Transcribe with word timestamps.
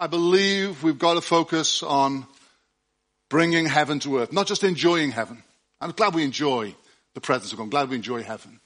I 0.00 0.06
believe 0.06 0.82
we've 0.82 0.98
got 0.98 1.14
to 1.14 1.20
focus 1.20 1.82
on 1.82 2.26
bringing 3.28 3.66
heaven 3.66 3.98
to 4.00 4.18
earth, 4.18 4.32
not 4.32 4.46
just 4.46 4.62
enjoying 4.62 5.10
heaven. 5.10 5.42
I'm 5.80 5.90
glad 5.90 6.14
we 6.14 6.24
enjoy 6.24 6.74
the 7.14 7.20
presence 7.20 7.52
of 7.52 7.58
God. 7.58 7.64
I'm 7.64 7.70
glad 7.70 7.90
we 7.90 7.96
enjoy 7.96 8.22
heaven. 8.22 8.60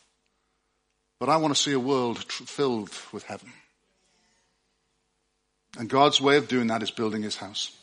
But 1.19 1.29
I 1.29 1.37
want 1.39 1.55
to 1.55 1.61
see 1.61 1.73
a 1.73 1.81
world 1.81 2.19
tr- 2.29 2.45
filled 2.45 2.91
with 3.13 3.23
heaven. 3.25 3.51
And 5.79 5.89
God's 5.89 6.21
way 6.21 6.37
of 6.37 6.49
doing 6.49 6.67
that 6.67 6.83
is 6.83 6.91
building 6.91 7.23
his 7.23 7.37
house. 7.37 7.75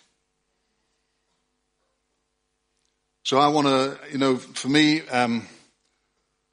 So 3.24 3.40
I 3.40 3.48
want 3.48 3.68
to, 3.68 4.00
you 4.12 4.18
know, 4.18 4.38
for 4.38 4.70
me, 4.70 5.02
um, 5.08 5.48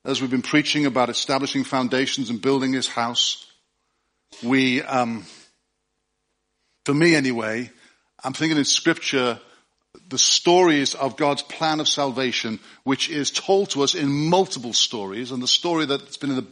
as 0.05 0.21
we've 0.21 0.31
been 0.31 0.43
preaching 0.43 0.87
about 0.87 1.11
establishing 1.11 1.65
foundations 1.65 2.31
and 2.31 2.41
building 2.41 2.73
his 2.73 2.89
house, 2.89 3.47
we, 4.43 4.83
um, 4.83 5.25
for 6.87 6.95
me 6.95 7.17
anyway, 7.17 7.69
I'm 8.23 8.33
thinking 8.33 8.59
in 8.59 8.65
scripture, 8.65 9.41
the 10.09 10.19
stories 10.19 10.95
of 10.95 11.17
God's 11.17 11.43
plan 11.43 11.81
of 11.81 11.89
salvation, 11.89 12.61
which 12.85 13.11
is 13.11 13.33
told 13.33 13.71
to 13.71 13.83
us 13.83 13.97
in 13.97 14.09
multiple 14.31 14.73
stories, 14.73 15.33
and 15.33 15.43
the 15.43 15.49
story 15.49 15.87
that's 15.87 16.17
been 16.17 16.31
in 16.31 16.37
the, 16.37 16.47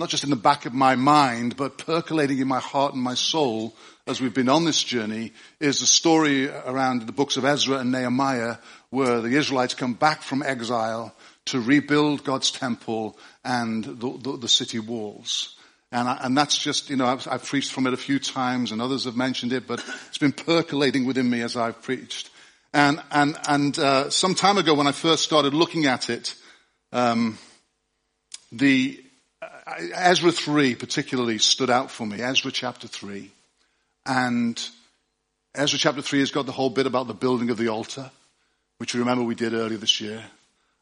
not 0.00 0.08
just 0.08 0.24
in 0.24 0.30
the 0.30 0.36
back 0.36 0.66
of 0.66 0.74
my 0.74 0.96
mind, 0.96 1.56
but 1.56 1.78
percolating 1.78 2.40
in 2.40 2.48
my 2.48 2.58
heart 2.58 2.94
and 2.94 3.02
my 3.04 3.14
soul 3.14 3.76
as 4.08 4.20
we've 4.20 4.34
been 4.34 4.48
on 4.48 4.64
this 4.64 4.82
journey, 4.82 5.32
is 5.60 5.78
the 5.78 5.86
story 5.86 6.48
around 6.48 7.06
the 7.06 7.12
books 7.12 7.36
of 7.36 7.44
Ezra 7.44 7.78
and 7.78 7.92
Nehemiah, 7.92 8.56
where 8.90 9.20
the 9.20 9.36
Israelites 9.36 9.74
come 9.74 9.94
back 9.94 10.22
from 10.22 10.42
exile 10.42 11.14
to 11.44 11.60
rebuild 11.60 12.24
God's 12.24 12.50
temple 12.50 13.16
and 13.44 13.84
the, 13.84 14.18
the, 14.18 14.38
the 14.38 14.48
city 14.48 14.80
walls. 14.80 15.56
And, 15.92 16.08
I, 16.08 16.18
and, 16.22 16.36
that's 16.36 16.56
just, 16.56 16.88
you 16.88 16.96
know, 16.96 17.04
I've, 17.04 17.28
I've, 17.28 17.44
preached 17.44 17.70
from 17.70 17.86
it 17.86 17.92
a 17.92 17.98
few 17.98 18.18
times 18.18 18.72
and 18.72 18.80
others 18.80 19.04
have 19.04 19.14
mentioned 19.14 19.52
it, 19.52 19.66
but 19.66 19.84
it's 20.08 20.16
been 20.16 20.32
percolating 20.32 21.04
within 21.04 21.28
me 21.28 21.42
as 21.42 21.54
I've 21.54 21.82
preached. 21.82 22.30
And, 22.72 23.02
and, 23.10 23.36
and, 23.46 23.78
uh, 23.78 24.08
some 24.08 24.34
time 24.34 24.56
ago 24.56 24.72
when 24.72 24.86
I 24.86 24.92
first 24.92 25.22
started 25.22 25.52
looking 25.52 25.84
at 25.84 26.08
it, 26.08 26.34
um, 26.92 27.36
the, 28.50 29.04
uh, 29.42 29.74
Ezra 29.94 30.32
3 30.32 30.76
particularly 30.76 31.36
stood 31.36 31.68
out 31.68 31.90
for 31.90 32.06
me. 32.06 32.22
Ezra 32.22 32.50
chapter 32.50 32.88
3. 32.88 33.30
And 34.06 34.58
Ezra 35.54 35.78
chapter 35.78 36.00
3 36.00 36.20
has 36.20 36.30
got 36.30 36.46
the 36.46 36.52
whole 36.52 36.70
bit 36.70 36.86
about 36.86 37.06
the 37.06 37.14
building 37.14 37.50
of 37.50 37.58
the 37.58 37.68
altar, 37.68 38.10
which 38.78 38.94
you 38.94 39.00
remember 39.00 39.24
we 39.24 39.34
did 39.34 39.52
earlier 39.52 39.76
this 39.76 40.00
year, 40.00 40.24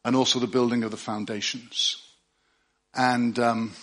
and 0.05 0.15
also 0.15 0.39
the 0.39 0.47
building 0.47 0.83
of 0.83 0.91
the 0.91 0.97
foundations. 0.97 2.01
And, 2.95 3.37
um, 3.37 3.73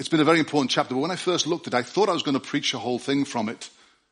it's 0.00 0.08
been 0.08 0.20
a 0.20 0.24
very 0.24 0.38
important 0.38 0.70
chapter, 0.70 0.94
but 0.94 1.00
when 1.02 1.10
I 1.10 1.16
first 1.16 1.46
looked 1.46 1.66
at 1.66 1.74
it, 1.74 1.76
I 1.76 1.82
thought 1.82 2.08
I 2.08 2.14
was 2.14 2.22
going 2.22 2.32
to 2.32 2.40
preach 2.40 2.72
a 2.72 2.78
whole 2.78 2.98
thing 2.98 3.26
from 3.26 3.50
it. 3.50 3.68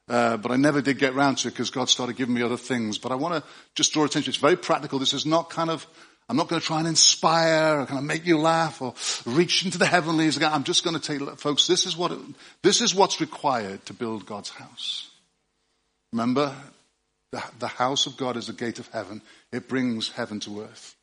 Uh, 0.07 0.37
but 0.37 0.53
I 0.53 0.57
never 0.57 0.83
did 0.83 0.99
get 0.99 1.15
round 1.15 1.39
to 1.39 1.49
it 1.49 1.53
because 1.53 1.71
God 1.71 1.89
started 1.89 2.15
giving 2.15 2.35
me 2.35 2.43
other 2.43 2.59
things. 2.59 2.99
But 2.99 3.11
I 3.11 3.15
want 3.15 3.43
to 3.43 3.51
just 3.75 3.95
draw 3.95 4.05
attention. 4.05 4.31
It's 4.31 4.39
very 4.39 4.57
practical. 4.57 4.99
This 4.99 5.15
is 5.15 5.25
not 5.25 5.49
kind 5.49 5.71
of, 5.71 5.87
I'm 6.29 6.37
not 6.37 6.49
going 6.49 6.61
to 6.61 6.67
try 6.67 6.79
and 6.81 6.89
inspire 6.89 7.81
or 7.81 7.87
kind 7.87 7.99
of 7.99 8.05
make 8.05 8.27
you 8.27 8.39
laugh 8.39 8.83
or 8.83 8.93
reach 9.25 9.65
into 9.65 9.79
the 9.79 9.87
heavenlies. 9.87 10.43
I'm 10.43 10.65
just 10.65 10.85
going 10.85 10.95
to 10.95 11.01
tell 11.01 11.17
you, 11.17 11.35
folks, 11.37 11.67
this 11.67 11.87
is 11.87 11.97
what, 11.97 12.13
this 12.63 12.83
is 12.83 12.95
what's 12.95 13.23
required 13.23 13.87
to 13.87 13.95
build 13.95 14.27
God's 14.27 14.51
house. 14.51 15.09
Remember, 16.13 16.55
the, 17.33 17.43
the 17.61 17.69
house 17.69 18.05
of 18.05 18.19
God 18.19 18.37
is 18.37 18.49
the 18.49 18.53
gate 18.53 18.79
of 18.79 18.89
heaven. 18.89 19.23
It 19.53 19.69
brings 19.69 20.11
heaven 20.11 20.39
to 20.41 20.61
earth. 20.61 20.95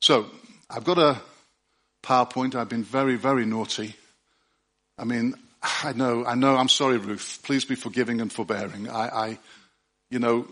So, 0.00 0.26
I've 0.70 0.84
got 0.84 0.98
a, 0.98 1.20
PowerPoint. 2.04 2.54
I've 2.54 2.68
been 2.68 2.84
very, 2.84 3.16
very 3.16 3.46
naughty. 3.46 3.96
I 4.98 5.04
mean, 5.04 5.34
I 5.82 5.92
know, 5.92 6.24
I 6.24 6.34
know, 6.34 6.56
I'm 6.56 6.68
sorry, 6.68 6.98
Ruth. 6.98 7.40
Please 7.42 7.64
be 7.64 7.74
forgiving 7.74 8.20
and 8.20 8.32
forbearing. 8.32 8.88
I, 8.88 9.08
I, 9.08 9.38
you 10.10 10.18
know, 10.18 10.46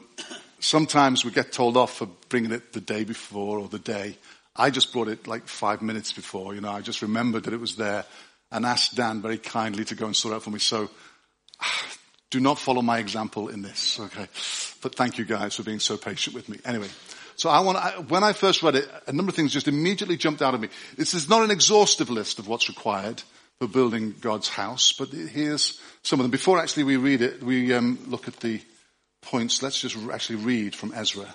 sometimes 0.59 1.25
we 1.25 1.31
get 1.31 1.53
told 1.53 1.77
off 1.77 1.99
for 1.99 2.09
bringing 2.29 2.53
it 2.53 2.73
the 2.73 2.81
day 2.81 3.05
before 3.05 3.59
or 3.59 3.69
the 3.69 3.79
day. 3.79 4.17
I 4.57 4.71
just 4.71 4.93
brought 4.93 5.09
it 5.09 5.27
like 5.27 5.47
five 5.47 5.83
minutes 5.83 6.13
before, 6.13 6.55
you 6.55 6.61
know, 6.61 6.73
I 6.73 6.81
just 6.81 7.03
remembered 7.03 7.45
that 7.45 7.55
it 7.55 7.61
was 7.61 7.77
there 7.77 8.05
and 8.51 8.67
asked 8.67 8.97
Dan 8.97 9.23
very 9.23 9.39
kindly 9.39 9.85
to 9.87 9.95
go 9.95 10.07
and 10.07 10.17
sort 10.17 10.33
it 10.33 10.37
out 10.37 10.43
for 10.43 10.51
me. 10.51 10.59
So, 10.59 10.91
do 12.31 12.41
not 12.41 12.59
follow 12.59 12.83
my 12.83 12.99
example 12.99 13.49
in 13.49 13.63
this, 13.63 14.01
okay? 14.01 14.27
But 14.83 14.95
thank 14.95 15.19
you 15.19 15.25
guys 15.25 15.55
for 15.55 15.63
being 15.63 15.81
so 15.81 15.97
patient 15.97 16.35
with 16.35 16.49
me. 16.49 16.59
Anyway, 16.65 16.89
so 17.43 17.51
I 17.51 17.59
want, 17.59 17.77
I, 17.77 17.91
when 18.07 18.23
I 18.23 18.35
first 18.35 18.63
read 18.63 18.77
it, 18.77 18.89
a 19.09 19.13
number 19.13 19.31
of 19.31 19.35
things 19.35 19.53
just 19.53 19.67
immediately 19.67 20.17
jumped 20.17 20.43
out 20.43 20.55
at 20.55 20.61
me. 20.61 20.69
This 20.97 21.13
is 21.13 21.29
not 21.29 21.43
an 21.43 21.51
exhaustive 21.51 22.09
list 22.09 22.39
of 22.39 22.47
what's 22.47 22.69
required 22.69 23.21
for 23.59 23.67
building 23.67 24.15
God's 24.21 24.49
house, 24.49 24.93
but 24.93 25.09
here's 25.09 25.81
some 26.05 26.21
of 26.21 26.25
them. 26.25 26.31
Before 26.31 26.61
actually 26.61 26.85
we 26.85 26.99
read 26.99 27.21
it, 27.21 27.43
we 27.43 27.75
um, 27.75 27.99
look 28.07 28.29
at 28.29 28.37
the 28.37 28.61
points. 29.23 29.61
Let's 29.61 29.81
just 29.81 29.97
actually 30.13 30.37
read 30.37 30.77
from 30.77 30.93
Ezra. 30.95 31.27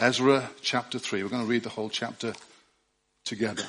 Ezra 0.00 0.50
chapter 0.62 0.98
3. 0.98 1.22
We're 1.22 1.28
going 1.28 1.44
to 1.44 1.48
read 1.48 1.62
the 1.62 1.68
whole 1.68 1.90
chapter 1.90 2.32
together. 3.24 3.62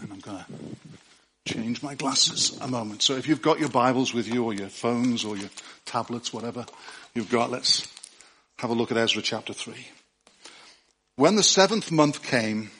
And 0.00 0.10
I'm 0.10 0.20
going 0.20 0.38
to 0.38 1.52
change 1.52 1.82
my 1.82 1.94
glasses 1.94 2.56
a 2.58 2.68
moment. 2.68 3.02
So 3.02 3.16
if 3.16 3.28
you've 3.28 3.42
got 3.42 3.60
your 3.60 3.68
Bibles 3.68 4.14
with 4.14 4.32
you 4.32 4.44
or 4.44 4.54
your 4.54 4.70
phones 4.70 5.26
or 5.26 5.36
your 5.36 5.50
tablets, 5.84 6.32
whatever 6.32 6.64
you've 7.14 7.30
got, 7.30 7.50
let's 7.50 7.86
have 8.60 8.70
a 8.70 8.74
look 8.74 8.90
at 8.90 8.96
Ezra 8.96 9.20
chapter 9.20 9.52
3. 9.52 9.74
When 11.18 11.34
the 11.34 11.42
seventh 11.42 11.90
month 11.90 12.22
came 12.22 12.70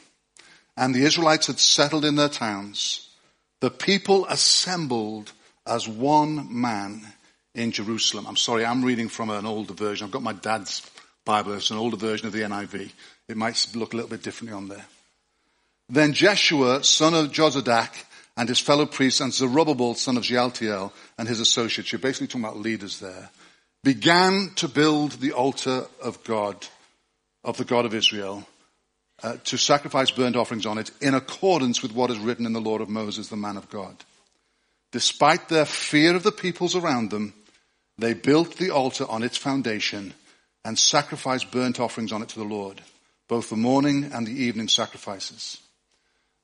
and 0.77 0.95
the 0.95 1.03
Israelites 1.03 1.49
had 1.49 1.59
settled 1.59 2.05
in 2.05 2.15
their 2.15 2.29
towns, 2.29 3.09
the 3.59 3.69
people 3.69 4.27
assembled 4.27 5.33
as 5.67 5.89
one 5.89 6.47
man 6.49 7.03
in 7.57 7.73
Jerusalem. 7.73 8.29
I'm 8.29 8.37
sorry, 8.37 8.65
I'm 8.65 8.85
reading 8.85 9.09
from 9.09 9.31
an 9.31 9.45
older 9.45 9.75
version. 9.75 10.05
I've 10.05 10.13
got 10.13 10.23
my 10.23 10.35
dad's 10.35 10.89
Bible. 11.25 11.55
It's 11.55 11.73
an 11.73 11.79
older 11.79 11.97
version 11.97 12.29
of 12.29 12.33
the 12.33 12.43
NIV. 12.43 12.93
It 13.27 13.37
might 13.37 13.75
look 13.75 13.93
a 13.93 13.97
little 13.97 14.09
bit 14.09 14.23
differently 14.23 14.57
on 14.57 14.69
there. 14.69 14.87
Then 15.89 16.13
Jeshua, 16.13 16.85
son 16.85 17.15
of 17.15 17.33
Jozadak, 17.33 18.05
and 18.37 18.49
his 18.49 18.61
fellow 18.61 18.87
priests, 18.87 19.21
and 19.21 19.35
Zerubbabel, 19.35 19.97
son 19.97 20.17
of 20.17 20.25
Shealtiel, 20.25 20.93
and 21.19 21.27
his 21.27 21.41
associates, 21.41 21.91
you're 21.91 21.99
basically 21.99 22.29
talking 22.29 22.45
about 22.45 22.59
leaders 22.59 23.01
there, 23.01 23.31
began 23.83 24.53
to 24.55 24.69
build 24.69 25.15
the 25.15 25.33
altar 25.33 25.87
of 26.01 26.23
God 26.23 26.65
of 27.45 27.57
the 27.57 27.65
God 27.65 27.85
of 27.85 27.95
Israel 27.95 28.47
uh, 29.23 29.37
to 29.45 29.57
sacrifice 29.57 30.11
burnt 30.11 30.37
offerings 30.37 30.67
on 30.67 30.79
it 30.79 30.91
in 31.01 31.15
accordance 31.15 31.83
with 31.83 31.93
what 31.93 32.11
is 32.11 32.19
written 32.19 32.47
in 32.47 32.53
the 32.53 32.61
law 32.61 32.79
of 32.79 32.89
Moses, 32.89 33.29
the 33.29 33.37
man 33.37 33.57
of 33.57 33.69
God. 33.71 33.97
Despite 34.93 35.49
their 35.49 35.65
fear 35.65 36.15
of 36.15 36.23
the 36.23 36.33
peoples 36.33 36.75
around 36.75 37.11
them, 37.11 37.35
they 37.99 38.15
built 38.15 38.57
the 38.57 38.71
altar 38.71 39.05
on 39.09 39.23
its 39.23 39.37
foundation 39.37 40.15
and 40.65 40.79
sacrificed 40.79 41.51
burnt 41.51 41.81
offerings 41.81 42.13
on 42.13 42.23
it 42.23 42.29
to 42.31 42.39
the 42.39 42.45
Lord, 42.45 42.81
both 43.29 43.51
the 43.51 43.57
morning 43.57 44.11
and 44.13 44.27
the 44.27 44.45
evening 44.45 44.69
sacrifices. 44.69 45.59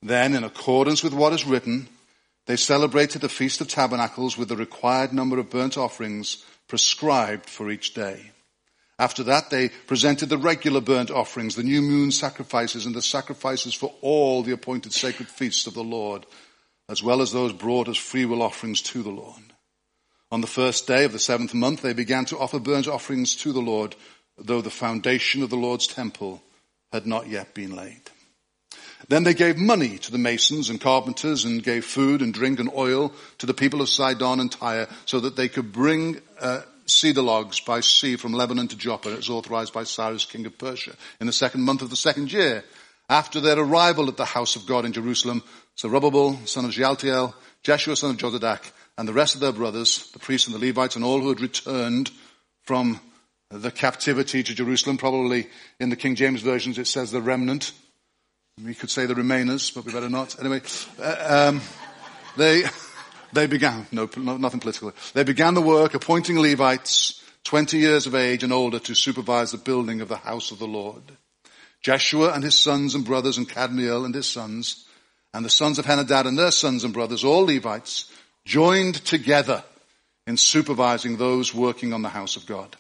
Then, 0.03 0.34
in 0.34 0.44
accordance 0.44 1.03
with 1.03 1.15
what 1.15 1.32
is 1.32 1.47
written, 1.47 1.88
they 2.47 2.56
celebrated 2.56 3.22
the 3.22 3.28
Feast 3.28 3.61
of 3.61 3.69
Tabernacles 3.69 4.37
with 4.37 4.49
the 4.49 4.56
required 4.56 5.12
number 5.12 5.38
of 5.38 5.49
burnt 5.49 5.78
offerings 5.78 6.44
prescribed 6.69 7.49
for 7.49 7.71
each 7.71 7.94
day. 7.94 8.32
After 8.99 9.25
that, 9.25 9.50
they 9.50 9.71
presented 9.87 10.28
the 10.28 10.38
regular 10.38 10.81
burnt 10.81 11.10
offerings, 11.10 11.56
the 11.56 11.65
new 11.65 11.82
moon 11.82 12.12
sacrifices, 12.12 12.87
and 12.87 12.94
the 12.94 13.03
sacrifices 13.03 13.75
for 13.75 13.93
all 14.00 14.43
the 14.43 14.53
appointed 14.53 14.93
sacred 14.93 15.28
feasts 15.28 15.66
of 15.66 15.75
the 15.75 15.82
Lord, 15.82 16.27
as 16.88 17.03
well 17.03 17.21
as 17.21 17.32
those 17.32 17.53
brought 17.53 17.88
as 17.88 17.97
freewill 17.97 18.43
offerings 18.43 18.82
to 18.82 19.03
the 19.03 19.10
Lord. 19.10 19.43
On 20.31 20.41
the 20.41 20.47
first 20.47 20.87
day 20.87 21.05
of 21.05 21.12
the 21.12 21.19
seventh 21.19 21.55
month, 21.55 21.82
they 21.82 21.93
began 21.93 22.25
to 22.27 22.38
offer 22.38 22.60
burnt 22.60 22.87
offerings 22.87 23.34
to 23.37 23.53
the 23.53 23.60
Lord, 23.60 23.97
though 24.38 24.60
the 24.60 24.71
foundation 24.71 25.43
of 25.43 25.50
the 25.50 25.56
Lord's 25.56 25.87
temple 25.87 26.43
had 26.93 27.06
not 27.06 27.28
yet 27.28 27.55
been 27.55 27.75
laid. 27.75 28.00
Then 29.09 29.25
they 29.25 29.34
gave 29.34 29.59
money 29.59 29.99
to 29.99 30.12
the 30.12 30.19
masons 30.19 30.71
and 30.71 30.81
carpenters 30.81 31.44
and 31.44 31.62
gave 31.62 31.84
food 31.84 32.22
and 32.22 32.32
drink 32.32 32.59
and 32.59 32.71
oil 32.75 33.12
to 33.38 33.47
the 33.47 33.55
people 33.55 33.82
of 33.82 33.88
Sidon 33.88 34.41
and 34.41 34.50
Tyre 34.50 34.88
so 35.05 35.21
that 35.21 35.37
they 35.37 35.49
could 35.49 35.72
bring 35.72 36.21
uh, 36.41 36.62
cedar 36.87 37.23
logs 37.23 37.61
by 37.61 37.81
sea 37.81 38.17
from 38.17 38.32
Lebanon 38.32 38.69
to 38.69 38.76
Joppa. 38.76 39.12
It 39.12 39.17
was 39.17 39.31
authorized 39.31 39.73
by 39.73 39.85
Cyrus, 39.85 40.25
king 40.25 40.47
of 40.47 40.58
Persia, 40.58 40.94
in 41.20 41.26
the 41.26 41.32
second 41.32 41.62
month 41.62 41.82
of 41.82 41.91
the 41.91 41.97
second 41.97 42.32
year. 42.32 42.64
After 43.08 43.41
their 43.41 43.58
arrival 43.58 44.08
at 44.08 44.17
the 44.17 44.25
house 44.25 44.56
of 44.56 44.67
God 44.67 44.85
in 44.85 44.93
Jerusalem, 44.93 45.43
Zerubbabel, 45.79 46.38
son 46.47 46.64
of 46.64 46.73
Shealtiel, 46.73 47.35
Jeshua, 47.62 47.97
son 47.97 48.11
of 48.11 48.17
Jozadak, 48.17 48.70
and 48.97 49.08
the 49.08 49.12
rest 49.12 49.35
of 49.35 49.41
their 49.41 49.53
brothers, 49.53 50.11
the 50.12 50.19
priests 50.19 50.47
and 50.47 50.55
the 50.55 50.67
Levites, 50.67 50.97
and 50.97 51.05
all 51.05 51.20
who 51.20 51.29
had 51.29 51.41
returned 51.41 52.11
from 52.62 53.00
the 53.50 53.70
captivity 53.70 54.43
to 54.43 54.55
Jerusalem, 54.55 54.97
probably 54.97 55.49
in 55.79 55.91
the 55.91 55.97
King 55.97 56.14
James 56.14 56.43
versions 56.43 56.79
it 56.79 56.87
says 56.87 57.11
the 57.11 57.20
remnant. 57.20 57.73
We 58.62 58.75
could 58.75 58.91
say 58.91 59.06
the 59.06 59.14
remainers, 59.14 59.75
but 59.75 59.85
we 59.85 59.93
better 59.93 60.08
not. 60.08 60.38
Anyway, 60.38 60.62
uh, 61.00 61.50
um, 61.50 61.61
they, 62.37 62.64
they 63.34 63.46
began, 63.46 63.86
no, 63.92 64.08
nothing 64.16 64.60
political. 64.60 64.92
They 65.12 65.25
began 65.25 65.54
the 65.54 65.60
work 65.60 65.94
appointing 65.94 66.38
Levites 66.38 67.22
20 67.44 67.78
years 67.78 68.06
of 68.06 68.14
age 68.14 68.42
and 68.42 68.52
older 68.52 68.78
to 68.78 68.94
supervise 68.94 69.52
the 69.52 69.58
building 69.58 70.00
of 70.00 70.08
the 70.08 70.16
house 70.16 70.50
of 70.50 70.58
the 70.58 70.66
Lord. 70.66 71.02
Jeshua 71.82 72.32
and 72.32 72.42
his 72.42 72.58
sons 72.58 72.94
and 72.94 73.04
brothers 73.04 73.36
and 73.36 73.48
Kadmiel 73.48 74.06
and 74.06 74.14
his 74.14 74.26
sons 74.26 74.86
and 75.34 75.44
the 75.44 75.50
sons 75.50 75.78
of 75.78 75.84
Henadad 75.84 76.26
and 76.26 76.38
their 76.38 76.52
sons 76.52 76.84
and 76.84 76.94
brothers, 76.94 77.25
all 77.25 77.44
Levites, 77.44 78.10
joined 78.44 78.94
together 79.04 79.62
in 80.26 80.36
supervising 80.36 81.16
those 81.16 81.54
working 81.54 81.92
on 81.92 82.02
the 82.02 82.08
house 82.08 82.36
of 82.36 82.46
God. 82.46 82.76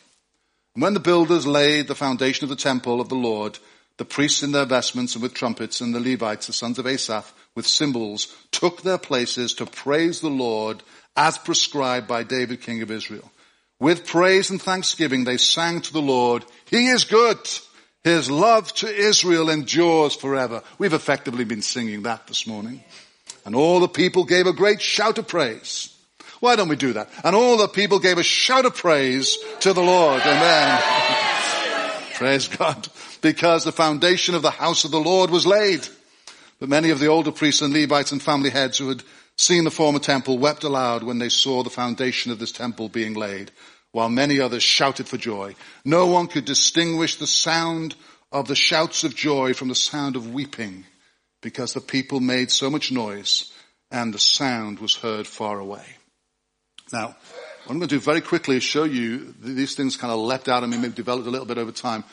And 0.74 0.82
when 0.82 0.94
the 0.94 1.00
builders 1.00 1.46
laid 1.46 1.88
the 1.88 1.94
foundation 1.94 2.44
of 2.44 2.48
the 2.48 2.56
temple 2.56 3.00
of 3.00 3.08
the 3.08 3.14
Lord, 3.14 3.58
the 3.96 4.04
priests 4.04 4.42
in 4.42 4.52
their 4.52 4.66
vestments 4.66 5.14
and 5.14 5.22
with 5.22 5.34
trumpets 5.34 5.80
and 5.80 5.94
the 5.94 6.00
Levites, 6.00 6.46
the 6.48 6.52
sons 6.52 6.78
of 6.78 6.86
Asaph, 6.86 7.32
with 7.54 7.66
cymbals, 7.66 8.34
took 8.50 8.82
their 8.82 8.98
places 8.98 9.54
to 9.54 9.66
praise 9.66 10.20
the 10.20 10.30
Lord 10.30 10.82
as 11.16 11.38
prescribed 11.38 12.08
by 12.08 12.24
David, 12.24 12.62
king 12.62 12.82
of 12.82 12.90
Israel. 12.90 13.30
With 13.78 14.06
praise 14.06 14.50
and 14.50 14.60
thanksgiving, 14.60 15.24
they 15.24 15.36
sang 15.36 15.80
to 15.82 15.92
the 15.92 16.02
Lord, 16.02 16.44
He 16.66 16.88
is 16.88 17.04
good. 17.04 17.38
His 18.02 18.30
love 18.30 18.72
to 18.74 18.86
Israel 18.86 19.48
endures 19.48 20.14
forever. 20.14 20.62
We've 20.78 20.92
effectively 20.92 21.44
been 21.44 21.62
singing 21.62 22.02
that 22.02 22.26
this 22.26 22.46
morning. 22.46 22.84
And 23.46 23.54
all 23.54 23.80
the 23.80 23.88
people 23.88 24.24
gave 24.24 24.46
a 24.46 24.52
great 24.52 24.82
shout 24.82 25.18
of 25.18 25.26
praise. 25.26 25.90
Why 26.40 26.56
don't 26.56 26.68
we 26.68 26.76
do 26.76 26.92
that? 26.94 27.08
And 27.24 27.34
all 27.34 27.56
the 27.56 27.68
people 27.68 27.98
gave 28.00 28.18
a 28.18 28.22
shout 28.22 28.66
of 28.66 28.76
praise 28.76 29.38
to 29.60 29.72
the 29.72 29.82
Lord. 29.82 30.20
Amen. 30.20 30.82
praise 32.14 32.48
God. 32.48 32.86
Because 33.24 33.64
the 33.64 33.72
foundation 33.72 34.34
of 34.34 34.42
the 34.42 34.50
house 34.50 34.84
of 34.84 34.90
the 34.90 35.00
Lord 35.00 35.30
was 35.30 35.46
laid. 35.46 35.88
But 36.60 36.68
many 36.68 36.90
of 36.90 36.98
the 36.98 37.06
older 37.06 37.32
priests 37.32 37.62
and 37.62 37.72
Levites 37.72 38.12
and 38.12 38.22
family 38.22 38.50
heads 38.50 38.76
who 38.76 38.90
had 38.90 39.02
seen 39.38 39.64
the 39.64 39.70
former 39.70 39.98
temple 39.98 40.36
wept 40.36 40.62
aloud 40.62 41.02
when 41.02 41.18
they 41.18 41.30
saw 41.30 41.62
the 41.62 41.70
foundation 41.70 42.32
of 42.32 42.38
this 42.38 42.52
temple 42.52 42.90
being 42.90 43.14
laid, 43.14 43.50
while 43.92 44.10
many 44.10 44.40
others 44.40 44.62
shouted 44.62 45.08
for 45.08 45.16
joy. 45.16 45.54
No 45.86 46.04
one 46.04 46.26
could 46.26 46.44
distinguish 46.44 47.16
the 47.16 47.26
sound 47.26 47.94
of 48.30 48.46
the 48.46 48.54
shouts 48.54 49.04
of 49.04 49.16
joy 49.16 49.54
from 49.54 49.68
the 49.68 49.74
sound 49.74 50.16
of 50.16 50.34
weeping 50.34 50.84
because 51.40 51.72
the 51.72 51.80
people 51.80 52.20
made 52.20 52.50
so 52.50 52.68
much 52.68 52.92
noise 52.92 53.50
and 53.90 54.12
the 54.12 54.18
sound 54.18 54.80
was 54.80 54.96
heard 54.96 55.26
far 55.26 55.58
away. 55.58 55.86
Now, 56.92 57.06
what 57.06 57.70
I'm 57.70 57.78
going 57.78 57.88
to 57.88 57.96
do 57.96 58.00
very 58.00 58.20
quickly 58.20 58.58
is 58.58 58.62
show 58.62 58.84
you 58.84 59.34
these 59.40 59.74
things 59.74 59.96
kind 59.96 60.12
of 60.12 60.18
leapt 60.18 60.50
out 60.50 60.62
of 60.62 60.68
me, 60.68 60.76
maybe 60.76 60.92
developed 60.92 61.26
a 61.26 61.30
little 61.30 61.46
bit 61.46 61.56
over 61.56 61.72
time. 61.72 62.04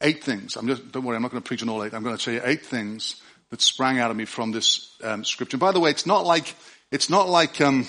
Eight 0.00 0.24
things. 0.24 0.56
I'm 0.56 0.66
just, 0.66 0.92
don't 0.92 1.04
worry, 1.04 1.16
I'm 1.16 1.22
not 1.22 1.30
going 1.30 1.42
to 1.42 1.46
preach 1.46 1.62
on 1.62 1.68
all 1.68 1.82
eight. 1.84 1.94
I'm 1.94 2.02
going 2.02 2.16
to 2.16 2.22
tell 2.22 2.34
you 2.34 2.40
eight 2.44 2.66
things 2.66 3.22
that 3.50 3.60
sprang 3.62 3.98
out 3.98 4.10
of 4.10 4.16
me 4.16 4.24
from 4.24 4.52
this 4.52 4.96
um, 5.02 5.24
scripture. 5.24 5.56
By 5.56 5.72
the 5.72 5.80
way, 5.80 5.90
it's 5.90 6.06
not 6.06 6.26
like 6.26 6.54
it's 6.90 7.08
not 7.08 7.28
like 7.28 7.60
um, 7.60 7.86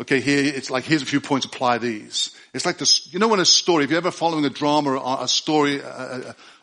okay, 0.00 0.20
here 0.20 0.42
it's 0.44 0.70
like 0.70 0.84
here's 0.84 1.02
a 1.02 1.06
few 1.06 1.20
points. 1.20 1.46
Apply 1.46 1.78
these. 1.78 2.34
It's 2.54 2.64
like 2.64 2.78
this. 2.78 3.12
You 3.12 3.18
know, 3.18 3.28
when 3.28 3.40
a 3.40 3.44
story, 3.44 3.84
if 3.84 3.90
you're 3.90 3.98
ever 3.98 4.10
following 4.10 4.44
a 4.44 4.50
drama, 4.50 4.98
or 4.98 5.22
a 5.22 5.28
story, 5.28 5.80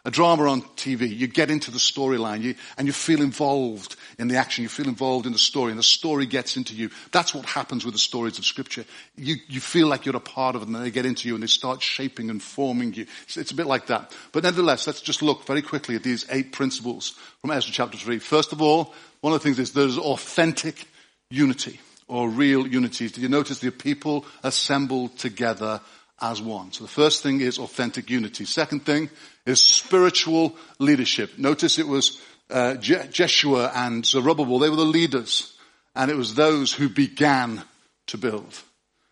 a 0.05 0.11
drama 0.11 0.49
on 0.49 0.61
TV, 0.61 1.09
you 1.09 1.27
get 1.27 1.49
into 1.49 1.71
the 1.71 1.77
storyline, 1.77 2.57
and 2.77 2.87
you 2.87 2.93
feel 2.93 3.21
involved 3.21 3.95
in 4.19 4.27
the 4.27 4.35
action. 4.35 4.63
You 4.63 4.69
feel 4.69 4.89
involved 4.89 5.25
in 5.25 5.31
the 5.31 5.39
story, 5.39 5.71
and 5.71 5.79
the 5.79 5.83
story 5.83 6.25
gets 6.25 6.57
into 6.57 6.75
you. 6.75 6.89
That's 7.11 7.33
what 7.33 7.45
happens 7.45 7.85
with 7.85 7.93
the 7.93 7.99
stories 7.99 8.37
of 8.37 8.45
Scripture. 8.45 8.83
You 9.15 9.35
you 9.47 9.61
feel 9.61 9.87
like 9.87 10.05
you're 10.05 10.15
a 10.15 10.19
part 10.19 10.55
of 10.55 10.61
them, 10.61 10.75
and 10.75 10.83
they 10.83 10.91
get 10.91 11.05
into 11.05 11.29
you, 11.29 11.35
and 11.35 11.43
they 11.43 11.47
start 11.47 11.81
shaping 11.81 12.29
and 12.29 12.43
forming 12.43 12.93
you. 12.93 13.05
It's, 13.23 13.37
it's 13.37 13.51
a 13.51 13.55
bit 13.55 13.65
like 13.65 13.87
that. 13.87 14.13
But 14.33 14.43
nevertheless, 14.43 14.87
let's 14.87 15.01
just 15.01 15.21
look 15.21 15.45
very 15.45 15.61
quickly 15.61 15.95
at 15.95 16.03
these 16.03 16.25
eight 16.29 16.51
principles 16.51 17.11
from 17.39 17.51
Ezra 17.51 17.71
chapter 17.71 17.97
three. 17.97 18.19
First 18.19 18.51
of 18.51 18.61
all, 18.61 18.93
one 19.21 19.33
of 19.33 19.39
the 19.39 19.43
things 19.43 19.59
is 19.59 19.71
there's 19.71 19.97
authentic 19.97 20.85
unity 21.29 21.79
or 22.09 22.27
real 22.27 22.67
unity. 22.67 23.07
Did 23.07 23.19
you 23.19 23.29
notice 23.29 23.59
the 23.59 23.71
people 23.71 24.25
assembled 24.43 25.17
together 25.17 25.79
as 26.21 26.41
one? 26.41 26.71
So 26.71 26.83
the 26.83 26.89
first 26.89 27.23
thing 27.23 27.41
is 27.41 27.59
authentic 27.59 28.09
unity. 28.09 28.45
Second 28.45 28.85
thing 28.85 29.09
is 29.45 29.61
spiritual 29.61 30.55
leadership. 30.79 31.37
Notice 31.37 31.79
it 31.79 31.87
was 31.87 32.21
uh, 32.49 32.75
Je- 32.75 33.07
Jeshua 33.11 33.71
and 33.75 34.05
Zerubbabel. 34.05 34.59
They 34.59 34.69
were 34.69 34.75
the 34.75 34.83
leaders. 34.83 35.55
And 35.95 36.09
it 36.09 36.17
was 36.17 36.35
those 36.35 36.73
who 36.73 36.89
began 36.89 37.63
to 38.07 38.17
build. 38.17 38.61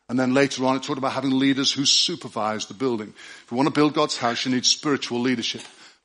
And 0.10 0.20
then 0.20 0.34
later 0.34 0.66
on 0.66 0.76
it 0.76 0.84
talked 0.84 0.98
about 0.98 1.14
having 1.14 1.38
leaders 1.38 1.72
who 1.72 1.86
supervise 1.86 2.66
the 2.66 2.74
building. 2.74 3.14
If 3.46 3.48
you 3.52 3.58
want 3.58 3.68
to 3.68 3.74
build 3.74 3.94
God's 3.94 4.18
house, 4.18 4.46
you 4.46 4.52
need 4.52 4.66
spiritual 4.66 5.22
leadership. 5.22 5.62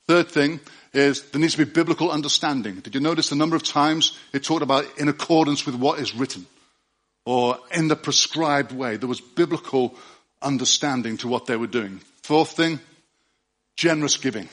Third 0.06 0.28
thing 0.28 0.60
is 0.92 1.22
there 1.30 1.40
needs 1.40 1.54
to 1.54 1.64
be 1.64 1.72
biblical 1.72 2.10
understanding. 2.10 2.76
Did 2.76 2.94
you 2.94 3.00
notice 3.00 3.30
the 3.30 3.36
number 3.36 3.56
of 3.56 3.64
times 3.64 4.16
it 4.32 4.44
talked 4.44 4.62
about 4.62 4.98
in 4.98 5.08
accordance 5.08 5.66
with 5.66 5.74
what 5.74 5.98
is 5.98 6.14
written? 6.14 6.46
Or 7.24 7.58
in 7.72 7.88
the 7.88 7.96
prescribed 7.96 8.70
way. 8.70 8.96
There 8.96 9.08
was 9.08 9.20
biblical 9.20 9.96
understanding 10.42 11.16
to 11.18 11.28
what 11.28 11.46
they 11.46 11.56
were 11.56 11.66
doing. 11.66 12.00
Fourth 12.22 12.52
thing, 12.52 12.80
generous 13.76 14.16
giving. 14.16 14.48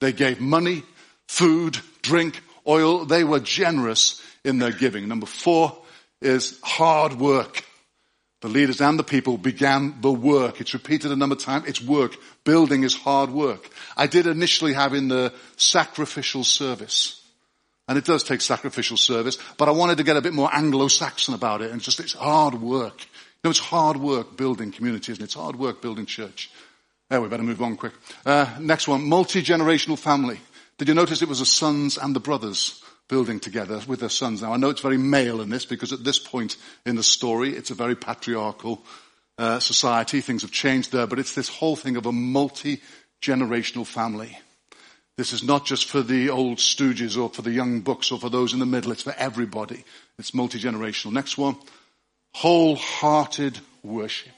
They 0.00 0.12
gave 0.12 0.40
money, 0.40 0.82
food, 1.28 1.78
drink, 2.02 2.40
oil. 2.66 3.04
They 3.04 3.24
were 3.24 3.40
generous 3.40 4.22
in 4.44 4.58
their 4.58 4.72
giving. 4.72 5.08
Number 5.08 5.26
four 5.26 5.76
is 6.20 6.58
hard 6.62 7.14
work. 7.14 7.64
The 8.40 8.48
leaders 8.48 8.82
and 8.82 8.98
the 8.98 9.04
people 9.04 9.38
began 9.38 10.02
the 10.02 10.12
work. 10.12 10.60
It's 10.60 10.74
repeated 10.74 11.10
a 11.10 11.16
number 11.16 11.34
of 11.34 11.40
times. 11.40 11.66
It's 11.66 11.80
work. 11.80 12.14
Building 12.44 12.82
is 12.82 12.94
hard 12.94 13.30
work. 13.30 13.70
I 13.96 14.06
did 14.06 14.26
initially 14.26 14.74
have 14.74 14.92
in 14.92 15.08
the 15.08 15.32
sacrificial 15.56 16.44
service. 16.44 17.22
And 17.88 17.96
it 17.96 18.04
does 18.04 18.22
take 18.22 18.40
sacrificial 18.40 18.96
service, 18.96 19.38
but 19.58 19.68
I 19.68 19.72
wanted 19.72 19.98
to 19.98 20.04
get 20.04 20.16
a 20.16 20.22
bit 20.22 20.32
more 20.32 20.54
Anglo-Saxon 20.54 21.34
about 21.34 21.60
it 21.62 21.70
and 21.70 21.80
just 21.80 22.00
it's 22.00 22.14
hard 22.14 22.54
work. 22.54 23.06
It's 23.44 23.58
hard 23.58 23.98
work 23.98 24.36
building 24.36 24.72
communities 24.72 25.18
and 25.18 25.24
it's 25.24 25.34
hard 25.34 25.56
work 25.56 25.82
building 25.82 26.06
church. 26.06 26.50
There, 27.10 27.20
we 27.20 27.28
better 27.28 27.42
move 27.42 27.60
on 27.60 27.76
quick. 27.76 27.92
Uh, 28.24 28.46
next 28.58 28.88
one, 28.88 29.06
multi-generational 29.06 29.98
family. 29.98 30.40
Did 30.78 30.88
you 30.88 30.94
notice 30.94 31.20
it 31.20 31.28
was 31.28 31.40
the 31.40 31.46
sons 31.46 31.98
and 31.98 32.16
the 32.16 32.20
brothers 32.20 32.82
building 33.08 33.38
together 33.40 33.80
with 33.86 34.00
their 34.00 34.08
sons? 34.08 34.40
Now 34.40 34.54
I 34.54 34.56
know 34.56 34.70
it's 34.70 34.80
very 34.80 34.96
male 34.96 35.42
in 35.42 35.50
this 35.50 35.66
because 35.66 35.92
at 35.92 36.04
this 36.04 36.18
point 36.18 36.56
in 36.86 36.96
the 36.96 37.02
story, 37.02 37.50
it's 37.54 37.70
a 37.70 37.74
very 37.74 37.94
patriarchal 37.94 38.82
uh, 39.36 39.60
society. 39.60 40.22
Things 40.22 40.42
have 40.42 40.50
changed 40.50 40.90
there, 40.90 41.06
but 41.06 41.18
it's 41.18 41.34
this 41.34 41.48
whole 41.48 41.76
thing 41.76 41.96
of 41.96 42.06
a 42.06 42.12
multi-generational 42.12 43.86
family. 43.86 44.38
This 45.16 45.32
is 45.32 45.44
not 45.44 45.64
just 45.66 45.88
for 45.88 46.02
the 46.02 46.30
old 46.30 46.58
stooges 46.58 47.20
or 47.22 47.28
for 47.28 47.42
the 47.42 47.52
young 47.52 47.82
bucks 47.82 48.10
or 48.10 48.18
for 48.18 48.30
those 48.30 48.52
in 48.52 48.58
the 48.58 48.66
middle. 48.66 48.90
It's 48.90 49.02
for 49.02 49.14
everybody. 49.16 49.84
It's 50.18 50.34
multi-generational. 50.34 51.12
Next 51.12 51.38
one. 51.38 51.56
Wholehearted 52.34 53.58
worship. 53.82 54.32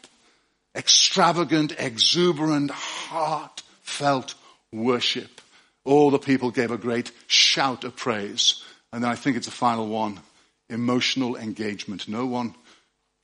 Extravagant, 0.74 1.74
exuberant, 1.78 2.70
heartfelt 2.70 4.34
worship. 4.72 5.40
All 5.84 6.10
the 6.10 6.18
people 6.18 6.50
gave 6.50 6.70
a 6.70 6.76
great 6.76 7.10
shout 7.26 7.84
of 7.84 7.96
praise. 7.96 8.62
And 8.92 9.02
then 9.02 9.10
I 9.10 9.14
think 9.14 9.36
it's 9.36 9.46
the 9.46 9.52
final 9.52 9.88
one. 9.88 10.20
Emotional 10.68 11.36
engagement. 11.36 12.08
No 12.08 12.26
one 12.26 12.54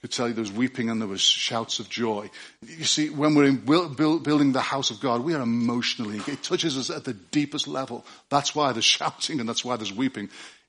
could 0.00 0.10
tell 0.10 0.26
you 0.26 0.34
there 0.34 0.42
was 0.42 0.52
weeping 0.52 0.90
and 0.90 1.00
there 1.00 1.08
was 1.08 1.20
shouts 1.20 1.78
of 1.78 1.88
joy. 1.88 2.28
You 2.66 2.84
see, 2.84 3.08
when 3.10 3.34
we're 3.36 3.52
build, 3.52 3.96
building 4.24 4.52
the 4.52 4.60
house 4.60 4.90
of 4.90 5.00
God, 5.00 5.22
we 5.22 5.34
are 5.34 5.42
emotionally, 5.42 6.20
it 6.26 6.42
touches 6.42 6.76
us 6.76 6.90
at 6.90 7.04
the 7.04 7.14
deepest 7.14 7.68
level. 7.68 8.04
That's 8.28 8.52
why 8.54 8.72
there's 8.72 8.84
shouting 8.84 9.38
and 9.38 9.48
that's 9.48 9.64
why 9.64 9.76
there's 9.76 9.92
weeping. 9.92 10.28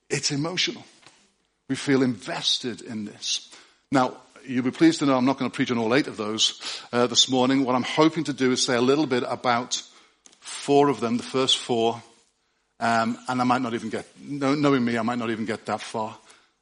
It's 0.09 0.29
emotional. 0.29 0.83
We 1.67 1.75
feel 1.75 2.03
invested 2.03 2.81
in 2.81 3.05
this. 3.05 3.49
Now, 3.93 4.17
you'll 4.43 4.63
be 4.63 4.71
pleased 4.71 4.99
to 4.99 5.05
know 5.05 5.15
I'm 5.15 5.25
not 5.25 5.37
going 5.37 5.51
to 5.51 5.55
preach 5.55 5.69
on 5.69 5.77
all 5.77 5.93
eight 5.93 6.07
of 6.07 6.17
those 6.17 6.59
uh, 6.91 7.05
this 7.05 7.29
morning. 7.29 7.63
What 7.63 7.75
I'm 7.75 7.83
hoping 7.83 8.23
to 8.23 8.33
do 8.33 8.51
is 8.51 8.65
say 8.65 8.75
a 8.75 8.81
little 8.81 9.05
bit 9.05 9.23
about 9.27 9.83
four 10.39 10.89
of 10.89 10.99
them, 10.99 11.17
the 11.17 11.23
first 11.23 11.59
four, 11.59 12.01
um, 12.79 13.19
and 13.27 13.39
I 13.39 13.43
might 13.43 13.61
not 13.61 13.75
even 13.75 13.91
get, 13.91 14.07
knowing 14.19 14.83
me, 14.83 14.97
I 14.97 15.03
might 15.03 15.19
not 15.19 15.29
even 15.29 15.45
get 15.45 15.67
that 15.67 15.79
far. 15.79 16.17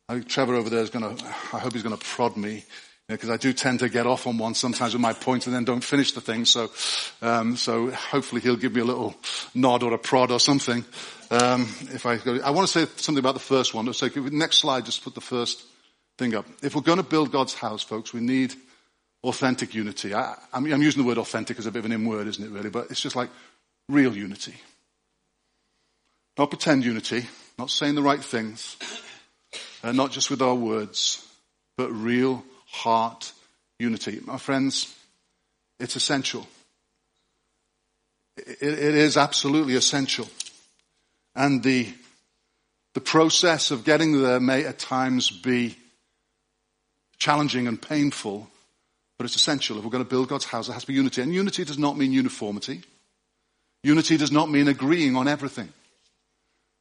I 0.10 0.16
think 0.16 0.28
Trevor 0.28 0.56
over 0.56 0.70
there 0.70 0.82
is 0.82 0.90
going 0.90 1.16
to, 1.16 1.26
I 1.54 1.60
hope 1.60 1.72
he's 1.72 1.84
going 1.84 1.98
to 1.98 2.06
prod 2.06 2.36
me 2.36 2.66
because 3.08 3.30
I 3.30 3.38
do 3.38 3.54
tend 3.54 3.80
to 3.80 3.88
get 3.88 4.06
off 4.06 4.28
on 4.28 4.38
one 4.38 4.54
sometimes 4.54 4.92
with 4.92 5.02
my 5.02 5.12
and 5.12 5.42
then 5.42 5.64
don't 5.64 5.84
finish 5.84 6.12
the 6.12 6.20
thing. 6.20 6.44
So, 6.44 6.70
um, 7.22 7.56
so 7.56 7.92
hopefully 7.92 8.42
he'll 8.42 8.58
give 8.58 8.76
me 8.76 8.82
a 8.82 8.86
little 8.86 9.16
nod 9.56 9.84
or 9.84 9.94
a 9.94 9.98
prod 9.98 10.32
or 10.32 10.40
something. 10.42 10.84
Um, 11.30 11.62
if 11.94 12.06
I 12.06 12.18
go, 12.18 12.42
I 12.44 12.50
want 12.50 12.68
to 12.68 12.74
say 12.74 12.92
something 12.98 13.20
about 13.20 13.36
the 13.36 13.40
first 13.40 13.74
one. 13.74 13.92
So 13.94 14.10
next 14.16 14.58
slide, 14.58 14.84
just 14.84 15.02
put 15.02 15.16
the 15.16 15.22
first 15.22 15.64
thing 16.22 16.36
up. 16.36 16.46
If 16.62 16.76
we're 16.76 16.84
going 16.84 17.00
to 17.00 17.04
build 17.04 17.32
God's 17.32 17.56
house, 17.56 17.82
folks, 17.82 18.14
we 18.14 18.22
need 18.22 18.54
authentic 19.24 19.74
unity. 19.74 20.14
I, 20.14 20.36
I'm, 20.54 20.72
I'm 20.72 20.82
using 20.84 21.02
the 21.02 21.08
word 21.08 21.18
authentic 21.18 21.58
as 21.58 21.66
a 21.66 21.72
bit 21.72 21.80
of 21.80 21.86
an 21.86 21.92
in 21.94 22.06
word, 22.06 22.28
isn't 22.28 22.44
it 22.44 22.52
really? 22.52 22.70
But 22.70 22.92
it's 22.92 23.02
just 23.02 23.16
like 23.16 23.32
real 23.90 24.16
unity. 24.16 24.54
Not 26.38 26.52
pretend 26.52 26.86
unity, 26.86 27.26
not 27.58 27.72
saying 27.72 27.96
the 27.96 28.04
right 28.04 28.24
things, 28.24 28.78
uh, 29.84 29.94
not 29.94 30.12
just 30.12 30.30
with 30.30 30.44
our 30.44 30.54
words, 30.54 31.28
but 31.76 31.92
real 31.92 32.44
heart 32.68 33.34
unity. 33.80 34.20
My 34.24 34.38
friends, 34.38 34.96
it's 35.80 35.96
essential. 35.96 36.48
It, 38.38 38.62
it 38.62 38.96
is 38.96 39.18
absolutely 39.18 39.74
essential. 39.74 40.28
And 41.36 41.64
the, 41.64 41.92
the 42.94 43.02
process 43.02 43.72
of 43.72 43.86
getting 43.86 44.22
there 44.22 44.40
may 44.40 44.66
at 44.66 44.78
times 44.78 45.32
be 45.32 45.78
challenging 47.22 47.68
and 47.68 47.80
painful, 47.80 48.50
but 49.18 49.26
it's 49.26 49.36
essential. 49.36 49.78
If 49.78 49.84
we're 49.84 49.92
going 49.92 50.04
to 50.04 50.10
build 50.10 50.28
God's 50.28 50.46
house, 50.46 50.66
there 50.66 50.74
has 50.74 50.84
to 50.84 50.88
be 50.88 50.96
unity. 50.96 51.22
And 51.22 51.32
unity 51.32 51.64
does 51.64 51.78
not 51.78 51.96
mean 51.96 52.12
uniformity. 52.12 52.82
Unity 53.84 54.18
does 54.18 54.32
not 54.32 54.50
mean 54.50 54.68
agreeing 54.68 55.16
on 55.16 55.28
everything. 55.28 55.70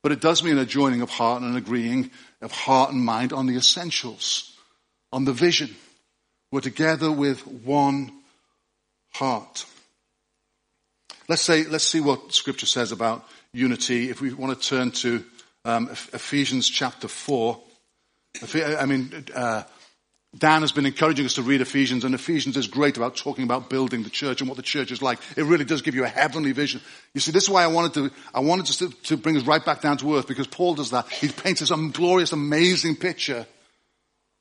But 0.02 0.12
it 0.12 0.22
does 0.22 0.42
mean 0.42 0.56
a 0.56 0.64
joining 0.64 1.02
of 1.02 1.10
heart 1.10 1.42
and 1.42 1.50
an 1.50 1.58
agreeing 1.58 2.10
of 2.40 2.52
heart 2.52 2.90
and 2.90 3.04
mind 3.04 3.34
on 3.34 3.46
the 3.46 3.56
essentials, 3.56 4.56
on 5.12 5.26
the 5.26 5.32
vision, 5.32 5.76
We're 6.50 6.62
together 6.62 7.12
with 7.12 7.46
one 7.46 8.10
heart. 9.12 9.66
Let's 11.28 11.42
say, 11.42 11.64
let's 11.64 11.84
see 11.84 12.00
what 12.00 12.32
scripture 12.32 12.66
says 12.66 12.92
about 12.92 13.28
unity. 13.52 14.08
If 14.08 14.22
we 14.22 14.32
want 14.32 14.58
to 14.58 14.68
turn 14.68 14.90
to 15.02 15.22
um, 15.66 15.90
Ephesians 15.90 16.66
chapter 16.66 17.08
4. 17.08 17.60
I 18.78 18.86
mean, 18.86 19.26
uh, 19.34 19.64
Dan 20.36 20.60
has 20.60 20.70
been 20.70 20.86
encouraging 20.86 21.26
us 21.26 21.34
to 21.34 21.42
read 21.42 21.60
Ephesians, 21.60 22.04
and 22.04 22.14
Ephesians 22.14 22.56
is 22.56 22.68
great 22.68 22.96
about 22.96 23.16
talking 23.16 23.42
about 23.42 23.68
building 23.68 24.04
the 24.04 24.10
church 24.10 24.40
and 24.40 24.48
what 24.48 24.56
the 24.56 24.62
church 24.62 24.92
is 24.92 25.02
like. 25.02 25.18
It 25.36 25.42
really 25.42 25.64
does 25.64 25.82
give 25.82 25.96
you 25.96 26.04
a 26.04 26.08
heavenly 26.08 26.52
vision. 26.52 26.80
You 27.14 27.20
see, 27.20 27.32
this 27.32 27.44
is 27.44 27.50
why 27.50 27.64
I 27.64 27.66
wanted 27.66 27.94
to, 27.94 28.10
I 28.32 28.38
wanted 28.40 28.66
to, 28.66 28.90
to 28.90 29.16
bring 29.16 29.36
us 29.36 29.42
right 29.42 29.64
back 29.64 29.80
down 29.80 29.96
to 29.98 30.16
earth, 30.16 30.28
because 30.28 30.46
Paul 30.46 30.76
does 30.76 30.92
that. 30.92 31.08
He 31.08 31.28
paints 31.28 31.60
this 31.60 31.72
glorious, 31.92 32.30
amazing 32.32 32.96
picture, 32.96 33.44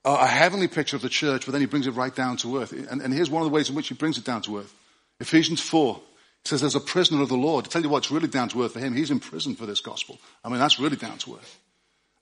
a 0.05 0.27
heavenly 0.27 0.67
picture 0.67 0.96
of 0.96 1.01
the 1.01 1.10
church, 1.10 1.46
but 1.46 1.53
then 1.53 1.62
he 1.62 1.67
brings 1.67 1.88
it 1.88 1.91
right 1.91 2.15
down 2.15 2.38
to 2.38 2.60
earth. 2.60 2.72
And, 2.72 3.01
and 3.01 3.12
here's 3.12 3.31
one 3.31 3.41
of 3.41 3.50
the 3.50 3.55
ways 3.55 3.69
in 3.69 3.75
which 3.75 3.88
he 3.88 3.96
brings 3.96 4.19
it 4.19 4.25
down 4.25 4.43
to 4.43 4.60
earth. 4.60 4.74
Ephesians 5.19 5.60
4 5.60 6.00
says, 6.46 6.63
as 6.63 6.75
a 6.75 6.79
prisoner 6.79 7.24
of 7.24 7.29
the 7.29 7.36
Lord, 7.36 7.65
to 7.65 7.72
tell 7.72 7.81
you 7.81 7.89
what's 7.89 8.12
really 8.12 8.27
down 8.27 8.50
to 8.50 8.63
earth 8.63 8.74
for 8.74 8.79
him, 8.79 8.93
he's 8.93 9.12
in 9.12 9.19
prison 9.19 9.55
for 9.55 9.65
this 9.65 9.81
gospel. 9.81 10.19
I 10.46 10.50
mean, 10.50 10.60
that's 10.60 10.79
really 10.79 10.96
down 10.98 11.17
to 11.19 11.36
earth. 11.36 11.60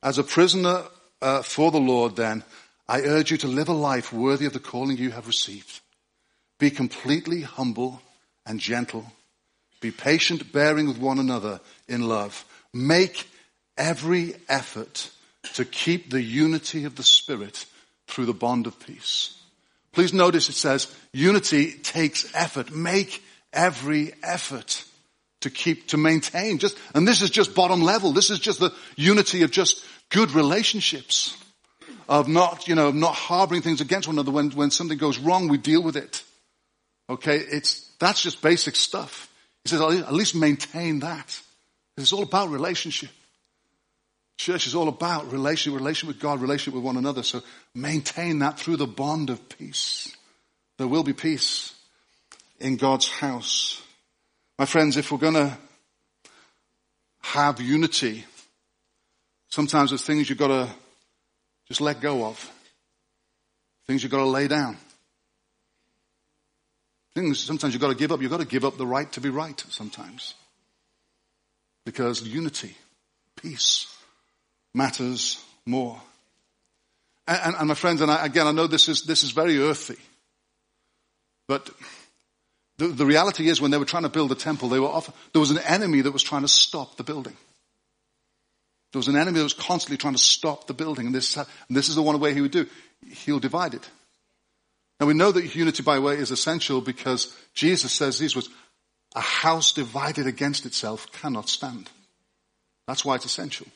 As 0.01 0.17
a 0.17 0.23
prisoner 0.23 0.83
uh, 1.21 1.41
for 1.41 1.69
the 1.69 1.79
Lord, 1.79 2.15
then, 2.15 2.43
I 2.89 3.01
urge 3.01 3.31
you 3.31 3.37
to 3.37 3.47
live 3.47 3.67
a 3.69 3.73
life 3.73 4.13
worthy 4.13 4.45
of 4.45 4.53
the 4.53 4.59
calling 4.59 4.97
you 4.97 5.11
have 5.11 5.27
received. 5.27 5.81
Be 6.59 6.69
completely 6.69 7.41
humble 7.41 8.01
and 8.45 8.59
gentle. 8.59 9.05
Be 9.81 9.91
patient, 9.91 10.51
bearing 10.51 10.87
with 10.87 10.97
one 10.97 11.19
another 11.19 11.59
in 11.87 12.07
love. 12.07 12.45
Make 12.73 13.27
every 13.77 14.35
effort 14.47 15.11
to 15.53 15.65
keep 15.65 16.09
the 16.09 16.21
unity 16.21 16.85
of 16.85 16.95
the 16.95 17.03
Spirit 17.03 17.65
through 18.07 18.25
the 18.25 18.33
bond 18.33 18.67
of 18.67 18.79
peace. 18.79 19.37
Please 19.91 20.13
notice 20.13 20.49
it 20.49 20.53
says 20.53 20.93
unity 21.11 21.73
takes 21.73 22.33
effort. 22.33 22.71
Make 22.71 23.21
every 23.51 24.13
effort 24.23 24.83
to 25.41 25.49
keep, 25.49 25.89
to 25.89 25.97
maintain 25.97 26.57
just, 26.57 26.77
and 26.95 27.07
this 27.07 27.21
is 27.21 27.29
just 27.29 27.53
bottom 27.53 27.81
level. 27.81 28.13
This 28.13 28.29
is 28.29 28.39
just 28.39 28.59
the 28.59 28.73
unity 28.95 29.43
of 29.43 29.51
just 29.51 29.83
good 30.09 30.31
relationships 30.31 31.35
of 32.07 32.27
not, 32.27 32.67
you 32.67 32.75
know, 32.75 32.91
not 32.91 33.15
harboring 33.15 33.61
things 33.61 33.81
against 33.81 34.07
one 34.07 34.15
another. 34.15 34.31
When, 34.31 34.51
when 34.51 34.71
something 34.71 34.97
goes 34.97 35.17
wrong, 35.17 35.47
we 35.47 35.57
deal 35.57 35.83
with 35.83 35.97
it. 35.97 36.23
Okay. 37.09 37.37
It's, 37.37 37.91
that's 37.99 38.21
just 38.21 38.41
basic 38.41 38.75
stuff. 38.75 39.31
He 39.63 39.69
says, 39.69 39.81
at 39.81 40.13
least 40.13 40.35
maintain 40.35 40.99
that. 40.99 41.39
It's 41.97 42.13
all 42.13 42.23
about 42.23 42.49
relationship. 42.49 43.09
Church 44.37 44.67
is 44.67 44.75
all 44.75 44.87
about 44.87 45.31
relation, 45.31 45.73
relation 45.73 46.07
with 46.07 46.19
God, 46.19 46.41
relationship 46.41 46.75
with 46.75 46.83
one 46.83 46.97
another. 46.97 47.23
So 47.23 47.41
maintain 47.73 48.39
that 48.39 48.59
through 48.59 48.77
the 48.77 48.87
bond 48.87 49.29
of 49.29 49.49
peace. 49.49 50.15
There 50.77 50.87
will 50.87 51.03
be 51.03 51.13
peace 51.13 51.73
in 52.59 52.77
God's 52.77 53.09
house. 53.09 53.81
My 54.59 54.65
friends, 54.65 54.95
if 54.95 55.11
we're 55.11 55.17
going 55.17 55.33
to 55.33 55.57
have 57.21 57.59
unity, 57.59 58.25
sometimes 59.49 59.89
there's 59.89 60.03
things 60.03 60.29
you've 60.29 60.39
got 60.39 60.47
to 60.47 60.69
just 61.67 61.81
let 61.81 62.01
go 62.01 62.25
of. 62.25 62.51
Things 63.87 64.03
you've 64.03 64.11
got 64.11 64.19
to 64.19 64.25
lay 64.25 64.47
down. 64.47 64.77
Things 67.13 67.39
sometimes 67.39 67.73
you've 67.73 67.81
got 67.81 67.89
to 67.89 67.95
give 67.95 68.11
up. 68.11 68.21
You've 68.21 68.31
got 68.31 68.41
to 68.41 68.45
give 68.45 68.65
up 68.65 68.77
the 68.77 68.85
right 68.85 69.11
to 69.13 69.21
be 69.21 69.29
right 69.29 69.59
sometimes. 69.69 70.33
Because 71.85 72.21
unity, 72.21 72.75
peace 73.41 73.87
matters 74.73 75.43
more. 75.65 75.99
And, 77.27 77.39
and, 77.43 77.55
and 77.55 77.67
my 77.69 77.73
friends, 77.73 78.01
and 78.01 78.11
I, 78.11 78.25
again, 78.25 78.47
I 78.47 78.51
know 78.51 78.67
this 78.67 78.87
is, 78.89 79.03
this 79.03 79.23
is 79.23 79.31
very 79.31 79.59
earthy, 79.59 79.97
but 81.47 81.69
the, 82.77 82.87
the 82.87 83.05
reality 83.05 83.49
is 83.49 83.59
when 83.59 83.71
they 83.71 83.77
were 83.77 83.85
trying 83.85 84.03
to 84.03 84.09
build 84.09 84.29
the 84.29 84.35
temple, 84.35 84.69
they 84.69 84.79
were 84.79 85.01
there 85.33 85.39
was 85.39 85.51
an 85.51 85.59
enemy 85.59 86.01
that 86.01 86.11
was 86.11 86.23
trying 86.23 86.43
to 86.43 86.47
stop 86.47 86.95
the 86.97 87.03
building. 87.03 87.35
There 88.91 88.99
was 88.99 89.07
an 89.07 89.15
enemy 89.17 89.37
that 89.37 89.43
was 89.43 89.53
constantly 89.53 89.97
trying 89.97 90.13
to 90.13 90.19
stop 90.19 90.67
the 90.67 90.73
building. 90.73 91.07
And 91.07 91.15
this, 91.15 91.35
and 91.35 91.47
this 91.69 91.89
is 91.89 91.95
the 91.95 92.01
one 92.01 92.19
way 92.19 92.33
he 92.33 92.41
would 92.41 92.51
do. 92.51 92.67
He'll 93.05 93.39
divide 93.39 93.73
it. 93.73 93.89
Now 94.99 95.05
we 95.05 95.13
know 95.13 95.31
that 95.31 95.55
unity 95.55 95.83
by 95.83 95.99
way 95.99 96.15
is 96.15 96.31
essential 96.31 96.81
because 96.81 97.35
Jesus 97.53 97.91
says 97.91 98.17
these 98.17 98.35
words, 98.35 98.49
a 99.15 99.21
house 99.21 99.73
divided 99.73 100.27
against 100.27 100.65
itself 100.65 101.11
cannot 101.11 101.49
stand. 101.49 101.89
That's 102.87 103.05
why 103.05 103.15
it's 103.15 103.25
essential. 103.25 103.67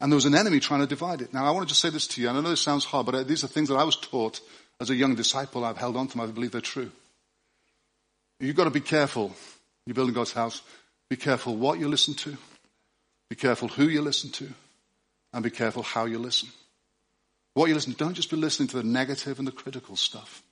And 0.00 0.10
there 0.10 0.16
was 0.16 0.24
an 0.24 0.34
enemy 0.34 0.60
trying 0.60 0.80
to 0.80 0.86
divide 0.86 1.20
it. 1.20 1.34
Now 1.34 1.44
I 1.44 1.50
want 1.50 1.68
to 1.68 1.72
just 1.72 1.82
say 1.82 1.90
this 1.90 2.06
to 2.08 2.22
you, 2.22 2.28
and 2.28 2.38
I 2.38 2.40
know 2.40 2.50
this 2.50 2.62
sounds 2.62 2.84
hard, 2.84 3.06
but 3.06 3.28
these 3.28 3.44
are 3.44 3.48
things 3.48 3.68
that 3.68 3.76
I 3.76 3.84
was 3.84 3.96
taught 3.96 4.40
as 4.80 4.90
a 4.90 4.94
young 4.94 5.14
disciple. 5.14 5.64
I've 5.64 5.76
held 5.76 5.96
on 5.96 6.08
to 6.08 6.16
them. 6.16 6.26
I 6.26 6.32
believe 6.32 6.52
they're 6.52 6.60
true. 6.60 6.90
You've 8.40 8.56
got 8.56 8.64
to 8.64 8.70
be 8.70 8.80
careful. 8.80 9.34
You're 9.86 9.94
building 9.94 10.14
God's 10.14 10.32
house. 10.32 10.62
Be 11.10 11.16
careful 11.16 11.54
what 11.54 11.78
you 11.78 11.88
listen 11.88 12.14
to. 12.14 12.36
Be 13.30 13.36
careful 13.36 13.68
who 13.68 13.84
you 13.84 14.02
listen 14.02 14.30
to. 14.32 14.48
And 15.32 15.44
be 15.44 15.50
careful 15.50 15.84
how 15.84 16.04
you 16.04 16.18
listen. 16.18 16.48
What 17.54 17.68
you 17.68 17.74
listen 17.74 17.92
to, 17.92 17.98
don't 17.98 18.14
just 18.14 18.30
be 18.30 18.36
listening 18.36 18.68
to 18.68 18.76
the 18.78 18.82
negative 18.82 19.38
and 19.38 19.46
the 19.46 19.52
critical 19.52 19.96
stuff. 19.96 20.42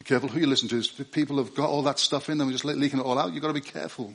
Be 0.00 0.04
careful 0.04 0.28
who 0.28 0.40
you 0.40 0.46
listen 0.46 0.68
to. 0.68 0.78
If 0.78 1.12
people 1.12 1.38
have 1.38 1.54
got 1.54 1.70
all 1.70 1.82
that 1.82 1.98
stuff 1.98 2.28
in 2.28 2.38
them 2.38 2.48
and 2.48 2.54
just 2.54 2.64
leaking 2.64 2.98
it 2.98 3.04
all 3.04 3.18
out, 3.18 3.32
you've 3.32 3.42
got 3.42 3.48
to 3.48 3.54
be 3.54 3.60
careful. 3.60 4.12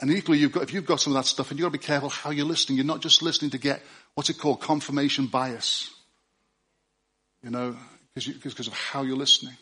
And 0.00 0.10
equally, 0.10 0.38
you've 0.38 0.52
got, 0.52 0.62
if 0.62 0.72
you've 0.72 0.86
got 0.86 1.00
some 1.00 1.14
of 1.14 1.22
that 1.22 1.28
stuff, 1.28 1.50
and 1.50 1.58
you've 1.58 1.64
got 1.64 1.72
to 1.72 1.78
be 1.78 1.84
careful 1.84 2.08
how 2.08 2.30
you're 2.30 2.46
listening. 2.46 2.76
You're 2.76 2.86
not 2.86 3.00
just 3.00 3.22
listening 3.22 3.50
to 3.50 3.58
get, 3.58 3.82
what's 4.14 4.30
it 4.30 4.38
called, 4.38 4.60
confirmation 4.60 5.26
bias. 5.26 5.90
You 7.42 7.50
know, 7.50 7.76
because 8.14 8.66
of 8.66 8.72
how 8.72 9.02
you're 9.02 9.16
listening. 9.16 9.56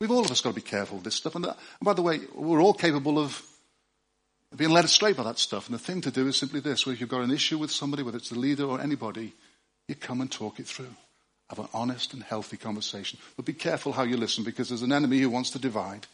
We've 0.00 0.10
all 0.10 0.24
of 0.24 0.30
us 0.30 0.40
got 0.40 0.50
to 0.50 0.54
be 0.54 0.62
careful 0.62 0.98
of 0.98 1.04
this 1.04 1.14
stuff. 1.14 1.34
And, 1.34 1.44
that, 1.44 1.58
and 1.80 1.84
by 1.84 1.92
the 1.92 2.02
way, 2.02 2.20
we're 2.34 2.62
all 2.62 2.74
capable 2.74 3.18
of 3.18 3.42
being 4.56 4.70
led 4.70 4.84
astray 4.84 5.12
by 5.12 5.22
that 5.24 5.38
stuff. 5.38 5.66
And 5.66 5.74
the 5.74 5.82
thing 5.82 6.00
to 6.02 6.10
do 6.10 6.26
is 6.26 6.36
simply 6.36 6.60
this, 6.60 6.86
where 6.86 6.94
you've 6.94 7.08
got 7.08 7.22
an 7.22 7.30
issue 7.30 7.58
with 7.58 7.70
somebody, 7.70 8.02
whether 8.02 8.18
it's 8.18 8.30
the 8.30 8.38
leader 8.38 8.64
or 8.64 8.80
anybody, 8.80 9.32
you 9.88 9.94
come 9.94 10.20
and 10.20 10.30
talk 10.30 10.58
it 10.58 10.66
through. 10.66 10.94
Have 11.48 11.58
an 11.58 11.68
honest 11.72 12.14
and 12.14 12.22
healthy 12.22 12.56
conversation. 12.56 13.18
But 13.36 13.44
be 13.44 13.52
careful 13.52 13.92
how 13.92 14.02
you 14.02 14.16
listen 14.16 14.44
because 14.44 14.68
there's 14.68 14.82
an 14.82 14.92
enemy 14.92 15.18
who 15.18 15.30
wants 15.30 15.50
to 15.50 15.58
divide. 15.58 16.06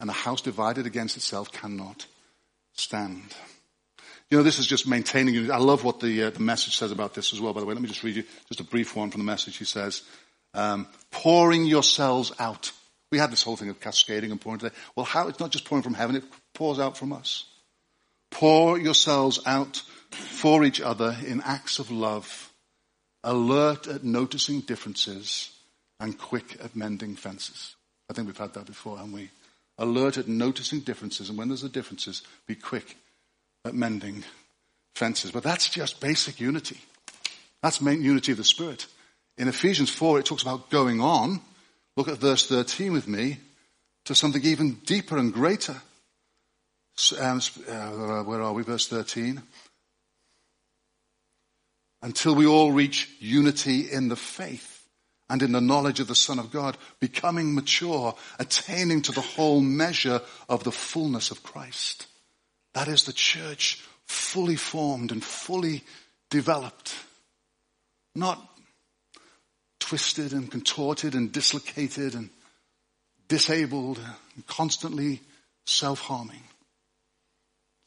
And 0.00 0.10
a 0.10 0.12
house 0.12 0.40
divided 0.40 0.86
against 0.86 1.16
itself 1.16 1.52
cannot 1.52 2.06
stand. 2.72 3.34
You 4.30 4.38
know, 4.38 4.42
this 4.42 4.58
is 4.58 4.66
just 4.66 4.88
maintaining 4.88 5.34
unity. 5.34 5.52
I 5.52 5.58
love 5.58 5.84
what 5.84 6.00
the, 6.00 6.24
uh, 6.24 6.30
the 6.30 6.40
message 6.40 6.76
says 6.76 6.90
about 6.90 7.14
this 7.14 7.32
as 7.32 7.40
well, 7.40 7.52
by 7.52 7.60
the 7.60 7.66
way. 7.66 7.74
Let 7.74 7.82
me 7.82 7.88
just 7.88 8.02
read 8.02 8.16
you 8.16 8.24
just 8.48 8.60
a 8.60 8.64
brief 8.64 8.96
one 8.96 9.10
from 9.10 9.20
the 9.20 9.26
message. 9.26 9.56
He 9.56 9.64
says, 9.64 10.02
um, 10.54 10.88
pouring 11.10 11.64
yourselves 11.66 12.32
out 12.38 12.72
we 13.14 13.20
had 13.20 13.30
this 13.30 13.44
whole 13.44 13.56
thing 13.56 13.68
of 13.68 13.78
cascading 13.78 14.32
and 14.32 14.40
pouring 14.40 14.58
today. 14.58 14.74
Well, 14.96 15.06
how? 15.06 15.28
It's 15.28 15.38
not 15.38 15.52
just 15.52 15.64
pouring 15.66 15.84
from 15.84 15.94
heaven, 15.94 16.16
it 16.16 16.24
pours 16.52 16.80
out 16.80 16.98
from 16.98 17.12
us. 17.12 17.44
Pour 18.34 18.78
yourselves 18.78 19.40
out 19.46 19.82
for 20.10 20.64
each 20.64 20.80
other 20.80 21.16
in 21.26 21.40
acts 21.40 21.78
of 21.78 21.90
love, 21.90 22.52
alert 23.22 23.86
at 23.86 24.04
noticing 24.04 24.60
differences 24.60 25.50
and 25.98 26.18
quick 26.18 26.58
at 26.62 26.76
mending 26.76 27.16
fences. 27.16 27.74
I 28.10 28.12
think 28.12 28.26
we've 28.26 28.36
had 28.36 28.54
that 28.54 28.66
before, 28.66 28.98
haven't 28.98 29.12
we? 29.12 29.30
Alert 29.78 30.18
at 30.18 30.28
noticing 30.28 30.80
differences, 30.80 31.30
and 31.30 31.38
when 31.38 31.48
there's 31.48 31.64
a 31.64 31.68
differences, 31.68 32.22
be 32.46 32.54
quick 32.54 32.96
at 33.64 33.74
mending 33.74 34.22
fences. 34.94 35.30
But 35.30 35.42
that's 35.42 35.70
just 35.70 36.00
basic 36.00 36.40
unity. 36.40 36.78
That's 37.62 37.80
main 37.80 38.02
unity 38.02 38.32
of 38.32 38.38
the 38.38 38.44
Spirit. 38.44 38.86
In 39.38 39.48
Ephesians 39.48 39.90
4, 39.90 40.20
it 40.20 40.26
talks 40.26 40.42
about 40.42 40.70
going 40.70 41.00
on 41.00 41.40
Look 41.96 42.08
at 42.08 42.18
verse 42.18 42.46
13 42.46 42.92
with 42.92 43.06
me 43.06 43.38
to 44.04 44.14
something 44.14 44.42
even 44.44 44.80
deeper 44.84 45.16
and 45.16 45.32
greater. 45.32 45.76
Um, 47.18 47.40
uh, 47.68 48.22
where 48.22 48.42
are 48.42 48.52
we? 48.52 48.62
Verse 48.62 48.86
13. 48.88 49.42
Until 52.02 52.34
we 52.34 52.46
all 52.46 52.72
reach 52.72 53.08
unity 53.18 53.90
in 53.90 54.08
the 54.08 54.16
faith 54.16 54.86
and 55.28 55.42
in 55.42 55.52
the 55.52 55.60
knowledge 55.60 56.00
of 56.00 56.06
the 56.06 56.14
Son 56.14 56.38
of 56.38 56.52
God, 56.52 56.76
becoming 57.00 57.54
mature, 57.54 58.14
attaining 58.38 59.02
to 59.02 59.12
the 59.12 59.22
whole 59.22 59.60
measure 59.60 60.20
of 60.48 60.64
the 60.64 60.72
fullness 60.72 61.30
of 61.30 61.42
Christ. 61.42 62.06
That 62.74 62.88
is 62.88 63.04
the 63.04 63.12
church 63.12 63.82
fully 64.06 64.56
formed 64.56 65.12
and 65.12 65.24
fully 65.24 65.82
developed. 66.30 66.94
Not 68.14 68.40
twisted 69.80 70.32
and 70.32 70.50
contorted 70.50 71.14
and 71.14 71.32
dislocated 71.32 72.14
and 72.14 72.30
disabled 73.28 73.98
and 74.34 74.46
constantly 74.46 75.20
self-harming. 75.66 76.42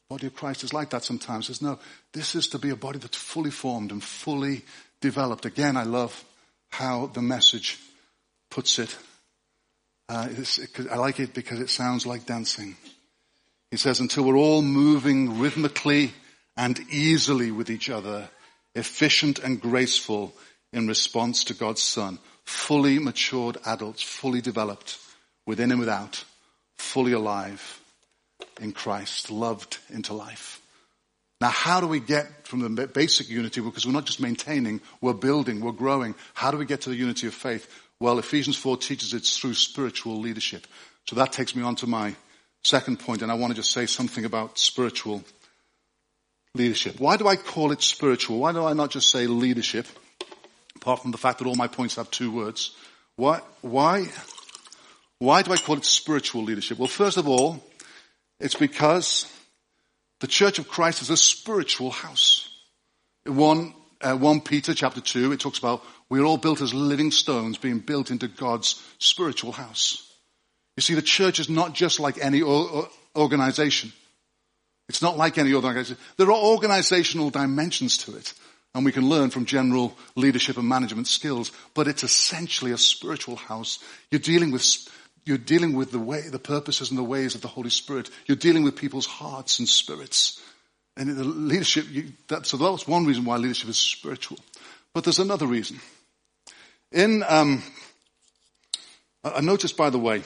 Body 0.08 0.26
of 0.26 0.34
Christ 0.34 0.64
is 0.64 0.72
like 0.72 0.90
that 0.90 1.04
sometimes. 1.04 1.48
Says, 1.48 1.60
no, 1.60 1.78
this 2.14 2.34
is 2.34 2.48
to 2.48 2.58
be 2.58 2.70
a 2.70 2.76
body 2.76 2.98
that's 2.98 3.16
fully 3.16 3.50
formed 3.50 3.92
and 3.92 4.02
fully 4.02 4.62
developed. 5.02 5.44
Again, 5.44 5.76
I 5.76 5.82
love 5.82 6.24
how 6.70 7.06
the 7.08 7.20
message 7.20 7.78
puts 8.50 8.78
it. 8.78 8.96
Uh, 10.08 10.28
I 10.90 10.96
like 10.96 11.20
it 11.20 11.34
because 11.34 11.60
it 11.60 11.68
sounds 11.68 12.06
like 12.06 12.24
dancing. 12.24 12.74
He 13.70 13.76
says, 13.76 14.00
until 14.00 14.24
we're 14.24 14.38
all 14.38 14.62
moving 14.62 15.40
rhythmically 15.40 16.14
and 16.56 16.80
easily 16.90 17.50
with 17.50 17.68
each 17.68 17.90
other, 17.90 18.30
efficient 18.74 19.38
and 19.38 19.60
graceful 19.60 20.32
in 20.72 20.88
response 20.88 21.44
to 21.44 21.54
God's 21.54 21.82
Son. 21.82 22.18
Fully 22.46 22.98
matured 22.98 23.58
adults, 23.66 24.02
fully 24.02 24.40
developed, 24.40 24.96
within 25.46 25.70
and 25.70 25.80
without, 25.80 26.24
fully 26.76 27.12
alive 27.12 27.82
in 28.60 28.72
Christ, 28.72 29.30
loved 29.30 29.78
into 29.90 30.14
life. 30.14 30.60
Now, 31.40 31.50
how 31.50 31.80
do 31.80 31.86
we 31.86 32.00
get 32.00 32.46
from 32.46 32.60
the 32.60 32.86
basic 32.86 33.28
unity? 33.28 33.60
Because 33.60 33.86
we're 33.86 33.92
not 33.92 34.06
just 34.06 34.20
maintaining, 34.20 34.80
we're 35.00 35.12
building, 35.12 35.60
we're 35.60 35.72
growing. 35.72 36.16
How 36.34 36.50
do 36.50 36.56
we 36.56 36.66
get 36.66 36.82
to 36.82 36.90
the 36.90 36.96
unity 36.96 37.28
of 37.28 37.34
faith? 37.34 37.68
Well, 38.00 38.18
Ephesians 38.18 38.56
4 38.56 38.76
teaches 38.76 39.14
it's 39.14 39.38
through 39.38 39.54
spiritual 39.54 40.18
leadership. 40.18 40.66
So 41.06 41.16
that 41.16 41.32
takes 41.32 41.54
me 41.54 41.62
on 41.62 41.76
to 41.76 41.86
my 41.86 42.14
second 42.64 42.98
point, 42.98 43.22
and 43.22 43.30
I 43.30 43.34
want 43.34 43.52
to 43.52 43.56
just 43.56 43.70
say 43.70 43.86
something 43.86 44.24
about 44.24 44.58
spiritual 44.58 45.22
leadership. 46.54 46.98
Why 46.98 47.16
do 47.16 47.28
I 47.28 47.36
call 47.36 47.70
it 47.70 47.82
spiritual? 47.82 48.40
Why 48.40 48.52
do 48.52 48.64
I 48.64 48.72
not 48.72 48.90
just 48.90 49.08
say 49.10 49.26
leadership? 49.26 49.86
Apart 50.76 51.02
from 51.02 51.12
the 51.12 51.18
fact 51.18 51.38
that 51.38 51.46
all 51.46 51.54
my 51.54 51.68
points 51.68 51.96
have 51.96 52.10
two 52.10 52.32
words. 52.32 52.72
Why, 53.16 53.40
why, 53.62 54.06
why 55.18 55.42
do 55.42 55.52
I 55.52 55.56
call 55.56 55.76
it 55.76 55.84
spiritual 55.84 56.42
leadership? 56.42 56.78
Well, 56.78 56.88
first 56.88 57.16
of 57.16 57.28
all, 57.28 57.64
it's 58.40 58.54
because 58.54 59.32
the 60.20 60.26
Church 60.26 60.58
of 60.58 60.68
Christ 60.68 61.02
is 61.02 61.10
a 61.10 61.16
spiritual 61.16 61.90
house. 61.90 62.48
In 63.26 63.36
1, 63.36 63.74
uh, 64.00 64.16
1 64.16 64.40
Peter 64.40 64.74
chapter 64.74 65.00
2, 65.00 65.32
it 65.32 65.40
talks 65.40 65.58
about 65.58 65.84
we're 66.08 66.24
all 66.24 66.38
built 66.38 66.60
as 66.60 66.72
living 66.72 67.10
stones 67.10 67.58
being 67.58 67.80
built 67.80 68.10
into 68.10 68.28
God's 68.28 68.82
spiritual 68.98 69.52
house. 69.52 70.04
You 70.76 70.82
see, 70.82 70.94
the 70.94 71.02
church 71.02 71.38
is 71.38 71.48
not 71.48 71.74
just 71.74 72.00
like 72.00 72.18
any 72.18 72.42
organization. 72.42 73.92
It's 74.88 75.02
not 75.02 75.18
like 75.18 75.36
any 75.36 75.52
other 75.52 75.66
organization. 75.66 75.98
There 76.16 76.28
are 76.28 76.44
organizational 76.44 77.30
dimensions 77.30 77.98
to 77.98 78.16
it, 78.16 78.32
and 78.74 78.84
we 78.84 78.92
can 78.92 79.08
learn 79.08 79.30
from 79.30 79.44
general 79.44 79.96
leadership 80.14 80.56
and 80.56 80.68
management 80.68 81.08
skills, 81.08 81.52
but 81.74 81.88
it's 81.88 82.04
essentially 82.04 82.72
a 82.72 82.78
spiritual 82.78 83.36
house. 83.36 83.80
You're 84.10 84.20
dealing 84.20 84.50
with 84.50 84.62
you're 85.28 85.38
dealing 85.38 85.74
with 85.74 85.92
the 85.92 85.98
way, 85.98 86.22
the 86.22 86.38
purposes 86.38 86.88
and 86.88 86.98
the 86.98 87.04
ways 87.04 87.34
of 87.34 87.42
the 87.42 87.48
Holy 87.48 87.68
Spirit. 87.68 88.08
You're 88.26 88.36
dealing 88.36 88.64
with 88.64 88.76
people's 88.76 89.06
hearts 89.06 89.58
and 89.58 89.68
spirits. 89.68 90.40
And 90.96 91.14
the 91.16 91.22
leadership, 91.22 91.86
you, 91.90 92.06
that, 92.28 92.46
so 92.46 92.56
that's 92.56 92.88
one 92.88 93.04
reason 93.04 93.26
why 93.26 93.36
leadership 93.36 93.68
is 93.68 93.76
spiritual. 93.76 94.38
But 94.94 95.04
there's 95.04 95.18
another 95.18 95.46
reason. 95.46 95.80
In, 96.90 97.22
um, 97.28 97.62
I 99.22 99.42
noticed, 99.42 99.76
by 99.76 99.90
the 99.90 99.98
way, 99.98 100.22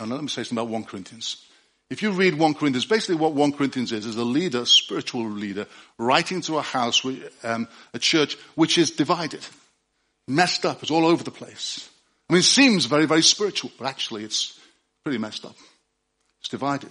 let 0.00 0.20
me 0.20 0.28
say 0.28 0.42
something 0.42 0.58
about 0.58 0.72
1 0.72 0.84
Corinthians. 0.84 1.46
If 1.88 2.02
you 2.02 2.10
read 2.10 2.36
1 2.36 2.54
Corinthians, 2.54 2.86
basically 2.86 3.14
what 3.14 3.34
1 3.34 3.52
Corinthians 3.52 3.92
is, 3.92 4.04
is 4.04 4.16
a 4.16 4.24
leader, 4.24 4.62
a 4.62 4.66
spiritual 4.66 5.30
leader, 5.30 5.68
writing 5.96 6.40
to 6.42 6.58
a 6.58 6.62
house, 6.62 7.06
um, 7.44 7.68
a 7.94 8.00
church, 8.00 8.36
which 8.56 8.78
is 8.78 8.90
divided, 8.90 9.46
messed 10.26 10.66
up, 10.66 10.82
it's 10.82 10.90
all 10.90 11.06
over 11.06 11.22
the 11.22 11.30
place. 11.30 11.88
I 12.28 12.32
mean, 12.32 12.40
it 12.40 12.44
seems 12.44 12.86
very, 12.86 13.06
very 13.06 13.22
spiritual, 13.22 13.70
but 13.78 13.86
actually 13.86 14.24
it's 14.24 14.58
pretty 15.04 15.18
messed 15.18 15.44
up. 15.44 15.56
It's 16.40 16.48
divided. 16.48 16.90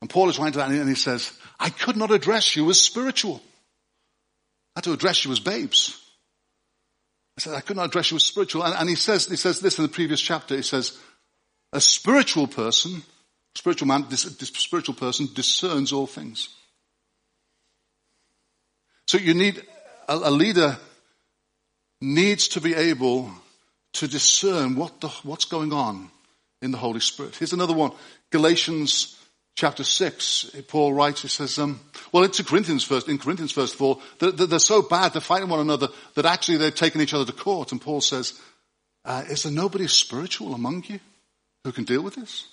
And 0.00 0.10
Paul 0.10 0.28
is 0.28 0.38
writing 0.38 0.52
to 0.54 0.58
that 0.58 0.70
and 0.70 0.88
he 0.88 0.94
says, 0.94 1.32
I 1.58 1.70
could 1.70 1.96
not 1.96 2.10
address 2.10 2.54
you 2.54 2.68
as 2.68 2.80
spiritual. 2.80 3.40
I 4.74 4.78
had 4.78 4.84
to 4.84 4.92
address 4.92 5.24
you 5.24 5.32
as 5.32 5.40
babes. 5.40 5.98
I 7.38 7.40
said, 7.40 7.54
I 7.54 7.60
could 7.60 7.76
not 7.76 7.86
address 7.86 8.10
you 8.10 8.16
as 8.16 8.24
spiritual. 8.24 8.62
And, 8.62 8.74
and 8.74 8.88
he 8.88 8.94
says, 8.94 9.26
he 9.26 9.36
says 9.36 9.60
this 9.60 9.78
in 9.78 9.84
the 9.84 9.90
previous 9.90 10.20
chapter. 10.20 10.54
He 10.54 10.62
says, 10.62 10.98
a 11.72 11.80
spiritual 11.80 12.46
person, 12.46 13.02
spiritual 13.54 13.88
man, 13.88 14.06
this, 14.10 14.24
this 14.24 14.48
spiritual 14.48 14.94
person 14.94 15.28
discerns 15.34 15.92
all 15.92 16.06
things. 16.06 16.50
So 19.08 19.18
you 19.18 19.34
need, 19.34 19.62
a, 20.08 20.14
a 20.14 20.30
leader 20.30 20.76
needs 22.00 22.48
to 22.48 22.60
be 22.60 22.74
able 22.74 23.30
to 23.96 24.08
discern 24.08 24.76
what 24.76 25.00
the, 25.00 25.08
what's 25.22 25.46
going 25.46 25.72
on 25.72 26.10
in 26.62 26.70
the 26.70 26.78
Holy 26.78 27.00
Spirit. 27.00 27.36
Here's 27.36 27.52
another 27.52 27.74
one. 27.74 27.92
Galatians 28.30 29.16
chapter 29.54 29.84
6, 29.84 30.50
Paul 30.68 30.92
writes, 30.92 31.22
he 31.22 31.28
says, 31.28 31.58
um, 31.58 31.80
well, 32.12 32.24
it's 32.24 32.38
in 32.38 32.44
Corinthians 32.44 32.84
first, 32.84 33.08
in 33.08 33.18
Corinthians 33.18 33.52
first 33.52 33.74
of 33.74 33.82
all, 33.82 34.02
that, 34.18 34.36
they're 34.36 34.58
so 34.58 34.82
bad, 34.82 35.12
they're 35.12 35.22
fighting 35.22 35.48
one 35.48 35.60
another, 35.60 35.88
that 36.14 36.26
actually 36.26 36.58
they've 36.58 36.74
taken 36.74 37.00
each 37.00 37.14
other 37.14 37.24
to 37.24 37.32
court. 37.32 37.72
And 37.72 37.80
Paul 37.80 38.00
says, 38.00 38.38
uh, 39.04 39.24
is 39.28 39.44
there 39.44 39.52
nobody 39.52 39.86
spiritual 39.86 40.54
among 40.54 40.84
you 40.88 41.00
who 41.64 41.72
can 41.72 41.84
deal 41.84 42.02
with 42.02 42.16
this? 42.16 42.46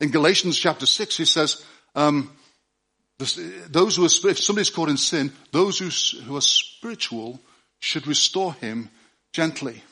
In 0.00 0.10
Galatians 0.10 0.58
chapter 0.58 0.84
6, 0.84 1.16
he 1.16 1.24
says, 1.24 1.64
um, 1.94 2.32
those 3.18 3.96
who 3.96 4.02
are, 4.02 4.30
if 4.30 4.38
somebody's 4.38 4.70
caught 4.70 4.90
in 4.90 4.98
sin, 4.98 5.32
those 5.52 5.78
who, 5.78 5.88
who 6.22 6.36
are 6.36 6.42
spiritual 6.42 7.40
should 7.78 8.06
restore 8.06 8.52
him 8.54 8.90
gently. 9.32 9.82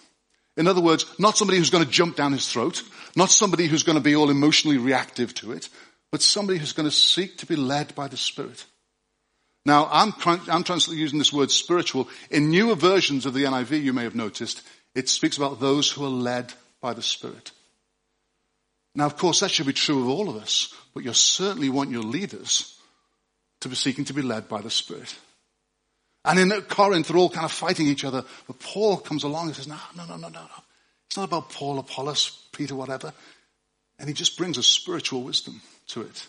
In 0.57 0.69
other 0.69 0.81
words, 0.81 1.07
not 1.19 1.37
somebody 1.37 1.59
who's 1.59 1.71
going 1.71 1.85
to 1.85 1.91
jump 1.91 2.17
down 2.17 2.33
his 2.33 2.51
throat, 2.51 2.83
not 3.17 3.31
somebody 3.31 3.67
who's 3.67 3.83
going 3.83 3.99
to 3.99 4.05
be 4.05 4.15
all 4.15 4.31
emotionally 4.31 4.79
reactive 4.79 5.35
to 5.35 5.53
it, 5.53 5.69
but 6.13 6.23
somebody 6.23 6.59
who's 6.59 6.73
going 6.73 6.89
to 6.89 6.95
seek 6.95 7.39
to 7.39 7.47
be 7.47 7.57
led 7.57 7.95
by 7.95 8.07
the 8.07 8.17
Spirit. 8.17 8.65
Now, 9.67 9.89
I'm, 9.91 10.13
I'm 10.27 10.65
using 10.91 11.19
this 11.19 11.33
word 11.33 11.51
spiritual. 11.51 12.09
In 12.31 12.51
newer 12.51 12.75
versions 12.75 13.27
of 13.27 13.35
the 13.35 13.45
NIV, 13.45 13.83
you 13.83 13.93
may 13.93 14.05
have 14.05 14.15
noticed, 14.15 14.63
it 14.95 15.09
speaks 15.09 15.37
about 15.37 15.59
those 15.59 15.91
who 15.91 16.05
are 16.05 16.11
led 16.11 16.53
by 16.81 16.93
the 16.93 17.03
Spirit. 17.03 17.51
Now, 18.95 19.07
of 19.07 19.17
course, 19.17 19.41
that 19.41 19.51
should 19.51 19.67
be 19.67 19.73
true 19.73 20.03
of 20.03 20.09
all 20.09 20.29
of 20.29 20.37
us, 20.37 20.73
but 20.93 21.03
you 21.03 21.13
certainly 21.15 21.69
want 21.69 21.91
your 21.91 22.03
leaders 22.03 22.79
to 23.63 23.69
be 23.69 23.75
seeking 23.75 24.05
to 24.05 24.13
be 24.13 24.23
led 24.23 24.49
by 24.49 24.61
the 24.61 24.71
Spirit. 24.71 25.13
And 26.25 26.39
in 26.39 26.63
Corinth, 26.63 27.09
they're 27.09 27.17
all 27.17 27.29
kind 27.29 27.45
of 27.45 27.53
fighting 27.53 27.87
each 27.87 28.05
other. 28.05 28.25
But 28.47 28.59
Paul 28.59 28.97
comes 28.97 29.25
along 29.25 29.49
and 29.49 29.57
says, 29.57 29.69
no, 29.69 29.77
no, 29.97 30.07
no, 30.07 30.17
no, 30.17 30.29
no, 30.29 30.41
no. 30.41 30.63
It's 31.07 31.17
not 31.17 31.25
about 31.25 31.51
Paul, 31.51 31.79
Apollos, 31.79 32.47
Peter, 32.53 32.75
whatever. 32.75 33.13
And 33.99 34.09
he 34.09 34.15
just 34.15 34.39
brings 34.39 34.57
a 34.57 34.63
spiritual 34.63 35.23
wisdom 35.23 35.61
to 35.89 36.03
it. 36.03 36.27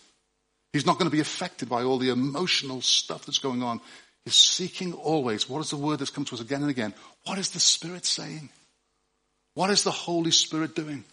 He's 0.73 0.86
not 0.86 0.99
going 0.99 1.10
to 1.10 1.15
be 1.15 1.21
affected 1.21 1.69
by 1.69 1.84
all 1.84 1.97
the 1.97 2.10
emotional 2.10 2.81
stuff 2.81 3.25
that's 3.25 3.39
going 3.39 3.63
on. 3.63 3.79
He's 4.25 4.36
seeking 4.36 4.93
always. 4.93 5.49
What 5.49 5.62
is 5.62 5.69
the 5.69 5.77
word 5.77 5.99
that's 5.99 6.12
come 6.12 6.25
to 6.25 6.36
us 6.36 6.41
again 6.41 6.62
and 6.62 6.69
again? 6.69 6.93
What 7.25 7.38
is 7.38 7.51
the 7.51 7.60
Spirit 7.60 8.05
saying? 8.05 8.49
What 9.53 9.69
is 9.69 9.84
the 9.84 9.91
Holy 9.91 10.31
Spirit 10.31 10.75
doing? 10.75 11.05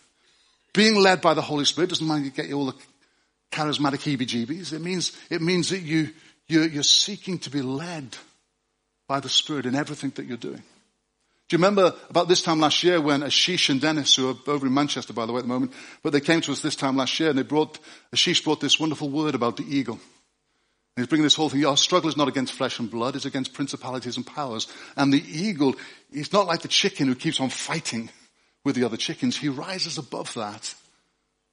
Being 0.74 0.96
led 0.96 1.20
by 1.20 1.34
the 1.34 1.42
Holy 1.42 1.64
Spirit 1.64 1.90
doesn't 1.90 2.08
mean 2.08 2.24
you 2.24 2.30
get 2.30 2.48
you 2.48 2.58
all 2.58 2.66
the 2.66 2.76
charismatic 3.52 4.00
heebie-jeebies. 4.00 4.72
It 4.72 4.80
means, 4.80 5.16
it 5.30 5.40
means 5.40 5.68
that 5.68 5.82
you, 5.82 6.10
you're, 6.48 6.66
you're 6.66 6.82
seeking 6.82 7.38
to 7.40 7.50
be 7.50 7.62
led 7.62 8.16
by 9.12 9.20
the 9.20 9.28
Spirit 9.28 9.66
in 9.66 9.74
everything 9.74 10.08
that 10.14 10.24
you're 10.24 10.38
doing. 10.38 10.62
Do 11.48 11.56
you 11.56 11.58
remember 11.58 11.94
about 12.08 12.28
this 12.28 12.40
time 12.40 12.60
last 12.60 12.82
year 12.82 12.98
when 12.98 13.20
Ashish 13.20 13.68
and 13.68 13.78
Dennis, 13.78 14.16
who 14.16 14.30
are 14.30 14.50
over 14.50 14.66
in 14.66 14.72
Manchester 14.72 15.12
by 15.12 15.26
the 15.26 15.34
way 15.34 15.40
at 15.40 15.44
the 15.44 15.48
moment, 15.48 15.74
but 16.02 16.14
they 16.14 16.20
came 16.22 16.40
to 16.40 16.52
us 16.52 16.62
this 16.62 16.76
time 16.76 16.96
last 16.96 17.20
year 17.20 17.28
and 17.28 17.38
they 17.38 17.42
brought, 17.42 17.78
Ashish 18.14 18.42
brought 18.42 18.62
this 18.62 18.80
wonderful 18.80 19.10
word 19.10 19.34
about 19.34 19.58
the 19.58 19.64
eagle. 19.64 19.96
And 19.96 21.04
he's 21.04 21.08
bringing 21.08 21.24
this 21.24 21.34
whole 21.34 21.50
thing, 21.50 21.62
our 21.66 21.76
struggle 21.76 22.08
is 22.08 22.16
not 22.16 22.28
against 22.28 22.54
flesh 22.54 22.78
and 22.78 22.90
blood, 22.90 23.14
it's 23.14 23.26
against 23.26 23.52
principalities 23.52 24.16
and 24.16 24.26
powers. 24.26 24.66
And 24.96 25.12
the 25.12 25.22
eagle, 25.22 25.74
he's 26.10 26.32
not 26.32 26.46
like 26.46 26.62
the 26.62 26.68
chicken 26.68 27.06
who 27.06 27.14
keeps 27.14 27.38
on 27.38 27.50
fighting 27.50 28.08
with 28.64 28.76
the 28.76 28.84
other 28.84 28.96
chickens. 28.96 29.36
He 29.36 29.50
rises 29.50 29.98
above 29.98 30.32
that 30.32 30.74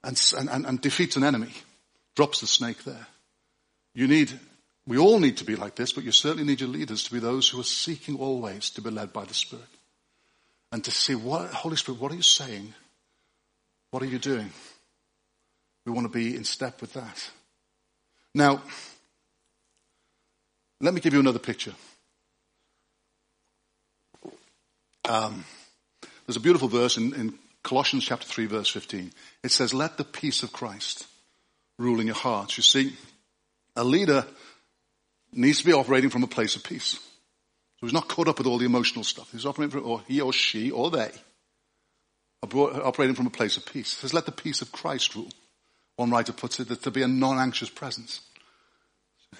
and, 0.01 0.17
and, 0.49 0.65
and 0.65 0.79
defeats 0.79 1.17
an 1.17 1.25
enemy, 1.25 1.51
drops 2.15 2.39
the 2.39 2.47
snake 2.47 2.85
there. 2.85 3.07
You 3.93 4.07
need 4.07 4.31
we 4.89 4.97
all 4.97 5.19
need 5.19 5.37
to 5.37 5.43
be 5.43 5.55
like 5.55 5.75
this, 5.75 5.93
but 5.93 6.03
you 6.03 6.11
certainly 6.11 6.43
need 6.43 6.61
your 6.61 6.69
leaders 6.69 7.03
to 7.03 7.13
be 7.13 7.19
those 7.19 7.47
who 7.47 7.59
are 7.59 7.63
seeking 7.63 8.17
always 8.17 8.71
to 8.71 8.81
be 8.81 8.89
led 8.89 9.13
by 9.13 9.23
the 9.23 9.35
Spirit. 9.35 9.67
And 10.71 10.83
to 10.83 10.89
see 10.89 11.13
what, 11.13 11.51
Holy 11.51 11.75
Spirit, 11.75 12.01
what 12.01 12.11
are 12.11 12.15
you 12.15 12.23
saying? 12.23 12.73
What 13.91 14.01
are 14.01 14.07
you 14.07 14.17
doing? 14.17 14.49
We 15.85 15.91
want 15.91 16.11
to 16.11 16.17
be 16.17 16.35
in 16.35 16.43
step 16.43 16.81
with 16.81 16.93
that. 16.93 17.29
Now, 18.33 18.63
let 20.81 20.95
me 20.95 21.01
give 21.01 21.13
you 21.13 21.19
another 21.19 21.37
picture. 21.37 21.75
Um, 25.07 25.45
there's 26.25 26.37
a 26.37 26.41
beautiful 26.41 26.67
verse 26.67 26.97
in, 26.97 27.13
in 27.13 27.35
Colossians 27.61 28.05
chapter 28.05 28.25
3 28.25 28.47
verse 28.47 28.69
15. 28.69 29.11
It 29.43 29.51
says, 29.51 29.71
let 29.71 29.97
the 29.97 30.03
peace 30.03 30.41
of 30.41 30.51
Christ 30.51 31.05
rule 31.77 31.99
in 31.99 32.07
your 32.07 32.15
hearts. 32.15 32.57
You 32.57 32.63
see, 32.63 32.95
a 33.75 33.83
leader 33.83 34.25
needs 35.33 35.59
to 35.59 35.65
be 35.65 35.73
operating 35.73 36.09
from 36.09 36.23
a 36.23 36.27
place 36.27 36.55
of 36.55 36.63
peace. 36.63 36.93
So 36.93 37.85
he's 37.85 37.93
not 37.93 38.07
caught 38.07 38.27
up 38.27 38.37
with 38.37 38.47
all 38.47 38.57
the 38.57 38.65
emotional 38.65 39.03
stuff. 39.03 39.31
He's 39.31 39.45
operating 39.45 39.71
from, 39.71 39.89
or 39.89 40.01
he 40.07 40.19
or 40.21 40.33
she 40.33 40.71
or 40.71 40.91
they 40.91 41.11
are 42.43 42.85
operating 42.85 43.15
from 43.15 43.27
a 43.27 43.31
place 43.31 43.57
of 43.57 43.65
peace. 43.65 43.93
He 43.93 44.01
says, 44.01 44.13
let 44.13 44.25
the 44.25 44.31
peace 44.31 44.61
of 44.61 44.71
Christ 44.71 45.15
rule. 45.15 45.29
One 45.95 46.11
writer 46.11 46.31
puts 46.31 46.59
it 46.59 46.69
that 46.69 46.83
to 46.83 46.91
be 46.91 47.01
a 47.01 47.07
non-anxious 47.07 47.69
presence. 47.69 48.21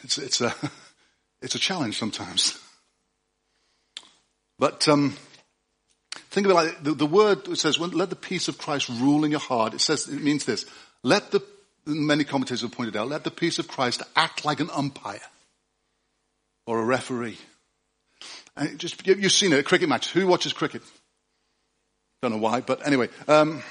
It's, 0.03 0.17
it's 0.17 0.41
a, 0.41 0.53
it's 1.41 1.55
a 1.55 1.59
challenge 1.59 1.97
sometimes. 1.97 2.59
But, 4.59 4.89
um, 4.89 5.15
think 6.31 6.45
of 6.45 6.51
it 6.51 6.53
like 6.53 6.83
the, 6.83 6.91
the 6.91 7.05
word 7.05 7.57
says, 7.57 7.79
let 7.79 8.09
the 8.09 8.17
peace 8.17 8.49
of 8.49 8.57
Christ 8.57 8.89
rule 8.89 9.23
in 9.23 9.31
your 9.31 9.39
heart. 9.39 9.73
It 9.73 9.79
says, 9.79 10.09
it 10.09 10.21
means 10.21 10.43
this. 10.43 10.65
Let 11.01 11.31
the, 11.31 11.41
many 11.85 12.25
commentators 12.25 12.63
have 12.63 12.73
pointed 12.73 12.97
out, 12.97 13.07
let 13.07 13.23
the 13.23 13.31
peace 13.31 13.57
of 13.57 13.69
Christ 13.69 14.03
act 14.17 14.43
like 14.43 14.59
an 14.59 14.69
umpire 14.71 15.21
or 16.69 16.79
a 16.79 16.85
referee. 16.85 17.35
And 18.55 18.77
just, 18.77 19.07
you, 19.07 19.15
have 19.15 19.31
seen 19.31 19.51
it, 19.51 19.55
at 19.55 19.59
a 19.61 19.63
cricket 19.63 19.89
match. 19.89 20.11
Who 20.11 20.27
watches 20.27 20.53
cricket? 20.53 20.83
Don't 22.21 22.31
know 22.31 22.37
why, 22.37 22.61
but 22.61 22.85
anyway. 22.85 23.09
Um, 23.27 23.63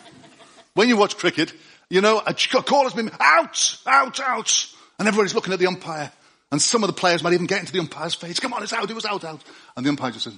when 0.74 0.88
you 0.88 0.96
watch 0.96 1.18
cricket, 1.18 1.52
you 1.90 2.00
know, 2.00 2.22
a 2.26 2.32
call 2.32 2.84
has 2.84 2.94
been 2.94 3.10
out, 3.20 3.76
out, 3.86 4.18
out. 4.18 4.66
And 4.98 5.06
everybody's 5.06 5.34
looking 5.34 5.52
at 5.52 5.58
the 5.58 5.66
umpire. 5.66 6.10
And 6.50 6.62
some 6.62 6.82
of 6.82 6.86
the 6.86 6.94
players 6.94 7.22
might 7.22 7.34
even 7.34 7.44
get 7.44 7.60
into 7.60 7.72
the 7.72 7.80
umpire's 7.80 8.14
face. 8.14 8.40
Come 8.40 8.54
on, 8.54 8.62
it's 8.62 8.72
out, 8.72 8.90
it 8.90 8.94
was 8.94 9.04
out, 9.04 9.24
out. 9.24 9.44
And 9.76 9.84
the 9.84 9.90
umpire 9.90 10.12
just 10.12 10.24
says, 10.24 10.32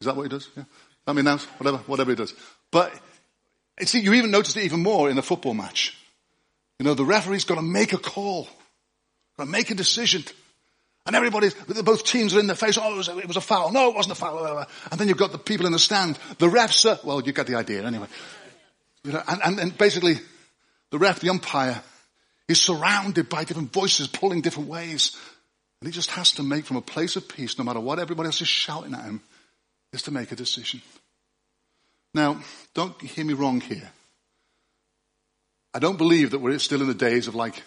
is 0.00 0.06
that 0.06 0.16
what 0.16 0.24
he 0.24 0.28
does? 0.28 0.48
Yeah. 0.56 0.64
That 1.06 1.14
mean 1.14 1.26
now? 1.26 1.38
Whatever, 1.58 1.76
whatever 1.86 2.10
he 2.10 2.16
does. 2.16 2.34
But, 2.72 2.92
see, 3.82 4.00
you 4.00 4.14
even 4.14 4.32
notice 4.32 4.56
it 4.56 4.64
even 4.64 4.82
more 4.82 5.08
in 5.08 5.16
a 5.16 5.22
football 5.22 5.54
match. 5.54 5.96
You 6.80 6.86
know, 6.86 6.94
the 6.94 7.04
referee's 7.04 7.44
got 7.44 7.54
to 7.54 7.62
make 7.62 7.92
a 7.92 7.98
call. 7.98 8.48
Got 9.36 9.44
to 9.44 9.50
make 9.50 9.70
a 9.70 9.76
decision. 9.76 10.24
And 11.08 11.16
everybody, 11.16 11.48
both 11.82 12.04
teams 12.04 12.34
are 12.34 12.38
in 12.38 12.48
their 12.48 12.54
face. 12.54 12.76
Oh, 12.76 12.92
it 12.92 12.96
was, 12.98 13.08
a, 13.08 13.16
it 13.16 13.26
was 13.26 13.38
a 13.38 13.40
foul. 13.40 13.72
No, 13.72 13.88
it 13.88 13.96
wasn't 13.96 14.12
a 14.12 14.20
foul. 14.20 14.66
And 14.90 15.00
then 15.00 15.08
you've 15.08 15.16
got 15.16 15.32
the 15.32 15.38
people 15.38 15.64
in 15.64 15.72
the 15.72 15.78
stand. 15.78 16.18
The 16.36 16.48
refs 16.48 16.84
are, 16.84 17.00
well, 17.02 17.22
you 17.22 17.32
get 17.32 17.46
the 17.46 17.54
idea 17.54 17.82
anyway. 17.82 18.08
You 19.04 19.12
know, 19.12 19.22
and, 19.26 19.40
and, 19.42 19.58
and 19.58 19.78
basically, 19.78 20.20
the 20.90 20.98
ref, 20.98 21.20
the 21.20 21.30
umpire, 21.30 21.80
is 22.46 22.60
surrounded 22.60 23.30
by 23.30 23.44
different 23.44 23.72
voices 23.72 24.06
pulling 24.06 24.42
different 24.42 24.68
ways. 24.68 25.16
And 25.80 25.88
he 25.88 25.94
just 25.94 26.10
has 26.10 26.32
to 26.32 26.42
make 26.42 26.66
from 26.66 26.76
a 26.76 26.82
place 26.82 27.16
of 27.16 27.26
peace, 27.26 27.56
no 27.56 27.64
matter 27.64 27.80
what 27.80 27.98
everybody 27.98 28.26
else 28.26 28.42
is 28.42 28.48
shouting 28.48 28.92
at 28.92 29.04
him, 29.04 29.22
is 29.94 30.02
to 30.02 30.10
make 30.10 30.30
a 30.30 30.36
decision. 30.36 30.82
Now, 32.12 32.42
don't 32.74 33.00
hear 33.00 33.24
me 33.24 33.32
wrong 33.32 33.62
here. 33.62 33.90
I 35.72 35.78
don't 35.78 35.96
believe 35.96 36.32
that 36.32 36.40
we're 36.40 36.58
still 36.58 36.82
in 36.82 36.88
the 36.88 36.92
days 36.92 37.28
of 37.28 37.34
like 37.34 37.62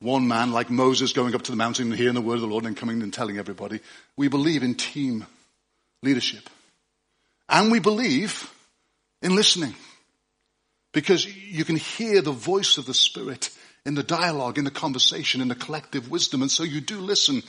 one 0.00 0.28
man 0.28 0.52
like 0.52 0.70
Moses 0.70 1.12
going 1.12 1.34
up 1.34 1.42
to 1.42 1.50
the 1.50 1.56
mountain 1.56 1.90
and 1.90 1.98
hearing 1.98 2.14
the 2.14 2.20
word 2.20 2.36
of 2.36 2.42
the 2.42 2.46
Lord 2.46 2.66
and 2.66 2.76
coming 2.76 3.02
and 3.02 3.12
telling 3.12 3.38
everybody. 3.38 3.80
We 4.16 4.28
believe 4.28 4.62
in 4.62 4.74
team 4.74 5.26
leadership. 6.02 6.48
And 7.48 7.70
we 7.70 7.78
believe 7.78 8.50
in 9.22 9.34
listening. 9.34 9.74
Because 10.92 11.26
you 11.26 11.64
can 11.64 11.76
hear 11.76 12.22
the 12.22 12.32
voice 12.32 12.78
of 12.78 12.86
the 12.86 12.94
Spirit 12.94 13.50
in 13.84 13.94
the 13.94 14.02
dialogue, 14.02 14.58
in 14.58 14.64
the 14.64 14.70
conversation, 14.70 15.40
in 15.40 15.48
the 15.48 15.54
collective 15.54 16.10
wisdom. 16.10 16.42
And 16.42 16.50
so 16.50 16.62
you 16.64 16.80
do 16.80 16.98
listen. 16.98 17.42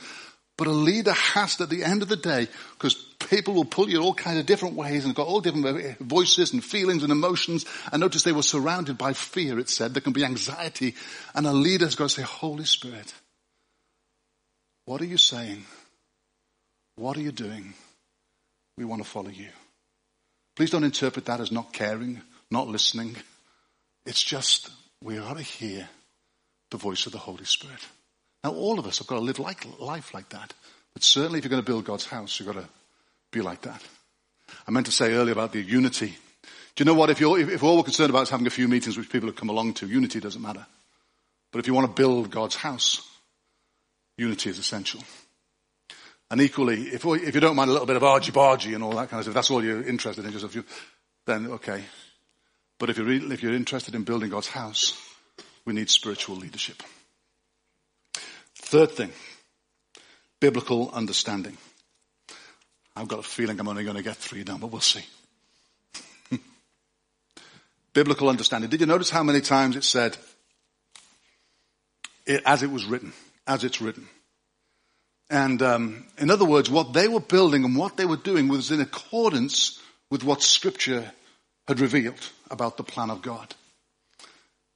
But 0.58 0.66
a 0.66 0.72
leader 0.72 1.12
has 1.12 1.56
to, 1.56 1.62
at 1.62 1.70
the 1.70 1.84
end 1.84 2.02
of 2.02 2.08
the 2.08 2.16
day, 2.16 2.48
because 2.72 2.94
people 3.30 3.54
will 3.54 3.64
pull 3.64 3.88
you 3.88 4.00
all 4.00 4.12
kinds 4.12 4.40
of 4.40 4.46
different 4.46 4.74
ways 4.74 5.04
and 5.04 5.14
got 5.14 5.28
all 5.28 5.40
different 5.40 5.98
voices 6.00 6.52
and 6.52 6.64
feelings 6.64 7.04
and 7.04 7.12
emotions. 7.12 7.64
And 7.92 8.00
notice 8.00 8.24
they 8.24 8.32
were 8.32 8.42
surrounded 8.42 8.98
by 8.98 9.12
fear, 9.12 9.60
it 9.60 9.70
said. 9.70 9.94
There 9.94 10.00
can 10.00 10.12
be 10.12 10.24
anxiety. 10.24 10.96
And 11.32 11.46
a 11.46 11.52
leader's 11.52 11.94
got 11.94 12.08
to 12.08 12.14
say, 12.16 12.22
Holy 12.22 12.64
Spirit, 12.64 13.14
what 14.84 15.00
are 15.00 15.06
you 15.06 15.16
saying? 15.16 15.64
What 16.96 17.16
are 17.16 17.22
you 17.22 17.32
doing? 17.32 17.74
We 18.76 18.84
want 18.84 19.02
to 19.02 19.08
follow 19.08 19.30
you. 19.30 19.50
Please 20.56 20.70
don't 20.70 20.82
interpret 20.82 21.26
that 21.26 21.40
as 21.40 21.52
not 21.52 21.72
caring, 21.72 22.20
not 22.50 22.66
listening. 22.66 23.14
It's 24.04 24.24
just, 24.24 24.70
we 25.04 25.20
ought 25.20 25.36
to 25.36 25.42
hear 25.42 25.88
the 26.72 26.78
voice 26.78 27.06
of 27.06 27.12
the 27.12 27.18
Holy 27.18 27.44
Spirit. 27.44 27.86
Now, 28.44 28.52
all 28.52 28.78
of 28.78 28.86
us 28.86 28.98
have 28.98 29.06
got 29.06 29.16
to 29.16 29.20
live 29.20 29.38
like, 29.38 29.66
life 29.80 30.14
like 30.14 30.28
that. 30.30 30.54
But 30.94 31.02
certainly, 31.02 31.38
if 31.38 31.44
you're 31.44 31.50
going 31.50 31.62
to 31.62 31.66
build 31.66 31.84
God's 31.84 32.06
house, 32.06 32.38
you've 32.38 32.52
got 32.52 32.60
to 32.60 32.68
be 33.32 33.40
like 33.40 33.62
that. 33.62 33.82
I 34.66 34.70
meant 34.70 34.86
to 34.86 34.92
say 34.92 35.12
earlier 35.12 35.32
about 35.32 35.52
the 35.52 35.60
unity. 35.60 36.16
Do 36.76 36.82
you 36.82 36.84
know 36.84 36.94
what? 36.94 37.10
If, 37.10 37.20
you're, 37.20 37.38
if, 37.38 37.48
if 37.48 37.62
all 37.62 37.76
we're 37.76 37.82
concerned 37.82 38.10
about 38.10 38.22
is 38.22 38.30
having 38.30 38.46
a 38.46 38.50
few 38.50 38.68
meetings 38.68 38.96
which 38.96 39.10
people 39.10 39.28
have 39.28 39.36
come 39.36 39.48
along 39.48 39.74
to, 39.74 39.86
unity 39.86 40.20
doesn't 40.20 40.40
matter. 40.40 40.64
But 41.50 41.58
if 41.58 41.66
you 41.66 41.74
want 41.74 41.88
to 41.88 42.00
build 42.00 42.30
God's 42.30 42.54
house, 42.54 43.02
unity 44.16 44.50
is 44.50 44.58
essential. 44.58 45.02
And 46.30 46.40
equally, 46.40 46.82
if, 46.82 47.04
if 47.04 47.34
you 47.34 47.40
don't 47.40 47.56
mind 47.56 47.70
a 47.70 47.72
little 47.72 47.86
bit 47.86 47.96
of 47.96 48.04
argy-bargy 48.04 48.74
and 48.74 48.84
all 48.84 48.92
that 48.92 49.08
kind 49.08 49.18
of 49.18 49.24
stuff, 49.24 49.34
that's 49.34 49.50
all 49.50 49.64
you're 49.64 49.82
interested 49.82 50.24
in, 50.24 50.32
just 50.32 50.44
a 50.44 50.48
few, 50.48 50.64
then 51.26 51.46
okay. 51.52 51.82
But 52.78 52.90
if 52.90 52.98
you're, 52.98 53.10
if 53.32 53.42
you're 53.42 53.54
interested 53.54 53.94
in 53.94 54.04
building 54.04 54.30
God's 54.30 54.48
house, 54.48 55.00
we 55.64 55.72
need 55.72 55.90
spiritual 55.90 56.36
leadership. 56.36 56.82
Third 58.68 58.90
thing, 58.90 59.10
biblical 60.40 60.90
understanding. 60.90 61.56
I've 62.94 63.08
got 63.08 63.18
a 63.18 63.22
feeling 63.22 63.58
I'm 63.58 63.66
only 63.66 63.82
going 63.82 63.96
to 63.96 64.02
get 64.02 64.18
three 64.18 64.44
down, 64.44 64.60
but 64.60 64.66
we'll 64.66 64.82
see. 64.82 65.06
biblical 67.94 68.28
understanding. 68.28 68.68
Did 68.68 68.82
you 68.82 68.86
notice 68.86 69.08
how 69.08 69.22
many 69.22 69.40
times 69.40 69.74
it 69.74 69.84
said, 69.84 70.18
it, 72.26 72.42
as 72.44 72.62
it 72.62 72.70
was 72.70 72.84
written, 72.84 73.14
as 73.46 73.64
it's 73.64 73.80
written? 73.80 74.06
And 75.30 75.62
um, 75.62 76.06
in 76.18 76.30
other 76.30 76.44
words, 76.44 76.68
what 76.68 76.92
they 76.92 77.08
were 77.08 77.20
building 77.20 77.64
and 77.64 77.74
what 77.74 77.96
they 77.96 78.04
were 78.04 78.18
doing 78.18 78.48
was 78.48 78.70
in 78.70 78.82
accordance 78.82 79.80
with 80.10 80.24
what 80.24 80.42
Scripture 80.42 81.10
had 81.66 81.80
revealed 81.80 82.20
about 82.50 82.76
the 82.76 82.84
plan 82.84 83.08
of 83.08 83.22
God. 83.22 83.54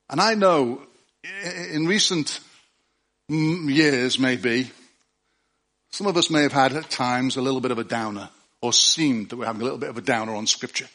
And 0.09 0.19
I 0.19 0.33
know 0.33 0.81
in 1.71 1.87
recent 1.87 2.41
years, 3.33 4.19
maybe, 4.19 4.71
some 5.91 6.07
of 6.07 6.17
us 6.17 6.31
may 6.31 6.43
have 6.43 6.53
had 6.53 6.73
at 6.73 6.91
times 6.91 7.37
a 7.37 7.43
little 7.43 7.61
bit 7.61 7.71
of 7.71 7.79
a 7.79 7.85
downer 7.85 8.29
or 8.61 8.73
seemed 8.73 9.29
that 9.29 9.37
we're 9.37 9.47
having 9.47 9.61
a 9.61 9.65
little 9.65 9.79
bit 9.79 9.91
of 9.91 9.99
a 9.99 10.03
downer 10.03 10.35
on 10.35 10.47
scripture 10.47 10.89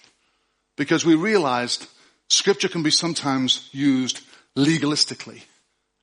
because 0.75 1.05
we 1.05 1.15
realized 1.15 1.87
scripture 2.29 2.69
can 2.69 2.83
be 2.83 2.91
sometimes 2.91 3.69
used 3.71 4.21
legalistically 4.55 5.43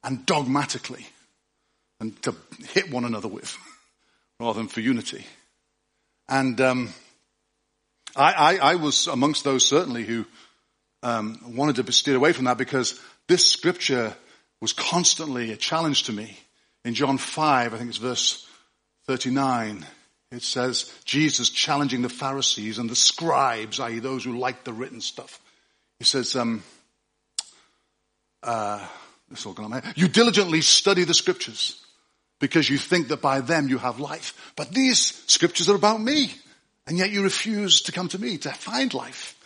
and 0.03 0.25
dogmatically 0.27 1.07
and 2.01 2.21
to 2.23 2.35
hit 2.69 2.91
one 2.91 3.05
another 3.05 3.29
with 3.29 3.57
rather 4.41 4.59
than 4.59 4.69
for 4.69 4.81
unity. 4.81 5.25
And 6.29 6.61
um, 6.61 6.95
I, 8.15 8.33
I, 8.33 8.57
I, 8.57 8.75
was 8.77 9.07
amongst 9.07 9.45
those 9.45 9.67
certainly 9.67 10.05
who 10.05 10.25
um, 11.03 11.39
wanted 11.57 11.85
to 11.85 11.93
steer 11.93 12.17
away 12.17 12.33
from 12.33 12.47
that 12.47 12.59
because 12.59 13.01
this 13.29 13.49
scripture 13.49 14.15
was 14.65 14.73
constantly 14.73 15.53
a 15.53 15.59
challenge 15.59 16.05
to 16.05 16.13
me. 16.13 16.39
In 16.87 16.95
John 16.95 17.19
5, 17.19 17.75
I 17.75 17.77
think 17.77 17.91
it's 17.91 17.99
verse 17.99 18.49
39, 19.07 19.85
it 20.33 20.43
says 20.43 20.91
Jesus 21.05 21.51
challenging 21.51 22.01
the 22.01 22.09
Pharisees 22.09 22.79
and 22.79 22.89
the 22.89 22.97
scribes, 22.97 23.79
i.e. 23.79 23.99
those 23.99 24.25
who 24.25 24.39
like 24.39 24.65
the 24.65 24.73
written 24.73 25.03
stuff. 25.03 25.39
He 25.99 26.07
says, 26.07 26.35
um, 26.35 26.63
uh, 28.43 28.87
this 29.29 29.45
all 29.45 29.53
gone 29.53 29.71
on 29.71 29.83
You 29.97 30.09
diligently 30.09 30.63
study 30.63 31.05
the 31.05 31.13
scriptures 31.13 31.79
because 32.41 32.71
you 32.71 32.79
think 32.79 33.09
that 33.09 33.21
by 33.21 33.43
them 33.43 33.69
you 33.69 33.77
have 33.77 34.01
life. 34.01 34.53
But 34.57 34.71
these 34.71 34.99
scriptures 35.27 35.69
are 35.69 35.77
about 35.77 36.01
me. 36.01 36.33
And 36.87 36.97
yet 36.97 37.11
you 37.11 37.23
refuse 37.23 37.83
to 37.83 37.93
come 37.93 38.09
to 38.09 38.19
me 38.19 38.39
to 38.39 38.51
find 38.51 38.95
life. 38.95 39.37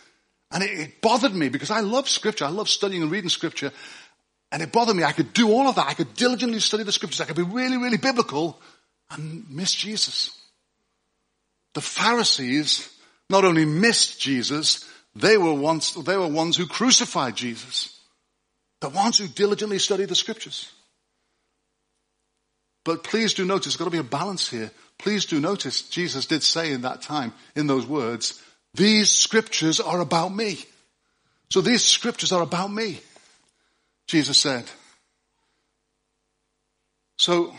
And 0.51 0.63
it, 0.63 0.79
it 0.79 1.01
bothered 1.01 1.35
me 1.35 1.49
because 1.49 1.71
I 1.71 1.81
love 1.81 2.07
scripture. 2.07 2.45
I 2.45 2.49
love 2.49 2.69
studying 2.69 3.01
and 3.01 3.11
reading 3.11 3.29
scripture. 3.29 3.71
And 4.51 4.61
it 4.61 4.71
bothered 4.71 4.95
me. 4.95 5.03
I 5.03 5.11
could 5.11 5.33
do 5.33 5.51
all 5.51 5.67
of 5.67 5.75
that. 5.75 5.87
I 5.87 5.93
could 5.93 6.15
diligently 6.15 6.59
study 6.59 6.83
the 6.83 6.91
scriptures. 6.91 7.21
I 7.21 7.25
could 7.25 7.35
be 7.35 7.43
really, 7.43 7.77
really 7.77 7.97
biblical 7.97 8.59
and 9.11 9.49
miss 9.49 9.73
Jesus. 9.73 10.31
The 11.75 11.81
Pharisees 11.81 12.89
not 13.29 13.45
only 13.45 13.65
missed 13.65 14.19
Jesus, 14.19 14.89
they 15.15 15.37
were 15.37 15.53
once, 15.53 15.91
they 15.91 16.17
were 16.17 16.27
ones 16.27 16.57
who 16.57 16.65
crucified 16.65 17.35
Jesus. 17.35 17.95
The 18.81 18.89
ones 18.89 19.17
who 19.17 19.27
diligently 19.27 19.77
studied 19.77 20.09
the 20.09 20.15
scriptures. 20.15 20.71
But 22.85 23.03
please 23.03 23.33
do 23.33 23.45
notice, 23.45 23.73
there's 23.73 23.77
got 23.77 23.85
to 23.85 23.91
be 23.91 23.97
a 23.97 24.03
balance 24.03 24.49
here. 24.49 24.71
Please 24.97 25.25
do 25.25 25.39
notice, 25.39 25.83
Jesus 25.83 26.25
did 26.25 26.41
say 26.43 26.71
in 26.71 26.81
that 26.81 27.01
time, 27.01 27.33
in 27.55 27.67
those 27.67 27.85
words, 27.85 28.41
these 28.73 29.11
scriptures 29.11 29.79
are 29.79 29.99
about 29.99 30.33
me. 30.33 30.59
So 31.49 31.61
these 31.61 31.83
scriptures 31.83 32.31
are 32.31 32.41
about 32.41 32.71
me. 32.71 32.99
Jesus 34.09 34.39
said. 34.39 34.65
So, 37.19 37.53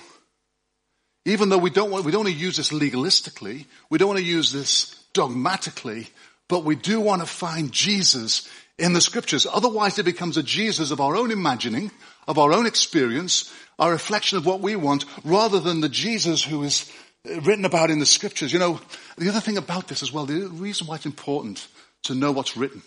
even 1.24 1.48
though 1.48 1.58
we 1.58 1.70
don't 1.70 1.92
want, 1.92 2.04
we 2.04 2.10
don't 2.10 2.24
want 2.24 2.34
to 2.34 2.40
use 2.40 2.56
this 2.56 2.72
legalistically, 2.72 3.66
we 3.88 3.98
don't 3.98 4.08
want 4.08 4.18
to 4.18 4.24
use 4.24 4.50
this 4.50 5.00
dogmatically, 5.12 6.08
but 6.48 6.64
we 6.64 6.74
do 6.74 7.00
want 7.00 7.22
to 7.22 7.26
find 7.26 7.70
Jesus 7.70 8.48
in 8.78 8.94
the 8.94 9.00
scriptures. 9.00 9.46
Otherwise 9.46 10.00
it 10.00 10.04
becomes 10.04 10.36
a 10.36 10.42
Jesus 10.42 10.90
of 10.90 11.00
our 11.00 11.14
own 11.14 11.30
imagining, 11.30 11.92
of 12.26 12.36
our 12.36 12.52
own 12.52 12.66
experience, 12.66 13.54
our 13.78 13.92
reflection 13.92 14.36
of 14.36 14.44
what 14.44 14.60
we 14.60 14.74
want, 14.74 15.04
rather 15.22 15.60
than 15.60 15.80
the 15.80 15.88
Jesus 15.88 16.42
who 16.42 16.64
is 16.64 16.90
uh, 17.30 17.40
written 17.42 17.64
about 17.64 17.90
in 17.90 18.00
the 18.00 18.06
scriptures. 18.06 18.52
You 18.52 18.58
know, 18.58 18.80
the 19.16 19.28
other 19.28 19.40
thing 19.40 19.56
about 19.56 19.86
this 19.86 20.02
as 20.02 20.12
well, 20.12 20.26
the 20.26 20.48
reason 20.48 20.88
why 20.88 20.96
it's 20.96 21.06
important 21.06 21.68
to 22.04 22.14
know 22.16 22.32
what's 22.32 22.56
written 22.56 22.82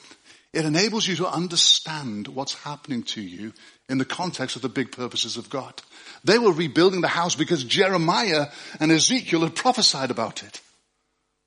it 0.53 0.65
enables 0.65 1.07
you 1.07 1.15
to 1.17 1.27
understand 1.27 2.27
what's 2.27 2.53
happening 2.53 3.03
to 3.03 3.21
you 3.21 3.53
in 3.89 3.97
the 3.97 4.05
context 4.05 4.55
of 4.55 4.61
the 4.61 4.69
big 4.69 4.91
purposes 4.91 5.35
of 5.35 5.49
God. 5.49 5.81
They 6.23 6.37
were 6.37 6.51
rebuilding 6.51 7.01
the 7.01 7.07
house 7.07 7.35
because 7.35 7.63
Jeremiah 7.63 8.47
and 8.79 8.91
Ezekiel 8.91 9.41
had 9.41 9.55
prophesied 9.55 10.11
about 10.11 10.43
it. 10.43 10.61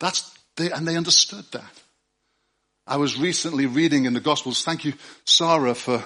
That's, 0.01 0.37
they, 0.57 0.71
and 0.71 0.87
they 0.87 0.97
understood 0.97 1.45
that. 1.53 1.73
I 2.87 2.97
was 2.99 3.19
recently 3.19 3.67
reading 3.67 4.05
in 4.05 4.15
the 4.15 4.21
Gospels, 4.21 4.65
thank 4.65 4.85
you, 4.85 4.95
Sarah, 5.25 5.75
for 5.75 6.05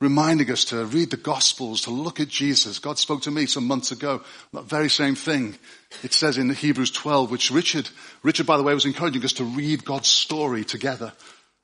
reminding 0.00 0.50
us 0.50 0.66
to 0.66 0.84
read 0.84 1.10
the 1.10 1.16
Gospels, 1.16 1.82
to 1.82 1.90
look 1.90 2.20
at 2.20 2.28
Jesus. 2.28 2.78
God 2.78 2.98
spoke 2.98 3.22
to 3.22 3.30
me 3.30 3.46
some 3.46 3.66
months 3.66 3.92
ago, 3.92 4.22
that 4.52 4.64
very 4.64 4.90
same 4.90 5.14
thing. 5.14 5.56
It 6.02 6.12
says 6.12 6.36
in 6.36 6.50
Hebrews 6.50 6.90
12, 6.90 7.30
which 7.30 7.50
Richard, 7.50 7.88
Richard 8.22 8.46
by 8.46 8.56
the 8.56 8.62
way 8.62 8.74
was 8.74 8.86
encouraging 8.86 9.24
us 9.24 9.34
to 9.34 9.44
read 9.44 9.84
God's 9.84 10.08
story 10.08 10.64
together. 10.64 11.12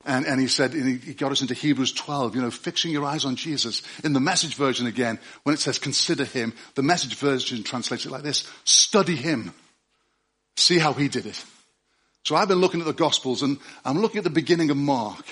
And, 0.05 0.27
and 0.27 0.41
he 0.41 0.49
said, 0.49 0.73
and 0.73 1.01
he 1.01 1.13
got 1.13 1.31
us 1.31 1.43
into 1.43 1.53
Hebrews 1.53 1.93
12, 1.93 2.35
you 2.35 2.43
know, 2.43 2.51
fixing 2.51 2.91
your 2.91 3.05
eyes 3.05 3.27
on 3.27 3.37
Jesus. 3.37 3.83
In 4.03 4.15
the 4.15 4.21
message 4.21 4.55
version 4.55 4.87
again, 4.87 5.19
when 5.43 5.55
it 5.55 5.59
says 5.59 5.79
consider 5.79 6.25
him, 6.25 6.55
the 6.75 6.83
message 6.83 7.17
version 7.17 7.63
translates 7.63 8.07
it 8.07 8.13
like 8.13 8.23
this, 8.23 8.51
study 8.65 9.15
him. 9.15 9.53
See 10.57 10.79
how 10.79 10.95
he 10.95 11.09
did 11.09 11.27
it. 11.27 11.45
So 12.25 12.35
I've 12.35 12.49
been 12.49 12.59
looking 12.59 12.81
at 12.81 12.87
the 12.87 12.93
Gospels 12.93 13.43
and 13.43 13.59
I'm 13.85 13.99
looking 13.99 14.19
at 14.19 14.25
the 14.25 14.31
beginning 14.31 14.71
of 14.71 14.77
Mark. 14.77 15.25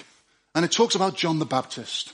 And 0.55 0.65
it 0.65 0.73
talks 0.73 0.95
about 0.95 1.17
John 1.17 1.39
the 1.39 1.47
Baptist. 1.47 2.13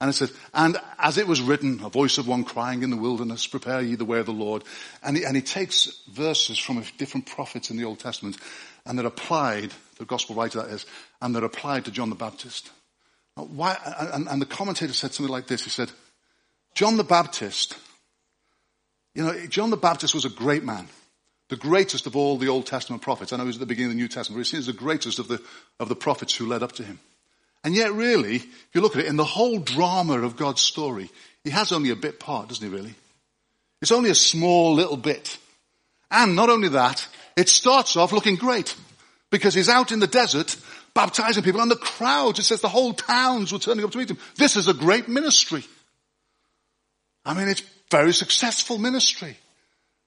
And 0.00 0.08
it 0.08 0.14
says, 0.14 0.32
and 0.52 0.78
as 0.98 1.16
it 1.16 1.28
was 1.28 1.40
written, 1.40 1.80
a 1.84 1.88
voice 1.88 2.18
of 2.18 2.26
one 2.26 2.42
crying 2.42 2.82
in 2.82 2.90
the 2.90 2.96
wilderness, 2.96 3.46
prepare 3.46 3.80
ye 3.80 3.94
the 3.94 4.04
way 4.04 4.18
of 4.18 4.26
the 4.26 4.32
Lord. 4.32 4.64
And 5.02 5.16
he, 5.16 5.24
and 5.24 5.36
he 5.36 5.42
takes 5.42 6.02
verses 6.10 6.58
from 6.58 6.82
different 6.98 7.26
prophets 7.26 7.70
in 7.70 7.76
the 7.76 7.84
Old 7.84 8.00
Testament 8.00 8.36
and 8.86 8.98
they're 8.98 9.06
applied, 9.06 9.72
the 9.98 10.04
gospel 10.04 10.34
writer 10.36 10.62
that 10.62 10.70
is, 10.70 10.86
and 11.20 11.34
they're 11.34 11.44
applied 11.44 11.84
to 11.84 11.90
John 11.90 12.10
the 12.10 12.16
Baptist. 12.16 12.70
Why, 13.34 13.76
and, 14.12 14.28
and 14.28 14.42
the 14.42 14.46
commentator 14.46 14.92
said 14.92 15.12
something 15.12 15.32
like 15.32 15.46
this. 15.46 15.64
He 15.64 15.70
said, 15.70 15.90
John 16.74 16.96
the 16.96 17.04
Baptist, 17.04 17.76
you 19.14 19.22
know, 19.22 19.46
John 19.46 19.70
the 19.70 19.76
Baptist 19.76 20.14
was 20.14 20.24
a 20.24 20.30
great 20.30 20.64
man. 20.64 20.88
The 21.48 21.56
greatest 21.56 22.06
of 22.06 22.16
all 22.16 22.38
the 22.38 22.48
Old 22.48 22.66
Testament 22.66 23.02
prophets. 23.02 23.32
I 23.32 23.36
know 23.36 23.42
he 23.42 23.48
was 23.48 23.56
at 23.56 23.60
the 23.60 23.66
beginning 23.66 23.90
of 23.90 23.96
the 23.96 24.02
New 24.02 24.08
Testament, 24.08 24.40
but 24.40 24.48
he's 24.48 24.66
the 24.66 24.72
greatest 24.72 25.18
of 25.18 25.28
the, 25.28 25.40
of 25.78 25.88
the 25.88 25.96
prophets 25.96 26.34
who 26.34 26.46
led 26.46 26.62
up 26.62 26.72
to 26.72 26.82
him. 26.82 26.98
And 27.64 27.74
yet 27.74 27.92
really, 27.92 28.36
if 28.36 28.68
you 28.72 28.80
look 28.80 28.96
at 28.96 29.04
it, 29.04 29.08
in 29.08 29.16
the 29.16 29.24
whole 29.24 29.58
drama 29.58 30.20
of 30.22 30.36
God's 30.36 30.62
story, 30.62 31.10
he 31.44 31.50
has 31.50 31.70
only 31.72 31.90
a 31.90 31.96
bit 31.96 32.18
part, 32.18 32.48
doesn't 32.48 32.66
he 32.66 32.74
really? 32.74 32.94
It's 33.82 33.92
only 33.92 34.10
a 34.10 34.14
small 34.14 34.74
little 34.74 34.96
bit. 34.96 35.38
And 36.10 36.36
not 36.36 36.50
only 36.50 36.68
that, 36.70 37.06
it 37.36 37.48
starts 37.48 37.96
off 37.96 38.12
looking 38.12 38.36
great. 38.36 38.74
Because 39.30 39.54
he's 39.54 39.70
out 39.70 39.92
in 39.92 39.98
the 39.98 40.06
desert 40.06 40.56
baptizing 40.94 41.42
people 41.42 41.60
and 41.60 41.70
the 41.70 41.76
crowds, 41.76 42.38
it 42.38 42.42
says 42.42 42.60
the 42.60 42.68
whole 42.68 42.92
towns 42.92 43.52
were 43.52 43.58
turning 43.58 43.84
up 43.84 43.90
to 43.92 43.98
meet 43.98 44.10
him. 44.10 44.18
This 44.36 44.56
is 44.56 44.68
a 44.68 44.74
great 44.74 45.08
ministry. 45.08 45.64
I 47.24 47.34
mean, 47.34 47.48
it's 47.48 47.62
very 47.90 48.12
successful 48.12 48.78
ministry. 48.78 49.36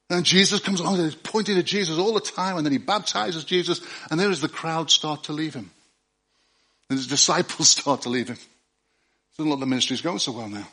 And 0.09 0.23
Jesus 0.23 0.59
comes 0.59 0.79
along 0.79 0.95
and 0.95 1.05
he's 1.05 1.15
pointing 1.15 1.57
at 1.57 1.65
Jesus 1.65 1.97
all 1.97 2.13
the 2.13 2.19
time 2.19 2.57
and 2.57 2.65
then 2.65 2.71
he 2.71 2.77
baptizes 2.77 3.43
Jesus 3.43 3.81
and 4.11 4.19
there 4.19 4.29
is 4.29 4.41
the 4.41 4.49
crowd 4.49 4.91
start 4.91 5.23
to 5.23 5.33
leave 5.33 5.55
him. 5.55 5.71
And 6.89 6.99
his 6.99 7.07
disciples 7.07 7.69
start 7.79 8.03
to 8.03 8.09
leave 8.09 8.27
him. 8.27 8.37
Look 9.37 9.47
like 9.49 9.59
the 9.59 9.65
ministry's 9.65 10.01
going 10.01 10.19
so 10.19 10.31
well 10.31 10.47
now. 10.47 10.67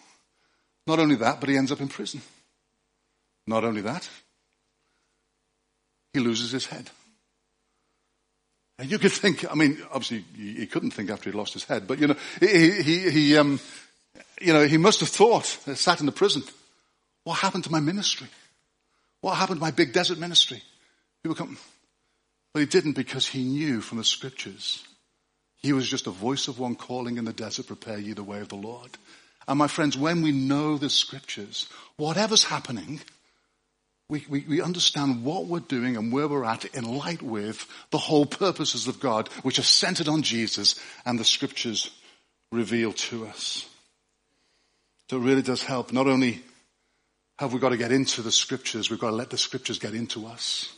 Not 0.86 0.98
only 0.98 1.16
that, 1.16 1.40
but 1.40 1.48
he 1.48 1.56
ends 1.56 1.72
up 1.72 1.80
in 1.80 1.88
prison. 1.88 2.20
Not 3.46 3.64
only 3.64 3.80
that, 3.80 4.08
he 6.12 6.20
loses 6.20 6.50
his 6.52 6.66
head. 6.66 6.90
And 8.78 8.90
you 8.90 8.98
could 8.98 9.12
think, 9.12 9.50
I 9.50 9.54
mean, 9.54 9.78
obviously 9.92 10.24
he 10.36 10.66
couldn't 10.66 10.90
think 10.92 11.10
after 11.10 11.30
he 11.30 11.36
lost 11.36 11.52
his 11.52 11.64
head, 11.64 11.86
but 11.86 11.98
you 11.98 12.08
know, 12.08 12.16
he, 12.40 12.82
he, 12.82 13.10
he 13.10 13.36
um, 13.36 13.60
you 14.40 14.52
know, 14.52 14.66
he 14.66 14.78
must 14.78 15.00
have 15.00 15.08
thought, 15.08 15.58
uh, 15.68 15.74
sat 15.74 16.00
in 16.00 16.06
the 16.06 16.12
prison, 16.12 16.42
what 17.24 17.34
happened 17.34 17.64
to 17.64 17.72
my 17.72 17.80
ministry? 17.80 18.26
What 19.20 19.36
happened 19.36 19.60
to 19.60 19.64
my 19.64 19.70
big 19.70 19.92
desert 19.92 20.18
ministry? 20.18 20.62
People 21.22 21.36
come, 21.36 21.56
but 22.52 22.60
he 22.60 22.66
didn't 22.66 22.94
because 22.94 23.26
he 23.26 23.44
knew 23.44 23.80
from 23.80 23.98
the 23.98 24.04
scriptures. 24.04 24.82
He 25.62 25.72
was 25.72 25.88
just 25.88 26.08
a 26.08 26.10
voice 26.10 26.48
of 26.48 26.58
one 26.58 26.74
calling 26.74 27.18
in 27.18 27.24
the 27.24 27.32
desert, 27.32 27.68
prepare 27.68 27.98
ye 27.98 28.14
the 28.14 28.24
way 28.24 28.40
of 28.40 28.48
the 28.48 28.56
Lord. 28.56 28.90
And 29.46 29.58
my 29.58 29.68
friends, 29.68 29.96
when 29.96 30.22
we 30.22 30.32
know 30.32 30.76
the 30.76 30.90
scriptures, 30.90 31.68
whatever's 31.96 32.44
happening, 32.44 33.00
we, 34.12 34.26
we, 34.28 34.44
we, 34.46 34.60
understand 34.60 35.24
what 35.24 35.46
we're 35.46 35.60
doing 35.60 35.96
and 35.96 36.12
where 36.12 36.28
we're 36.28 36.44
at 36.44 36.66
in 36.74 36.84
light 36.84 37.22
with 37.22 37.66
the 37.88 37.96
whole 37.96 38.26
purposes 38.26 38.86
of 38.86 39.00
God, 39.00 39.28
which 39.42 39.58
are 39.58 39.62
centered 39.62 40.06
on 40.06 40.20
Jesus 40.20 40.78
and 41.06 41.18
the 41.18 41.24
scriptures 41.24 41.90
reveal 42.50 42.92
to 42.92 43.26
us. 43.26 43.66
So 45.08 45.16
it 45.16 45.20
really 45.20 45.40
does 45.40 45.62
help. 45.62 45.94
Not 45.94 46.08
only 46.08 46.42
have 47.38 47.54
we 47.54 47.58
got 47.58 47.70
to 47.70 47.78
get 47.78 47.90
into 47.90 48.20
the 48.20 48.30
scriptures, 48.30 48.90
we've 48.90 49.00
got 49.00 49.10
to 49.10 49.16
let 49.16 49.30
the 49.30 49.38
scriptures 49.38 49.78
get 49.78 49.94
into 49.94 50.26
us. 50.26 50.70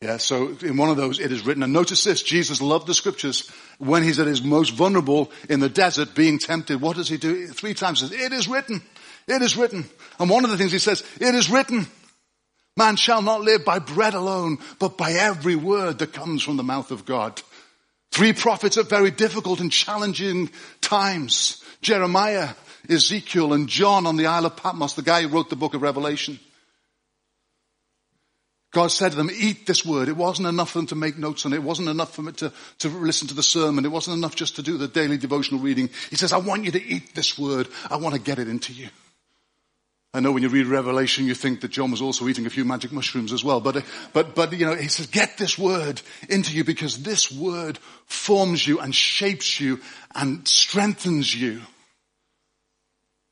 Yeah, 0.00 0.16
so 0.16 0.56
in 0.62 0.78
one 0.78 0.88
of 0.88 0.96
those 0.96 1.20
it 1.20 1.32
is 1.32 1.44
written, 1.44 1.62
and 1.62 1.74
notice 1.74 2.04
this, 2.04 2.22
Jesus 2.22 2.62
loved 2.62 2.86
the 2.86 2.94
scriptures 2.94 3.50
when 3.76 4.02
he's 4.02 4.18
at 4.18 4.26
his 4.26 4.42
most 4.42 4.70
vulnerable 4.70 5.30
in 5.50 5.60
the 5.60 5.68
desert 5.68 6.14
being 6.14 6.38
tempted. 6.38 6.80
What 6.80 6.96
does 6.96 7.10
he 7.10 7.18
do? 7.18 7.48
Three 7.48 7.74
times 7.74 8.00
says, 8.00 8.12
it 8.12 8.32
is 8.32 8.48
written. 8.48 8.80
It 9.28 9.42
is 9.42 9.58
written. 9.58 9.84
And 10.18 10.30
one 10.30 10.44
of 10.44 10.50
the 10.50 10.56
things 10.56 10.72
he 10.72 10.78
says, 10.78 11.04
it 11.20 11.34
is 11.34 11.50
written. 11.50 11.86
Man 12.76 12.96
shall 12.96 13.22
not 13.22 13.40
live 13.40 13.64
by 13.64 13.78
bread 13.78 14.14
alone, 14.14 14.58
but 14.78 14.98
by 14.98 15.12
every 15.12 15.56
word 15.56 15.98
that 15.98 16.12
comes 16.12 16.42
from 16.42 16.56
the 16.56 16.62
mouth 16.62 16.90
of 16.90 17.06
God. 17.06 17.40
Three 18.10 18.32
prophets 18.32 18.76
at 18.76 18.88
very 18.88 19.10
difficult 19.10 19.60
and 19.60 19.72
challenging 19.72 20.50
times. 20.80 21.62
Jeremiah, 21.80 22.50
Ezekiel, 22.88 23.52
and 23.52 23.68
John 23.68 24.06
on 24.06 24.16
the 24.16 24.26
Isle 24.26 24.46
of 24.46 24.56
Patmos, 24.56 24.94
the 24.94 25.02
guy 25.02 25.22
who 25.22 25.28
wrote 25.28 25.50
the 25.50 25.56
book 25.56 25.74
of 25.74 25.82
Revelation. 25.82 26.38
God 28.72 28.88
said 28.88 29.12
to 29.12 29.16
them, 29.16 29.30
eat 29.34 29.66
this 29.66 29.86
word. 29.86 30.08
It 30.08 30.16
wasn't 30.16 30.48
enough 30.48 30.72
for 30.72 30.78
them 30.80 30.86
to 30.88 30.94
make 30.96 31.16
notes 31.16 31.46
on 31.46 31.54
it. 31.54 31.56
It 31.56 31.62
wasn't 31.62 31.88
enough 31.88 32.14
for 32.14 32.20
them 32.20 32.34
to, 32.34 32.52
to 32.80 32.88
listen 32.88 33.26
to 33.28 33.34
the 33.34 33.42
sermon. 33.42 33.86
It 33.86 33.90
wasn't 33.90 34.18
enough 34.18 34.36
just 34.36 34.56
to 34.56 34.62
do 34.62 34.76
the 34.76 34.86
daily 34.86 35.16
devotional 35.16 35.60
reading. 35.62 35.88
He 36.10 36.16
says, 36.16 36.30
I 36.30 36.38
want 36.38 36.64
you 36.64 36.72
to 36.72 36.84
eat 36.84 37.14
this 37.14 37.38
word. 37.38 37.68
I 37.88 37.96
want 37.96 38.16
to 38.16 38.20
get 38.20 38.38
it 38.38 38.48
into 38.48 38.74
you. 38.74 38.88
I 40.16 40.20
know 40.20 40.32
when 40.32 40.42
you 40.42 40.48
read 40.48 40.66
Revelation, 40.66 41.26
you 41.26 41.34
think 41.34 41.60
that 41.60 41.72
John 41.72 41.90
was 41.90 42.00
also 42.00 42.26
eating 42.26 42.46
a 42.46 42.50
few 42.50 42.64
magic 42.64 42.90
mushrooms 42.90 43.34
as 43.34 43.44
well. 43.44 43.60
But, 43.60 43.76
uh, 43.76 43.80
but, 44.14 44.34
but, 44.34 44.50
you 44.54 44.64
know, 44.64 44.74
he 44.74 44.88
says, 44.88 45.08
get 45.08 45.36
this 45.36 45.58
word 45.58 46.00
into 46.30 46.56
you 46.56 46.64
because 46.64 47.02
this 47.02 47.30
word 47.30 47.76
forms 48.06 48.66
you 48.66 48.80
and 48.80 48.94
shapes 48.94 49.60
you 49.60 49.78
and 50.14 50.48
strengthens 50.48 51.34
you. 51.34 51.60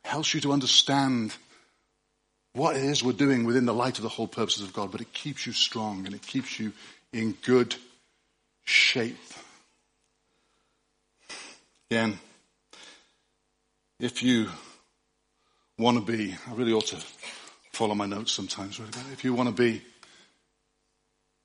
Helps 0.04 0.34
you 0.34 0.42
to 0.42 0.52
understand 0.52 1.34
what 2.52 2.76
it 2.76 2.84
is 2.84 3.02
we're 3.02 3.12
doing 3.12 3.44
within 3.44 3.64
the 3.64 3.72
light 3.72 3.96
of 3.96 4.02
the 4.02 4.10
whole 4.10 4.28
purposes 4.28 4.62
of 4.62 4.74
God, 4.74 4.92
but 4.92 5.00
it 5.00 5.10
keeps 5.14 5.46
you 5.46 5.54
strong 5.54 6.04
and 6.04 6.14
it 6.14 6.20
keeps 6.20 6.60
you 6.60 6.70
in 7.14 7.32
good 7.46 7.74
shape. 8.64 9.16
Again, 11.90 12.18
if 13.98 14.22
you 14.22 14.50
want 15.78 16.04
to 16.04 16.12
be, 16.12 16.34
I 16.48 16.54
really 16.54 16.72
ought 16.72 16.86
to 16.86 17.02
follow 17.72 17.94
my 17.94 18.06
notes 18.06 18.32
sometimes. 18.32 18.80
If 19.12 19.24
you 19.24 19.34
want 19.34 19.48
to 19.48 19.54
be, 19.54 19.82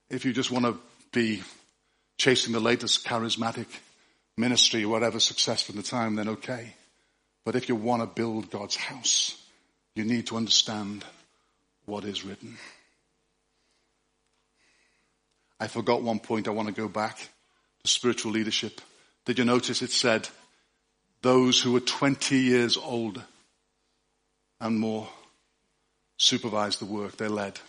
if 0.09 0.25
you 0.25 0.33
just 0.33 0.51
want 0.51 0.65
to 0.65 0.77
be 1.11 1.41
chasing 2.17 2.53
the 2.53 2.59
latest 2.59 3.05
charismatic 3.05 3.67
ministry 4.37 4.85
whatever 4.85 5.19
successful 5.19 5.75
in 5.75 5.81
the 5.81 5.87
time, 5.87 6.15
then 6.15 6.29
okay. 6.29 6.73
But 7.43 7.55
if 7.55 7.67
you 7.67 7.75
want 7.75 8.01
to 8.01 8.07
build 8.07 8.49
God's 8.49 8.75
house, 8.75 9.41
you 9.95 10.05
need 10.05 10.27
to 10.27 10.37
understand 10.37 11.03
what 11.85 12.05
is 12.05 12.23
written. 12.23 12.57
I 15.59 15.67
forgot 15.67 16.03
one 16.03 16.19
point. 16.19 16.47
I 16.47 16.51
want 16.51 16.67
to 16.69 16.73
go 16.73 16.87
back 16.87 17.17
to 17.17 17.89
spiritual 17.89 18.31
leadership. 18.31 18.79
Did 19.25 19.39
you 19.39 19.45
notice 19.45 19.81
it 19.81 19.91
said 19.91 20.29
those 21.21 21.59
who 21.61 21.73
were 21.73 21.81
20 21.81 22.37
years 22.37 22.77
older? 22.77 23.25
And 24.60 24.80
more 24.80 25.08
supervise 26.17 26.78
the 26.78 26.86
work 26.86 27.17
they 27.17 27.28
led. 27.28 27.60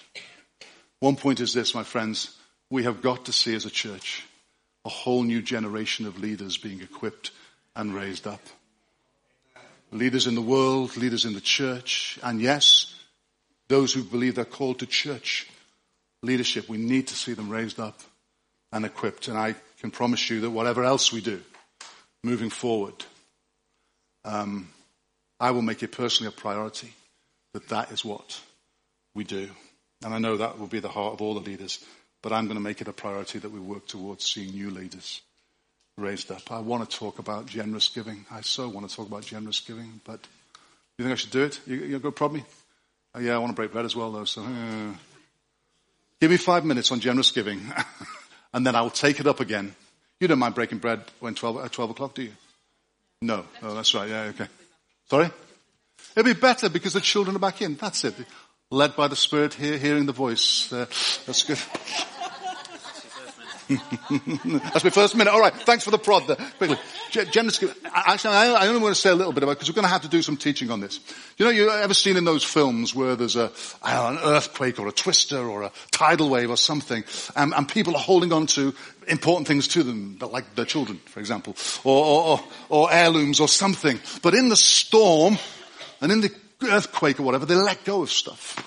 One 0.99 1.17
point 1.17 1.41
is 1.41 1.55
this, 1.55 1.75
my 1.75 1.85
friends. 1.85 2.37
We 2.69 2.85
have 2.85 3.03
got 3.03 3.27
to 3.27 3.33
see 3.33 3.55
as 3.55 3.65
a 3.65 3.71
church 3.71 4.25
a 4.85 4.89
whole 4.89 5.23
new 5.23 5.43
generation 5.43 6.07
of 6.07 6.19
leaders 6.21 6.57
being 6.57 6.81
equipped 6.81 7.31
and 7.77 7.95
raised 7.95 8.27
up. 8.27 8.41
Leaders 9.93 10.27
in 10.27 10.35
the 10.35 10.43
world, 10.43 10.97
leaders 10.97 11.25
in 11.25 11.35
the 11.35 11.41
church, 11.41 12.19
and 12.23 12.41
yes, 12.41 12.95
those 13.69 13.93
who 13.93 14.03
believe 14.03 14.37
they're 14.37 14.45
called 14.45 14.79
to 14.79 14.87
church 14.87 15.49
leadership, 16.23 16.69
we 16.69 16.79
need 16.79 17.09
to 17.09 17.17
see 17.17 17.33
them 17.33 17.49
raised 17.49 17.81
up 17.81 17.99
and 18.73 18.85
equipped. 18.85 19.29
And 19.29 19.39
I 19.39 19.55
can 19.81 19.91
promise 19.91 20.29
you 20.31 20.41
that 20.41 20.51
whatever 20.51 20.85
else 20.85 21.13
we 21.13 21.21
do 21.21 21.41
moving 22.23 22.51
forward, 22.51 22.95
um, 24.25 24.69
I 25.41 25.51
will 25.53 25.63
make 25.63 25.83
it 25.83 25.93
personally 25.93 26.29
a 26.29 26.39
priority 26.39 26.93
that 27.55 27.69
that 27.69 27.91
is 27.91 28.05
what 28.05 28.41
we 29.15 29.25
do. 29.25 29.49
And 30.05 30.15
I 30.15 30.19
know 30.19 30.37
that 30.37 30.59
will 30.59 30.67
be 30.67 30.81
the 30.81 30.89
heart 30.89 31.15
of 31.15 31.23
all 31.23 31.35
the 31.35 31.41
leaders, 31.41 31.85
but 32.23 32.33
I'm 32.33 32.45
going 32.45 32.57
to 32.57 32.63
make 32.63 32.81
it 32.81 32.89
a 32.89 32.93
priority 32.93 33.39
that 33.39 33.51
we 33.51 33.59
work 33.59 33.87
towards 33.87 34.25
seeing 34.25 34.51
new 34.51 34.71
leaders 34.71 35.23
raised 35.97 36.31
up. 36.31 36.53
I 36.53 36.61
want 36.61 36.89
to 36.89 36.97
talk 36.97 37.19
about 37.19 37.47
generous 37.47 37.89
giving. 37.89 38.25
I 38.31 38.43
so 38.43 38.69
want 38.69 38.89
to 38.89 38.95
talk 38.95 39.09
about 39.09 39.25
generous 39.25 39.61
giving, 39.61 40.01
but 40.05 40.21
you 40.99 41.05
think 41.05 41.13
I 41.13 41.17
should 41.17 41.31
do 41.31 41.45
it? 41.45 41.61
You, 41.67 41.77
you 41.77 41.99
go 41.99 42.11
prod 42.11 42.33
me? 42.33 42.45
Oh, 43.15 43.21
yeah, 43.21 43.35
I 43.35 43.39
want 43.39 43.51
to 43.51 43.57
break 43.57 43.73
bread 43.73 43.85
as 43.85 43.97
well 43.97 44.13
though, 44.13 44.25
so 44.25 44.43
uh, 44.43 44.95
give 46.21 46.31
me 46.31 46.37
five 46.37 46.65
minutes 46.65 46.93
on 46.93 47.01
generous 47.01 47.31
giving 47.31 47.61
and 48.55 48.67
then 48.67 48.77
I'll 48.77 48.91
take 48.91 49.21
it 49.21 49.27
up 49.27 49.41
again. 49.41 49.75
You 50.21 50.29
don't 50.29 50.39
mind 50.39 50.55
breaking 50.55 50.79
bread 50.79 51.03
when 51.19 51.35
12, 51.35 51.65
at 51.65 51.73
12 51.73 51.91
o'clock, 51.91 52.15
do 52.15 52.23
you? 52.23 52.33
No. 53.23 53.45
Oh, 53.63 53.75
that's 53.75 53.95
right. 53.95 54.09
Yeah, 54.09 54.23
okay. 54.35 54.47
Sorry? 55.11 55.29
It'd 56.15 56.25
be 56.25 56.41
better 56.41 56.69
because 56.69 56.93
the 56.93 57.01
children 57.01 57.35
are 57.35 57.41
back 57.41 57.61
in. 57.63 57.75
That's 57.75 58.05
it. 58.05 58.15
Led 58.71 58.95
by 58.95 59.09
the 59.09 59.17
Spirit 59.17 59.55
here, 59.55 59.77
hearing 59.77 60.07
the 60.07 60.13
voice. 60.13 60.73
Uh, 60.73 60.87
that's 61.27 61.43
good. 61.43 61.59
That's 63.71 64.85
my 64.85 64.91
first 64.91 65.17
minute. 65.17 65.33
All 65.33 65.41
right. 65.41 65.55
Thanks 65.55 65.85
for 65.85 65.91
the 65.91 65.99
prod 65.99 66.27
there. 66.27 66.37
Quickly. 66.59 66.77
Actually, 67.15 68.35
I 68.35 68.67
only 68.67 68.81
want 68.81 68.95
to 68.95 69.01
say 69.01 69.11
a 69.11 69.15
little 69.15 69.33
bit 69.33 69.43
about 69.43 69.57
because 69.57 69.69
we're 69.69 69.75
going 69.75 69.85
to 69.85 69.91
have 69.91 70.03
to 70.03 70.09
do 70.09 70.23
some 70.23 70.37
teaching 70.37 70.71
on 70.71 70.81
this. 70.81 71.01
You 71.37 71.45
know, 71.45 71.51
you 71.51 71.71
ever 71.71 71.95
seen 71.95 72.17
in 72.17 72.25
those 72.25 72.43
films 72.45 72.95
where 72.95 73.17
there's 73.17 73.37
a 73.37 73.53
know, 73.85 74.09
an 74.09 74.19
earthquake 74.23 74.79
or 74.79 74.89
a 74.89 74.93
twister 74.93 75.39
or 75.39 75.63
a 75.63 75.73
tidal 75.91 76.31
wave 76.31 76.51
or 76.51 76.57
something, 76.57 77.05
and, 77.37 77.53
and, 77.55 77.69
people 77.69 77.95
are 77.95 78.03
holding 78.03 78.33
on 78.33 78.47
to 78.47 78.75
important 79.07 79.47
things 79.47 79.69
to 79.69 79.83
them, 79.83 80.19
like 80.21 80.55
their 80.55 80.65
children, 80.65 80.99
for 81.07 81.21
example, 81.21 81.57
or, 81.85 82.05
or, 82.05 82.41
or 82.69 82.93
heirlooms 82.93 83.41
or 83.41 83.49
something. 83.49 83.99
But 84.23 84.35
in 84.35 84.49
the 84.49 84.57
storm 84.57 85.39
and 86.01 86.11
in 86.11 86.21
the 86.21 86.35
earthquake 86.65 87.21
or 87.21 87.23
whatever, 87.23 87.47
they 87.47 87.55
let 87.55 87.85
go 87.85 88.03
of 88.03 88.11
stuff. 88.11 88.67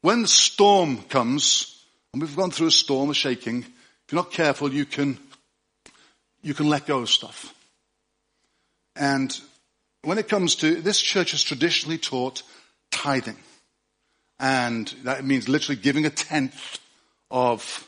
When 0.00 0.22
the 0.22 0.28
storm 0.28 1.02
comes, 1.02 1.73
and 2.14 2.22
we've 2.22 2.36
gone 2.36 2.52
through 2.52 2.68
a 2.68 2.70
storm, 2.70 3.10
a 3.10 3.14
shaking. 3.14 3.58
If 3.58 4.12
you're 4.12 4.22
not 4.22 4.30
careful, 4.30 4.72
you 4.72 4.84
can, 4.84 5.18
you 6.42 6.54
can 6.54 6.68
let 6.68 6.86
go 6.86 7.00
of 7.00 7.10
stuff. 7.10 7.52
And 8.94 9.36
when 10.02 10.18
it 10.18 10.28
comes 10.28 10.54
to, 10.56 10.80
this 10.80 11.00
church 11.00 11.32
has 11.32 11.42
traditionally 11.42 11.98
taught 11.98 12.44
tithing. 12.92 13.36
And 14.38 14.86
that 15.02 15.24
means 15.24 15.48
literally 15.48 15.80
giving 15.80 16.06
a 16.06 16.10
tenth 16.10 16.78
of 17.32 17.84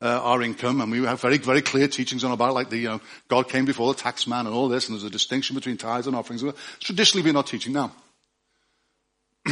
uh, 0.00 0.20
our 0.22 0.40
income. 0.40 0.80
And 0.80 0.92
we 0.92 1.02
have 1.02 1.20
very, 1.20 1.38
very 1.38 1.60
clear 1.60 1.88
teachings 1.88 2.22
on 2.22 2.30
about 2.30 2.54
like 2.54 2.70
the, 2.70 2.78
you 2.78 2.88
know, 2.88 3.00
God 3.26 3.48
came 3.48 3.64
before 3.64 3.92
the 3.92 3.98
tax 3.98 4.28
man 4.28 4.46
and 4.46 4.54
all 4.54 4.68
this. 4.68 4.88
And 4.88 4.94
there's 4.94 5.02
a 5.02 5.10
distinction 5.10 5.56
between 5.56 5.78
tithes 5.78 6.06
and 6.06 6.14
offerings. 6.14 6.44
It's 6.44 6.56
traditionally 6.78 7.24
been 7.24 7.34
our 7.34 7.42
teaching 7.42 7.72
now. 7.72 7.90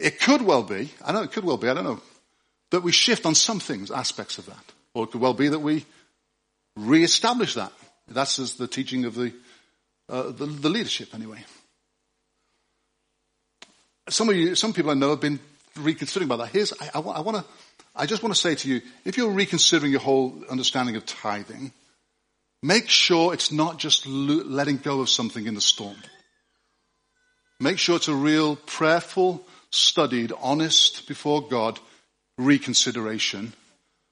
it 0.00 0.20
could 0.20 0.42
well 0.42 0.64
be, 0.64 0.90
I 1.04 1.12
know 1.12 1.22
it 1.22 1.30
could 1.30 1.44
well 1.44 1.58
be, 1.58 1.68
I 1.68 1.74
don't 1.74 1.84
know, 1.84 2.00
that 2.70 2.82
we 2.82 2.92
shift 2.92 3.26
on 3.26 3.34
some 3.34 3.60
things, 3.60 3.90
aspects 3.90 4.38
of 4.38 4.46
that. 4.46 4.72
Or 4.94 5.04
it 5.04 5.08
could 5.08 5.20
well 5.20 5.34
be 5.34 5.48
that 5.48 5.58
we 5.58 5.84
re-establish 6.76 7.54
that. 7.54 7.72
That's 8.08 8.38
as 8.38 8.54
the 8.54 8.66
teaching 8.66 9.04
of 9.04 9.14
the, 9.14 9.32
uh, 10.08 10.30
the, 10.30 10.46
the, 10.46 10.68
leadership 10.68 11.14
anyway. 11.14 11.44
Some 14.08 14.28
of 14.28 14.36
you, 14.36 14.54
some 14.54 14.72
people 14.72 14.90
I 14.90 14.94
know 14.94 15.10
have 15.10 15.20
been 15.20 15.38
reconsidering 15.76 16.28
about 16.28 16.44
that. 16.44 16.52
Here's, 16.52 16.72
I, 16.72 16.90
I, 16.94 17.00
I 17.00 17.20
want 17.20 17.36
to, 17.38 17.44
I 17.94 18.06
just 18.06 18.22
want 18.22 18.34
to 18.34 18.40
say 18.40 18.54
to 18.56 18.68
you, 18.68 18.80
if 19.04 19.16
you're 19.16 19.30
reconsidering 19.30 19.92
your 19.92 20.00
whole 20.00 20.42
understanding 20.50 20.96
of 20.96 21.06
tithing, 21.06 21.72
make 22.62 22.88
sure 22.88 23.32
it's 23.32 23.52
not 23.52 23.78
just 23.78 24.06
letting 24.06 24.78
go 24.78 25.00
of 25.00 25.08
something 25.08 25.46
in 25.46 25.54
the 25.54 25.60
storm. 25.60 25.96
Make 27.60 27.78
sure 27.78 27.96
it's 27.96 28.08
a 28.08 28.14
real 28.14 28.56
prayerful, 28.56 29.44
studied, 29.70 30.32
honest 30.40 31.06
before 31.06 31.46
God 31.46 31.78
reconsideration, 32.40 33.52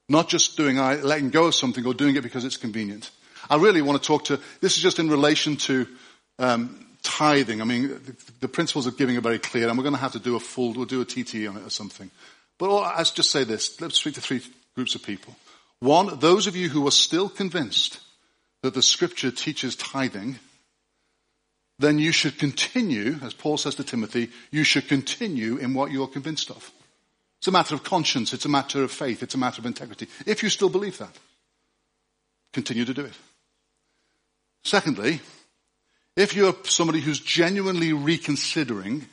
not 0.08 0.28
just 0.28 0.56
doing, 0.56 0.76
letting 0.76 1.30
go 1.30 1.46
of 1.46 1.54
something 1.54 1.84
or 1.86 1.94
doing 1.94 2.16
it 2.16 2.22
because 2.22 2.44
it's 2.44 2.56
convenient. 2.56 3.10
I 3.50 3.56
really 3.56 3.82
want 3.82 4.00
to 4.02 4.06
talk 4.06 4.24
to, 4.26 4.40
this 4.60 4.76
is 4.76 4.82
just 4.82 4.98
in 4.98 5.08
relation 5.08 5.56
to 5.56 5.86
um, 6.38 6.86
tithing. 7.02 7.60
I 7.60 7.64
mean, 7.64 7.88
the, 7.88 8.16
the, 8.40 8.48
principles 8.48 8.86
of 8.86 8.96
giving 8.96 9.16
are 9.16 9.22
very 9.22 9.38
clear, 9.38 9.68
and 9.68 9.76
we're 9.76 9.84
going 9.84 9.94
to 9.94 10.00
have 10.00 10.12
to 10.12 10.18
do 10.18 10.36
a 10.36 10.40
full, 10.40 10.72
we'll 10.72 10.84
do 10.84 11.00
a 11.00 11.04
TT 11.04 11.46
on 11.48 11.56
it 11.56 11.66
or 11.66 11.70
something. 11.70 12.10
But 12.58 12.70
all, 12.70 12.80
let's 12.80 13.10
just 13.10 13.30
say 13.30 13.44
this. 13.44 13.80
Let's 13.80 13.98
speak 13.98 14.14
to 14.14 14.20
three 14.20 14.42
groups 14.74 14.94
of 14.94 15.02
people. 15.02 15.34
One, 15.80 16.18
those 16.18 16.46
of 16.46 16.56
you 16.56 16.68
who 16.68 16.86
are 16.86 16.92
still 16.92 17.28
convinced 17.28 18.00
that 18.62 18.74
the 18.74 18.82
scripture 18.82 19.30
teaches 19.30 19.76
tithing, 19.76 20.38
then 21.78 21.98
you 21.98 22.10
should 22.10 22.38
continue, 22.38 23.16
as 23.22 23.32
Paul 23.32 23.56
says 23.56 23.76
to 23.76 23.84
Timothy, 23.84 24.30
you 24.50 24.64
should 24.64 24.88
continue 24.88 25.56
in 25.56 25.74
what 25.74 25.92
you 25.92 26.02
are 26.02 26.08
convinced 26.08 26.50
of. 26.50 26.72
It's 27.38 27.48
a 27.48 27.53
matter 27.53 27.74
of 27.74 27.85
conscience. 27.85 28.33
It's 28.33 28.44
a 28.44 28.48
matter 28.48 28.83
of 28.83 28.90
faith. 28.90 29.22
It's 29.22 29.35
a 29.35 29.38
matter 29.38 29.61
of 29.61 29.66
integrity. 29.66 30.09
If 30.27 30.42
you 30.42 30.48
still 30.48 30.68
believe 30.68 30.98
that, 30.98 31.16
continue 32.53 32.85
to 32.85 32.94
do 32.94 33.05
it. 33.05 33.14
Secondly, 34.64 35.20
if 36.16 36.35
you're 36.35 36.55
somebody 36.64 37.01
who's 37.01 37.20
genuinely 37.20 37.92
reconsidering 37.92 39.07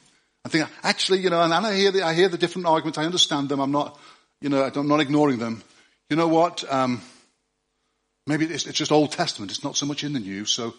and 0.43 0.51
think, 0.51 0.67
actually, 0.83 1.19
you 1.19 1.29
know, 1.29 1.41
and 1.41 1.53
I 1.53 1.75
hear 1.75 1.91
the, 1.91 2.03
I 2.03 2.13
hear 2.13 2.29
the 2.29 2.37
different 2.37 2.67
arguments. 2.67 2.97
I 2.97 3.05
understand 3.05 3.49
them. 3.49 3.59
I'm 3.59 3.71
not, 3.71 3.99
you 4.41 4.49
know, 4.49 4.63
I'm 4.63 4.87
not 4.87 5.01
ignoring 5.01 5.37
them. 5.37 5.63
You 6.09 6.15
know 6.15 6.27
what? 6.27 6.63
Um, 6.71 7.01
maybe 8.25 8.45
it's, 8.45 8.65
it's 8.65 8.77
just 8.77 8.91
Old 8.91 9.11
Testament. 9.11 9.51
It's 9.51 9.63
not 9.63 9.75
so 9.75 9.85
much 9.85 10.03
in 10.03 10.13
the 10.13 10.19
New. 10.19 10.45
So, 10.45 10.73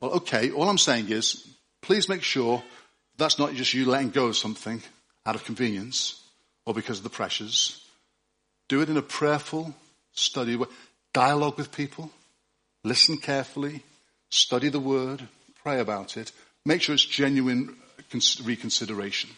well, 0.00 0.12
okay. 0.12 0.50
All 0.50 0.68
I'm 0.68 0.78
saying 0.78 1.10
is, 1.10 1.46
please 1.80 2.08
make 2.08 2.22
sure 2.22 2.62
that's 3.16 3.38
not 3.38 3.54
just 3.54 3.72
you 3.72 3.86
letting 3.86 4.10
go 4.10 4.26
of 4.26 4.36
something 4.36 4.82
out 5.24 5.34
of 5.34 5.44
convenience 5.44 6.21
or 6.66 6.74
because 6.74 6.98
of 6.98 7.04
the 7.04 7.10
pressures. 7.10 7.84
Do 8.68 8.80
it 8.80 8.88
in 8.88 8.96
a 8.96 9.02
prayerful, 9.02 9.74
study, 10.12 10.58
dialogue 11.12 11.58
with 11.58 11.72
people, 11.72 12.10
listen 12.84 13.16
carefully, 13.16 13.82
study 14.30 14.68
the 14.68 14.80
word, 14.80 15.22
pray 15.62 15.80
about 15.80 16.16
it, 16.16 16.32
make 16.64 16.82
sure 16.82 16.94
it's 16.94 17.04
genuine 17.04 17.76
reconsideration. 18.44 19.30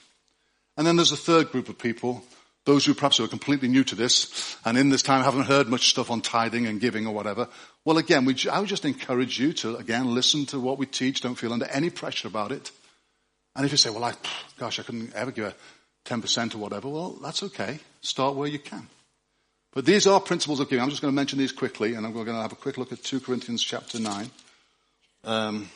And 0.76 0.87
then 0.87 0.96
there's 0.96 1.12
a 1.12 1.16
third 1.16 1.50
group 1.50 1.68
of 1.68 1.78
people, 1.78 2.22
those 2.64 2.84
who 2.84 2.94
perhaps 2.94 3.20
are 3.20 3.28
completely 3.28 3.68
new 3.68 3.84
to 3.84 3.94
this, 3.94 4.56
and 4.64 4.78
in 4.78 4.88
this 4.88 5.02
time 5.02 5.22
haven't 5.22 5.44
heard 5.44 5.68
much 5.68 5.90
stuff 5.90 6.10
on 6.10 6.20
tithing 6.20 6.66
and 6.66 6.80
giving 6.80 7.06
or 7.06 7.14
whatever. 7.14 7.48
Well, 7.84 7.98
again, 7.98 8.24
we, 8.24 8.37
I 8.50 8.58
would 8.60 8.68
just 8.68 8.87
encourage 8.87 9.38
you 9.38 9.52
to, 9.54 9.76
again, 9.76 10.14
listen 10.14 10.46
to 10.46 10.58
what 10.58 10.78
we 10.78 10.87
teach. 10.87 11.20
Don't 11.20 11.34
feel 11.34 11.52
under 11.52 11.66
any 11.66 11.90
pressure 11.90 12.28
about 12.28 12.52
it. 12.52 12.70
And 13.54 13.66
if 13.66 13.70
you 13.70 13.76
say, 13.76 13.90
well, 13.90 14.04
I, 14.04 14.14
gosh, 14.58 14.80
I 14.80 14.82
couldn't 14.82 15.14
ever 15.14 15.30
give 15.30 15.44
a 15.44 15.54
10% 16.05 16.55
or 16.55 16.59
whatever, 16.59 16.88
well, 16.88 17.11
that's 17.23 17.43
okay. 17.43 17.79
Start 18.01 18.35
where 18.35 18.49
you 18.49 18.59
can. 18.59 18.88
But 19.73 19.87
these 19.87 20.07
are 20.07 20.21
principles 20.21 20.61
of 20.61 20.69
giving. 20.69 20.83
I'm 20.83 20.90
just 20.90 21.03
going 21.03 21.12
to 21.12 21.17
mention 21.17 21.38
these 21.38 21.53
quickly, 21.53 21.95
and 21.95 22.07
I'm 22.07 22.12
going 22.12 22.27
to 22.27 22.35
have 22.35 22.53
a 22.53 22.57
quick 22.57 22.79
look 22.79 22.93
at 22.93 23.03
2 23.03 23.21
Corinthians 23.21 23.62
chapter 23.62 23.99
9. 23.99 24.31
Um, 25.25 25.69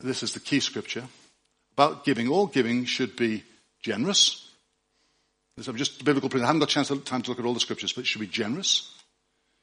this 0.00 0.22
is 0.22 0.32
the 0.32 0.40
key 0.40 0.60
scripture 0.60 1.04
about 1.74 2.04
giving. 2.04 2.28
All 2.28 2.46
giving 2.46 2.84
should 2.84 3.16
be 3.16 3.44
generous. 3.82 4.48
This 5.56 5.68
is 5.68 5.74
just 5.74 6.04
biblical 6.04 6.30
principle. 6.30 6.46
I 6.46 6.48
haven't 6.48 6.60
got 6.60 6.68
chance 6.68 6.88
to, 6.88 6.98
time 6.98 7.22
to 7.22 7.30
look 7.30 7.38
at 7.38 7.44
all 7.44 7.54
the 7.54 7.60
scriptures, 7.60 7.92
but 7.92 8.02
it 8.02 8.06
should 8.06 8.20
be 8.20 8.26
generous. 8.26 8.92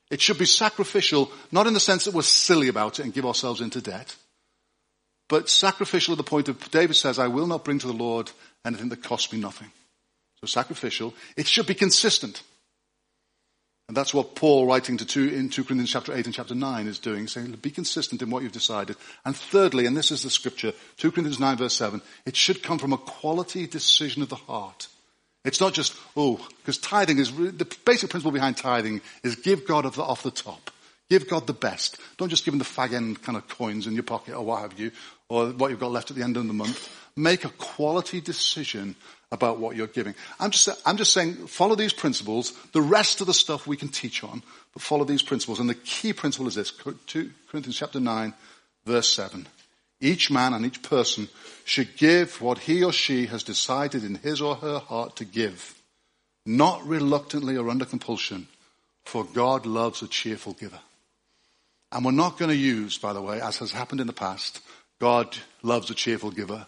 It 0.10 0.22
should 0.22 0.38
be 0.38 0.46
sacrificial, 0.46 1.32
not 1.52 1.68
in 1.68 1.74
the 1.74 1.80
sense 1.80 2.06
that 2.06 2.14
we're 2.14 2.22
silly 2.22 2.70
about 2.70 3.00
it 3.00 3.04
and 3.04 3.14
give 3.14 3.26
ourselves 3.26 3.62
into 3.62 3.82
debt, 3.82 4.16
but 5.28 5.50
sacrificial 5.50 6.14
at 6.14 6.18
the 6.18 6.24
point 6.24 6.50
of, 6.50 6.72
David 6.72 6.96
says, 6.96 7.20
I 7.20 7.28
will 7.28 7.48
not 7.48 7.66
bring 7.66 7.80
to 7.80 7.88
the 7.88 7.94
Lord 7.94 8.32
anything 8.66 8.90
that 8.90 9.04
costs 9.04 9.32
me 9.32 9.40
nothing. 9.40 9.72
So 10.40 10.48
sacrificial. 10.48 11.14
It 11.36 11.48
should 11.48 11.68
be 11.68 11.74
consistent. 11.74 12.44
And 13.88 13.96
that's 13.96 14.14
what 14.14 14.36
Paul, 14.36 14.68
writing 14.68 14.98
to 14.98 15.06
two, 15.06 15.30
in 15.30 15.50
2 15.50 15.64
Corinthians 15.64 15.92
chapter 15.92 16.14
8 16.14 16.26
and 16.26 16.36
chapter 16.36 16.54
9, 16.54 16.88
is 16.88 17.00
doing, 17.00 17.28
saying, 17.28 17.52
be 17.54 17.72
consistent 17.72 18.22
in 18.22 18.30
what 18.30 18.44
you've 18.44 18.52
decided. 18.52 18.98
And 19.24 19.36
thirdly, 19.36 19.86
and 19.86 19.96
this 19.96 20.12
is 20.12 20.24
the 20.24 20.30
scripture, 20.30 20.74
2 20.98 21.12
Corinthians 21.12 21.40
9 21.40 21.58
verse 21.58 21.74
7, 21.76 22.02
it 22.26 22.36
should 22.36 22.64
come 22.64 22.80
from 22.80 22.92
a 22.92 22.98
quality 22.98 23.66
decision 23.66 24.22
of 24.22 24.30
the 24.30 24.36
heart. 24.36 24.88
It's 25.46 25.62
not 25.62 25.74
just, 25.74 25.96
oh, 26.18 26.46
because 26.58 26.78
tithing 26.78 27.20
is, 27.20 27.32
the 27.34 27.78
basic 27.86 28.10
principle 28.10 28.34
behind 28.34 28.58
tithing 28.58 29.00
is 29.24 29.38
give 29.38 29.66
God 29.66 29.86
off 29.86 29.96
the, 29.96 30.04
off 30.04 30.24
the 30.24 30.32
top. 30.32 30.70
Give 31.10 31.28
God 31.28 31.48
the 31.48 31.54
best. 31.54 31.98
Don't 32.18 32.30
just 32.30 32.44
give 32.44 32.54
him 32.54 32.60
the 32.60 32.66
fag 32.66 32.94
end 32.94 33.22
kind 33.22 33.38
of 33.38 33.48
coins 33.48 33.88
in 33.88 33.94
your 33.94 34.04
pocket 34.04 34.36
or 34.36 34.44
what 34.44 34.62
have 34.62 34.78
you, 34.78 34.92
or 35.30 35.48
what 35.48 35.72
you've 35.72 35.80
got 35.80 35.92
left 35.92 36.12
at 36.12 36.18
the 36.18 36.24
end 36.24 36.36
of 36.38 36.46
the 36.46 36.54
month. 36.54 36.90
Make 37.16 37.46
a 37.46 37.50
quality 37.50 38.20
decision 38.20 38.96
about 39.32 39.60
what 39.60 39.76
you're 39.76 39.88
giving. 39.88 40.16
I'm 40.40 40.52
just, 40.52 40.70
I'm 40.86 40.98
just 40.98 41.14
saying, 41.14 41.48
follow 41.48 41.76
these 41.76 41.94
principles. 41.94 42.54
The 42.74 42.82
rest 42.82 43.22
of 43.22 43.28
the 43.28 43.34
stuff 43.34 43.68
we 43.68 43.78
can 43.78 43.90
teach 43.90 44.24
on, 44.24 44.44
but 44.74 44.82
follow 44.82 45.04
these 45.04 45.22
principles. 45.22 45.60
And 45.60 45.70
the 45.70 45.76
key 45.76 46.14
principle 46.14 46.48
is 46.48 46.56
this, 46.56 46.72
2 46.72 47.32
Corinthians 47.50 47.78
chapter 47.78 48.00
9, 48.00 48.34
verse 48.86 49.10
7. 49.10 49.48
Each 50.00 50.30
man 50.30 50.54
and 50.54 50.66
each 50.66 50.84
person 50.84 51.28
should 51.66 51.98
give 51.98 52.42
what 52.42 52.60
he 52.60 52.84
or 52.84 52.94
she 52.94 53.26
has 53.26 53.44
decided 53.44 54.04
in 54.04 54.16
his 54.16 54.42
or 54.42 54.56
her 54.56 54.80
heart 54.80 55.16
to 55.18 55.26
give, 55.26 55.76
not 56.46 56.86
reluctantly 56.86 57.58
or 57.58 57.70
under 57.70 57.86
compulsion, 57.86 58.48
for 59.06 59.24
God 59.24 59.66
loves 59.66 60.02
a 60.02 60.08
cheerful 60.08 60.54
giver. 60.54 60.80
And 61.92 62.04
we're 62.04 62.12
not 62.12 62.38
going 62.38 62.50
to 62.50 62.58
use, 62.58 62.98
by 62.98 63.14
the 63.14 63.22
way, 63.22 63.42
as 63.42 63.58
has 63.58 63.72
happened 63.72 64.02
in 64.02 64.08
the 64.08 64.14
past, 64.14 64.62
God 65.00 65.38
loves 65.64 65.90
a 65.90 65.96
cheerful 65.96 66.32
giver, 66.32 66.68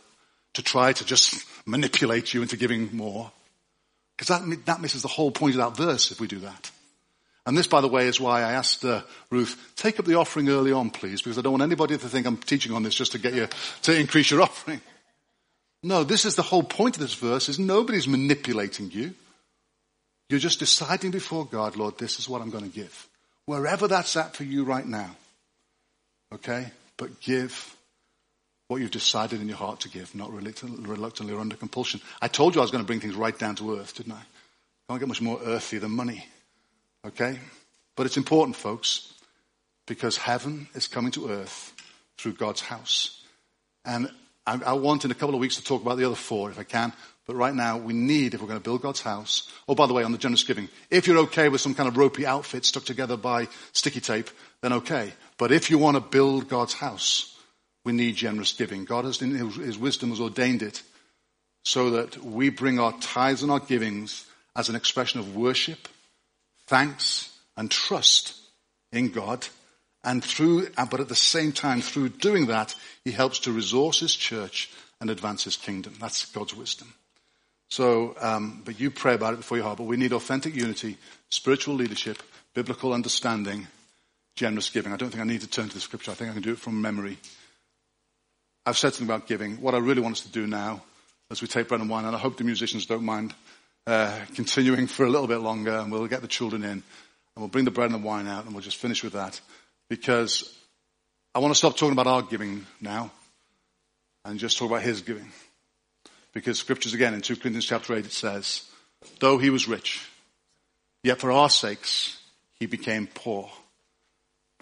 to 0.53 0.63
try 0.63 0.93
to 0.93 1.05
just 1.05 1.45
manipulate 1.65 2.33
you 2.33 2.41
into 2.41 2.57
giving 2.57 2.95
more. 2.95 3.31
Because 4.17 4.27
that, 4.27 4.65
that 4.65 4.81
misses 4.81 5.01
the 5.01 5.07
whole 5.07 5.31
point 5.31 5.55
of 5.55 5.61
that 5.61 5.83
verse 5.83 6.11
if 6.11 6.19
we 6.19 6.27
do 6.27 6.39
that. 6.39 6.71
And 7.45 7.57
this, 7.57 7.67
by 7.67 7.81
the 7.81 7.87
way, 7.87 8.07
is 8.07 8.19
why 8.19 8.41
I 8.41 8.53
asked 8.53 8.85
uh, 8.85 9.01
Ruth, 9.31 9.73
take 9.75 9.99
up 9.99 10.05
the 10.05 10.15
offering 10.15 10.49
early 10.49 10.71
on, 10.71 10.89
please, 10.89 11.21
because 11.21 11.37
I 11.37 11.41
don't 11.41 11.53
want 11.53 11.63
anybody 11.63 11.97
to 11.97 12.09
think 12.09 12.27
I'm 12.27 12.37
teaching 12.37 12.73
on 12.73 12.83
this 12.83 12.95
just 12.95 13.13
to 13.13 13.19
get 13.19 13.33
you 13.33 13.47
to 13.83 13.97
increase 13.97 14.29
your 14.29 14.41
offering. 14.43 14.81
No, 15.81 16.03
this 16.03 16.25
is 16.25 16.35
the 16.35 16.43
whole 16.43 16.63
point 16.63 16.95
of 16.95 17.01
this 17.01 17.13
verse 17.13 17.49
is 17.49 17.57
nobody's 17.57 18.07
manipulating 18.07 18.91
you. 18.91 19.13
You're 20.29 20.39
just 20.39 20.59
deciding 20.59 21.11
before 21.11 21.45
God, 21.45 21.75
Lord, 21.75 21.97
this 21.97 22.19
is 22.19 22.29
what 22.29 22.41
I'm 22.41 22.49
going 22.49 22.69
to 22.69 22.75
give 22.75 23.07
wherever 23.49 23.87
that's 23.87 24.15
at 24.15 24.35
for 24.35 24.43
you 24.43 24.63
right 24.63 24.85
now. 24.85 25.15
Okay? 26.31 26.71
but 26.99 27.21
give 27.21 27.75
what 28.67 28.81
you've 28.81 28.91
decided 28.91 29.41
in 29.41 29.47
your 29.47 29.57
heart 29.57 29.79
to 29.79 29.89
give, 29.89 30.13
not 30.13 30.31
reluctantly 30.31 31.33
or 31.33 31.39
under 31.39 31.55
compulsion. 31.55 32.01
I 32.21 32.27
told 32.27 32.53
you 32.53 32.61
I 32.61 32.63
was 32.63 32.69
going 32.69 32.83
to 32.83 32.87
bring 32.87 32.99
things 32.99 33.15
right 33.15 33.37
down 33.37 33.55
to 33.55 33.79
earth, 33.79 33.95
didn't 33.95 34.11
I? 34.11 34.21
Can't 34.87 34.99
get 34.99 35.07
much 35.07 35.21
more 35.21 35.39
earthy 35.43 35.79
than 35.79 35.91
money. 35.91 36.27
Okay? 37.07 37.39
But 37.95 38.05
it's 38.05 38.17
important, 38.17 38.55
folks, 38.55 39.13
because 39.87 40.17
heaven 40.17 40.67
is 40.75 40.87
coming 40.87 41.11
to 41.13 41.29
earth 41.29 41.73
through 42.19 42.33
God's 42.33 42.61
house. 42.61 43.23
And 43.85 44.11
I, 44.45 44.59
I 44.63 44.73
want 44.73 45.05
in 45.05 45.11
a 45.11 45.15
couple 45.15 45.33
of 45.33 45.41
weeks 45.41 45.55
to 45.55 45.63
talk 45.63 45.81
about 45.81 45.97
the 45.97 46.05
other 46.05 46.15
four 46.15 46.51
if 46.51 46.59
I 46.59 46.63
can. 46.63 46.93
But 47.29 47.35
right 47.35 47.53
now, 47.53 47.77
we 47.77 47.93
need, 47.93 48.33
if 48.33 48.41
we're 48.41 48.47
going 48.47 48.59
to 48.59 48.63
build 48.63 48.81
God's 48.81 49.01
house, 49.01 49.47
oh, 49.67 49.75
by 49.75 49.85
the 49.85 49.93
way, 49.93 50.01
on 50.01 50.11
the 50.11 50.17
generous 50.17 50.43
giving, 50.43 50.67
if 50.89 51.05
you're 51.05 51.19
okay 51.19 51.47
with 51.47 51.61
some 51.61 51.75
kind 51.75 51.87
of 51.87 51.95
ropey 51.95 52.25
outfit 52.25 52.65
stuck 52.65 52.85
together 52.85 53.17
by 53.17 53.47
sticky 53.71 54.01
tape, 54.01 54.31
then 54.63 54.73
okay. 54.73 55.13
But 55.37 55.51
if 55.51 55.69
you 55.69 55.77
want 55.77 55.93
to 55.93 56.01
build 56.01 56.49
God's 56.49 56.73
house, 56.73 57.37
we 57.85 57.91
need 57.91 58.15
generous 58.15 58.53
giving. 58.53 58.83
God 58.83 59.05
has, 59.05 59.21
in 59.21 59.35
His 59.35 59.77
wisdom, 59.77 60.09
has 60.09 60.19
ordained 60.19 60.63
it 60.63 60.81
so 61.63 61.91
that 61.91 62.17
we 62.17 62.49
bring 62.49 62.79
our 62.79 62.93
tithes 62.93 63.43
and 63.43 63.51
our 63.51 63.59
givings 63.59 64.25
as 64.55 64.69
an 64.69 64.75
expression 64.75 65.19
of 65.19 65.35
worship, 65.35 65.87
thanks, 66.65 67.29
and 67.55 67.69
trust 67.69 68.33
in 68.91 69.09
God. 69.09 69.45
And 70.03 70.23
through, 70.23 70.69
but 70.89 70.99
at 70.99 71.09
the 71.09 71.15
same 71.15 71.51
time, 71.51 71.81
through 71.81 72.09
doing 72.09 72.47
that, 72.47 72.73
He 73.05 73.11
helps 73.11 73.37
to 73.41 73.51
resource 73.51 73.99
His 73.99 74.15
church 74.15 74.71
and 74.99 75.11
advance 75.11 75.43
His 75.43 75.57
kingdom. 75.57 75.93
That's 75.99 76.25
God's 76.25 76.55
wisdom. 76.55 76.91
So, 77.69 78.15
um, 78.19 78.61
but 78.65 78.79
you 78.79 78.91
pray 78.91 79.13
about 79.13 79.33
it 79.33 79.37
before 79.37 79.57
your 79.57 79.65
heart. 79.65 79.77
But 79.77 79.85
we 79.85 79.97
need 79.97 80.13
authentic 80.13 80.55
unity, 80.55 80.97
spiritual 81.29 81.75
leadership, 81.75 82.21
biblical 82.53 82.93
understanding, 82.93 83.67
generous 84.35 84.69
giving. 84.69 84.91
I 84.91 84.97
don't 84.97 85.09
think 85.09 85.21
I 85.21 85.27
need 85.27 85.41
to 85.41 85.49
turn 85.49 85.69
to 85.69 85.73
the 85.75 85.79
scripture. 85.79 86.11
I 86.11 86.15
think 86.15 86.31
I 86.31 86.33
can 86.33 86.41
do 86.41 86.53
it 86.53 86.59
from 86.59 86.81
memory. 86.81 87.17
I've 88.65 88.77
said 88.77 88.93
something 88.93 89.07
about 89.07 89.27
giving. 89.27 89.61
What 89.61 89.75
I 89.75 89.77
really 89.77 90.01
want 90.01 90.13
us 90.13 90.21
to 90.21 90.31
do 90.31 90.47
now, 90.47 90.83
as 91.31 91.41
we 91.41 91.47
take 91.47 91.67
bread 91.67 91.81
and 91.81 91.89
wine, 91.89 92.05
and 92.05 92.15
I 92.15 92.19
hope 92.19 92.37
the 92.37 92.43
musicians 92.43 92.85
don't 92.85 93.03
mind 93.03 93.33
uh, 93.87 94.19
continuing 94.35 94.87
for 94.87 95.05
a 95.05 95.09
little 95.09 95.27
bit 95.27 95.39
longer, 95.39 95.77
and 95.77 95.91
we'll 95.91 96.07
get 96.07 96.21
the 96.21 96.27
children 96.27 96.63
in, 96.63 96.71
and 96.71 96.83
we'll 97.37 97.47
bring 97.47 97.65
the 97.65 97.71
bread 97.71 97.91
and 97.91 98.03
the 98.03 98.05
wine 98.05 98.27
out, 98.27 98.45
and 98.45 98.53
we'll 98.53 98.63
just 98.63 98.77
finish 98.77 99.03
with 99.03 99.13
that, 99.13 99.39
because 99.89 100.55
I 101.33 101.39
want 101.39 101.51
to 101.51 101.57
stop 101.57 101.77
talking 101.77 101.93
about 101.93 102.07
our 102.07 102.21
giving 102.21 102.65
now, 102.81 103.11
and 104.25 104.39
just 104.39 104.57
talk 104.57 104.69
about 104.69 104.81
His 104.81 105.01
giving. 105.01 105.31
Because 106.33 106.59
scriptures 106.59 106.93
again 106.93 107.13
in 107.13 107.21
2 107.21 107.35
Corinthians 107.35 107.65
chapter 107.65 107.95
8 107.95 108.05
it 108.05 108.11
says, 108.11 108.63
though 109.19 109.37
he 109.37 109.49
was 109.49 109.67
rich, 109.67 110.07
yet 111.03 111.19
for 111.19 111.31
our 111.31 111.49
sakes 111.49 112.19
he 112.59 112.65
became 112.65 113.07
poor, 113.07 113.49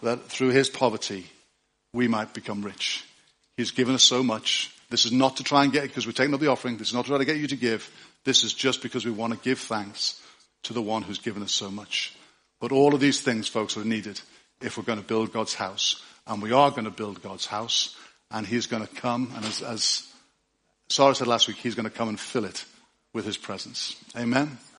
that 0.02 0.24
through 0.24 0.50
his 0.50 0.70
poverty 0.70 1.26
we 1.94 2.08
might 2.08 2.34
become 2.34 2.64
rich. 2.64 3.04
He's 3.58 3.72
given 3.72 3.96
us 3.96 4.04
so 4.04 4.22
much. 4.24 4.74
This 4.90 5.06
is 5.06 5.12
not 5.12 5.38
to 5.38 5.44
try 5.44 5.64
and 5.64 5.74
get, 5.74 5.84
it 5.84 5.88
because 5.88 6.06
we're 6.06 6.14
taking 6.14 6.34
up 6.34 6.40
the 6.40 6.52
offering, 6.52 6.78
this 6.78 6.90
is 6.90 6.94
not 6.94 7.06
to 7.06 7.10
try 7.10 7.18
to 7.18 7.26
get 7.26 7.38
you 7.38 7.48
to 7.48 7.56
give. 7.56 7.90
This 8.24 8.44
is 8.44 8.54
just 8.54 8.82
because 8.82 9.06
we 9.06 9.12
want 9.12 9.34
to 9.34 9.40
give 9.40 9.60
thanks 9.60 10.22
to 10.64 10.74
the 10.74 10.82
one 10.82 11.02
who's 11.02 11.20
given 11.20 11.44
us 11.44 11.52
so 11.52 11.72
much. 11.72 12.16
But 12.60 12.72
all 12.72 12.94
of 12.94 13.00
these 13.00 13.22
things, 13.22 13.48
folks, 13.48 13.78
are 13.78 13.86
needed 13.86 14.20
if 14.62 14.78
we're 14.78 14.84
going 14.84 15.00
to 15.00 15.06
build 15.06 15.34
God's 15.34 15.54
house. 15.54 16.02
And 16.26 16.42
we 16.42 16.52
are 16.52 16.72
going 16.72 16.86
to 16.86 16.92
build 16.92 17.22
God's 17.22 17.46
house. 17.46 17.96
And 18.32 18.46
He's 18.46 18.68
going 18.68 18.86
to 18.86 18.96
come, 18.96 19.32
and 19.36 19.46
as, 19.46 19.62
as 19.62 20.12
Sarah 20.90 21.16
said 21.16 21.28
last 21.28 21.48
week, 21.48 21.58
He's 21.58 21.76
going 21.76 21.90
to 21.90 21.96
come 21.96 22.10
and 22.10 22.20
fill 22.20 22.46
it 22.46 22.66
with 23.14 23.26
His 23.26 23.38
presence. 23.38 23.96
Amen? 24.16 24.58